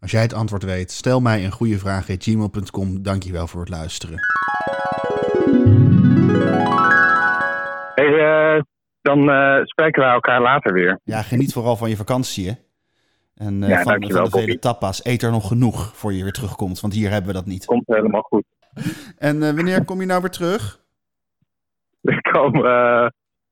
Als 0.02 0.12
jij 0.12 0.22
het 0.22 0.34
antwoord 0.34 0.64
weet, 0.64 0.92
stel 0.92 1.20
mij 1.22 1.46
een 1.46 1.52
goede 1.52 1.78
vraag. 1.80 2.06
gmail.com. 2.08 3.04
Dankjewel 3.04 3.48
voor 3.48 3.60
het 3.60 3.70
luisteren. 3.70 4.20
Hey, 7.96 8.20
eh, 8.56 8.62
dan 9.02 9.30
eh, 9.30 9.64
spreken 9.64 10.04
we 10.04 10.10
elkaar 10.10 10.42
later 10.42 10.74
weer. 10.74 11.00
Ja, 11.04 11.22
geniet 11.22 11.54
vooral 11.54 11.76
van 11.76 11.90
je 11.90 11.96
vakantie. 11.96 12.48
Hè? 12.48 12.54
En 13.46 13.64
eh, 13.64 13.70
Ja, 13.70 13.82
van, 13.82 13.92
dankjewel, 13.92 14.22
van 14.22 14.24
de 14.24 14.32
vele 14.32 14.46
Bobby. 14.46 14.60
tapas. 14.60 15.06
Eet 15.06 15.24
er 15.24 15.32
nog 15.32 15.48
genoeg 15.48 15.92
voor 15.96 16.14
je 16.14 16.24
weer 16.24 16.32
terugkomt. 16.32 16.80
Want 16.80 16.94
hier 16.94 17.10
hebben 17.10 17.28
we 17.30 17.36
dat 17.38 17.46
niet. 17.46 17.66
Komt 17.66 17.88
helemaal 17.88 18.22
goed. 18.22 18.44
En 19.18 19.44
eh, 19.44 19.54
wanneer 19.56 19.86
kom 19.86 20.00
je 20.00 20.06
nou 20.06 20.22
weer 20.22 20.30
terug? 20.30 20.80
Ik 22.02 22.22
kom 22.32 22.66
eh, 22.66 23.08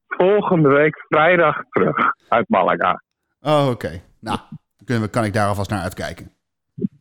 volgende 0.08 0.70
week 0.70 1.06
vrijdag 1.08 1.64
terug 1.70 1.96
uit 2.28 2.50
Malaga. 2.50 3.04
Oh, 3.42 3.68
oké. 3.70 4.02
Nou, 4.20 4.38
dan 4.50 4.86
kunnen 4.86 5.04
we, 5.04 5.10
kan 5.10 5.24
ik 5.24 5.34
daar 5.34 5.48
alvast 5.48 5.70
naar 5.70 5.82
uitkijken. 5.82 6.32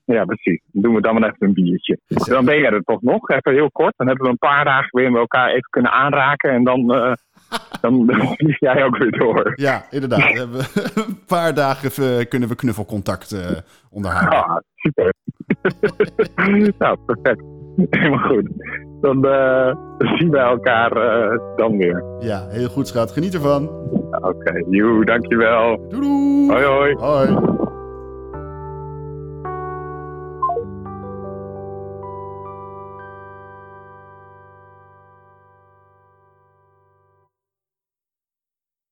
Ja, 0.05 0.25
precies. 0.25 0.61
Dan 0.73 0.83
doen 0.83 0.95
we 0.95 1.01
dan 1.01 1.14
maar 1.14 1.29
even 1.29 1.47
een 1.47 1.53
biertje. 1.53 1.99
Dan 2.07 2.45
ben 2.45 2.59
jij 2.59 2.71
er 2.71 2.83
toch 2.83 3.03
nog, 3.03 3.29
even 3.29 3.53
heel 3.53 3.71
kort. 3.71 3.95
Dan 3.97 4.07
hebben 4.07 4.25
we 4.25 4.31
een 4.31 4.49
paar 4.49 4.64
dagen 4.64 4.88
weer 4.90 5.11
met 5.11 5.21
elkaar 5.21 5.49
even 5.49 5.71
kunnen 5.71 5.92
aanraken. 5.92 6.51
En 6.51 6.64
dan, 6.64 6.95
eh 6.95 7.12
dan, 7.83 8.07
dan 8.07 8.37
vlieg 8.37 8.61
jij 8.69 8.85
ook 8.85 8.97
weer 8.97 9.11
door. 9.11 9.53
Ja, 9.55 9.87
inderdaad. 9.90 10.33
We 10.33 10.38
hebben 10.38 10.61
een 11.07 11.25
paar 11.27 11.55
dagen 11.55 12.19
eh, 12.19 12.29
kunnen 12.29 12.49
we 12.49 12.55
knuffelcontact 12.55 13.33
eh, 13.33 13.51
onderhouden. 13.90 14.45
Ah, 14.45 14.57
super. 14.75 15.12
nou, 16.79 16.99
perfect. 17.07 17.42
Helemaal 17.90 18.29
goed. 18.29 18.49
Dan 19.07 19.25
eh, 19.25 19.75
zien 20.19 20.31
we 20.31 20.38
elkaar 20.38 20.92
eh, 20.92 21.38
dan 21.57 21.77
weer. 21.77 22.05
Ja, 22.19 22.47
heel 22.49 22.69
goed 22.69 22.88
schat. 22.88 23.11
Geniet 23.11 23.35
ervan. 23.35 23.71
Oké, 24.11 24.64
joe, 24.71 25.05
dankjewel. 25.05 25.81
Doei 25.88 26.01
doei. 26.01 26.51
Hoi 26.51 26.64
hoi. 26.64 26.95
Hoi. 26.95 27.65